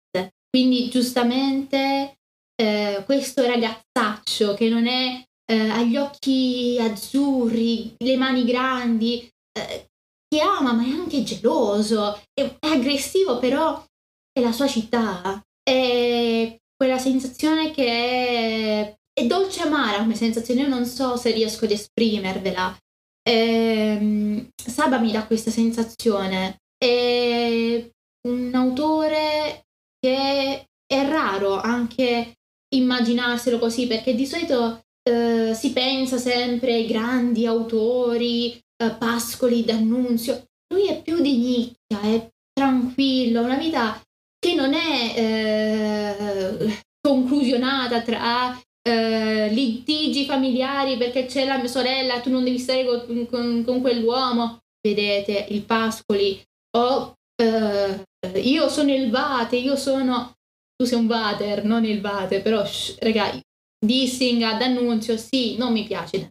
Quindi 0.50 0.90
giustamente 0.90 2.18
eh, 2.60 3.02
questo 3.06 3.46
ragazzaccio 3.46 4.54
che 4.54 4.68
non 4.68 4.86
è 4.86 5.24
eh, 5.50 5.68
ha 5.68 5.82
gli 5.82 5.96
occhi 5.96 6.78
azzurri, 6.80 7.94
le 7.98 8.16
mani 8.16 8.44
grandi, 8.44 9.28
eh, 9.52 9.86
che 10.28 10.40
ama 10.40 10.72
ma 10.72 10.84
è 10.84 10.90
anche 10.90 11.24
geloso, 11.24 12.20
è, 12.32 12.42
è 12.42 12.66
aggressivo 12.68 13.38
però 13.38 13.84
è 14.32 14.40
la 14.40 14.52
sua 14.52 14.68
città, 14.68 15.42
è 15.62 16.56
quella 16.76 16.98
sensazione 16.98 17.72
che 17.72 17.86
è, 17.86 18.96
è 19.12 19.26
dolce 19.26 19.62
amara 19.62 19.98
come 19.98 20.14
sensazione, 20.14 20.62
io 20.62 20.68
non 20.68 20.86
so 20.86 21.16
se 21.16 21.32
riesco 21.32 21.64
ad 21.64 21.72
esprimervela. 21.72 22.76
Eh, 23.22 24.48
Saba 24.54 24.98
mi 24.98 25.10
dà 25.10 25.26
questa 25.26 25.50
sensazione, 25.50 26.58
è 26.78 27.90
un 28.28 28.50
autore 28.54 29.66
che 30.00 30.66
è 30.86 31.08
raro 31.08 31.60
anche 31.60 32.34
immaginarselo 32.74 33.58
così 33.58 33.86
perché 33.86 34.14
di 34.14 34.26
solito 34.26 34.80
eh, 35.02 35.52
si 35.54 35.72
pensa 35.72 36.18
sempre 36.18 36.74
ai 36.74 36.86
grandi 36.86 37.46
autori, 37.46 38.52
eh, 38.52 38.90
Pascoli, 38.98 39.64
D'Annunzio. 39.64 40.44
Lui 40.72 40.88
è 40.88 41.02
più 41.02 41.20
di 41.20 41.36
nicchia, 41.36 42.00
è 42.02 42.28
tranquillo, 42.52 43.42
una 43.42 43.56
vita 43.56 44.00
che 44.38 44.54
non 44.54 44.72
è 44.72 45.14
eh, 45.16 46.82
conclusionata 47.00 48.02
tra 48.02 48.58
eh, 48.82 49.48
litigi 49.50 50.24
familiari 50.24 50.96
perché 50.96 51.26
c'è 51.26 51.44
la 51.44 51.58
mia 51.58 51.68
sorella, 51.68 52.20
tu 52.20 52.30
non 52.30 52.44
devi 52.44 52.58
stare 52.58 52.84
con, 52.84 53.26
con, 53.26 53.62
con 53.64 53.80
quell'uomo. 53.80 54.58
Vedete, 54.80 55.46
il 55.50 55.62
Pascoli, 55.62 56.42
o 56.76 57.14
eh, 57.36 58.02
io 58.34 58.68
sono 58.68 58.92
il 58.92 59.10
Vate, 59.10 59.56
io 59.56 59.76
sono... 59.76 60.34
Tu 60.76 60.86
sei 60.86 60.98
un 60.98 61.06
Vater, 61.06 61.64
non 61.64 61.84
il 61.84 62.00
Vate, 62.00 62.40
però, 62.40 62.64
sh, 62.64 62.96
raga, 63.00 63.38
dissing 63.78 64.42
ad 64.42 64.62
Annunzio, 64.62 65.16
sì, 65.18 65.56
non 65.58 65.72
mi 65.72 65.84
piace 65.84 66.30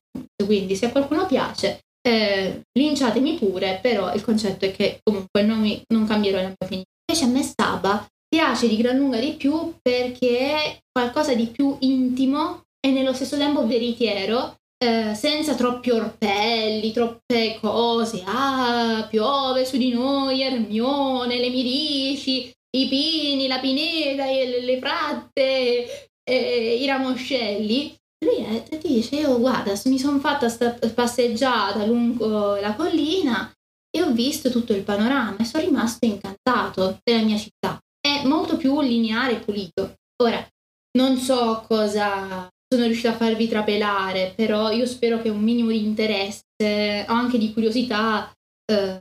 quindi 0.50 0.76
se 0.76 0.88
a 0.88 0.92
qualcuno 0.92 1.28
piace, 1.28 1.82
eh, 2.02 2.62
linciatemi 2.72 3.36
pure, 3.36 3.78
però 3.84 4.12
il 4.16 4.24
concetto 4.24 4.66
è 4.66 4.72
che 4.72 5.00
comunque 5.04 5.44
non, 5.44 5.60
mi, 5.60 5.80
non 5.94 6.08
cambierò 6.08 6.38
la 6.38 6.48
mia 6.48 6.56
opinione. 6.58 6.88
Invece 7.08 7.26
a 7.26 7.32
me 7.32 7.44
Saba 7.44 8.04
piace 8.28 8.68
di 8.68 8.78
gran 8.78 8.98
lunga 8.98 9.20
di 9.20 9.34
più 9.34 9.76
perché 9.80 10.40
è 10.40 10.80
qualcosa 10.92 11.36
di 11.36 11.46
più 11.46 11.76
intimo 11.82 12.64
e 12.80 12.90
nello 12.90 13.14
stesso 13.14 13.38
tempo 13.38 13.68
veritiero, 13.68 14.56
eh, 14.82 15.14
senza 15.14 15.56
troppi 15.56 15.90
orpelli, 15.90 16.94
troppe 16.94 17.58
cose. 17.60 18.24
Ah, 18.26 19.06
piove 19.10 19.66
su 19.66 19.78
di 19.78 19.90
noi, 19.90 20.42
Ermione, 20.42 21.40
le 21.40 21.50
mirici, 21.50 22.52
i 22.78 22.88
pini, 22.88 23.48
la 23.48 23.60
pineta, 23.60 24.26
le, 24.26 24.80
fratte, 24.80 26.10
eh, 26.24 26.76
i 26.76 26.86
ramoscelli. 26.86 27.96
Lui 28.26 28.44
è, 28.44 28.78
dice, 28.82 29.18
io 29.18 29.38
guarda, 29.40 29.74
mi 29.86 30.00
sono 30.00 30.20
fatta 30.20 30.50
sta 30.50 30.78
passeggiata 30.94 31.86
lungo 31.86 32.56
la 32.56 32.74
collina 32.76 33.52
e 33.90 34.02
ho 34.02 34.12
visto 34.12 34.50
tutto 34.50 34.74
il 34.74 34.84
panorama 34.84 35.38
e 35.38 35.46
sono 35.46 35.64
rimasto 35.64 36.06
incantato 36.06 37.00
della 37.04 37.24
mia 37.24 37.38
città. 37.38 37.80
È 38.00 38.26
molto 38.26 38.56
più 38.56 38.80
lineare 38.82 39.34
e 39.34 39.40
pulito. 39.40 39.96
Ora, 40.22 40.46
non 40.98 41.18
so 41.18 41.64
cosa 41.68 42.50
sono 42.72 42.86
riuscita 42.86 43.10
a 43.10 43.18
farvi 43.18 43.48
trapelare, 43.48 44.34
però 44.36 44.70
io 44.70 44.86
spero 44.86 45.22
che 45.22 45.30
un 45.30 45.42
minimo 45.42 45.72
di 45.72 45.84
interesse 45.84 47.06
o 47.08 47.12
anche 47.14 47.40
di 47.40 47.52
curiosità 47.52 48.32
eh, 48.72 49.00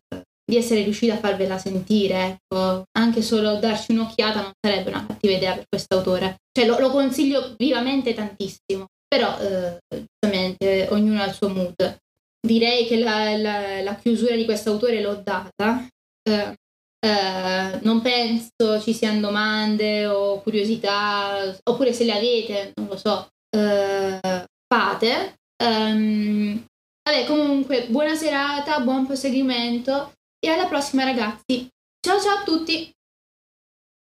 di 0.49 0.57
essere 0.57 0.83
riuscita 0.83 1.15
a 1.15 1.19
farvela 1.19 1.59
sentire, 1.59 2.41
ecco. 2.49 2.85
anche 2.99 3.21
solo 3.21 3.57
darci 3.57 3.93
un'occhiata 3.93 4.41
non 4.41 4.53
sarebbe 4.59 4.89
una 4.89 5.05
cattiva 5.07 5.35
idea 5.35 5.55
per 5.55 5.67
quest'autore. 5.69 6.37
Cioè 6.51 6.67
lo, 6.67 6.79
lo 6.79 6.91
consiglio 6.91 7.55
vivamente 7.59 8.15
tantissimo, 8.15 8.87
però 9.07 9.39
eh, 9.39 9.79
giustamente 9.89 10.89
ognuno 10.91 11.21
ha 11.21 11.27
il 11.27 11.35
suo 11.35 11.51
mood. 11.51 11.99
Direi 12.41 12.87
che 12.87 12.99
la, 12.99 13.37
la, 13.37 13.83
la 13.83 13.95
chiusura 13.97 14.35
di 14.35 14.47
quest'autore 14.47 15.03
l'ho 15.03 15.21
data. 15.23 15.87
Eh, 16.23 16.55
eh, 17.01 17.79
non 17.83 18.01
penso 18.01 18.81
ci 18.81 18.95
siano 18.95 19.21
domande 19.21 20.07
o 20.07 20.41
curiosità, 20.41 21.55
oppure 21.65 21.93
se 21.93 22.05
le 22.05 22.13
avete, 22.13 22.73
non 22.77 22.89
lo 22.89 22.97
so, 22.97 23.29
eh, 23.51 24.45
fate. 24.67 25.35
Um, 25.63 26.65
vabbè, 27.03 27.27
comunque, 27.27 27.87
buona 27.89 28.15
serata, 28.15 28.81
buon 28.81 29.07
proseguimento 29.07 30.13
e 30.39 30.51
alla 30.51 30.67
prossima 30.67 31.05
ragazzi. 31.05 31.69
Ciao 32.01 32.21
ciao 32.21 32.39
a 32.39 32.43
tutti! 32.45 32.91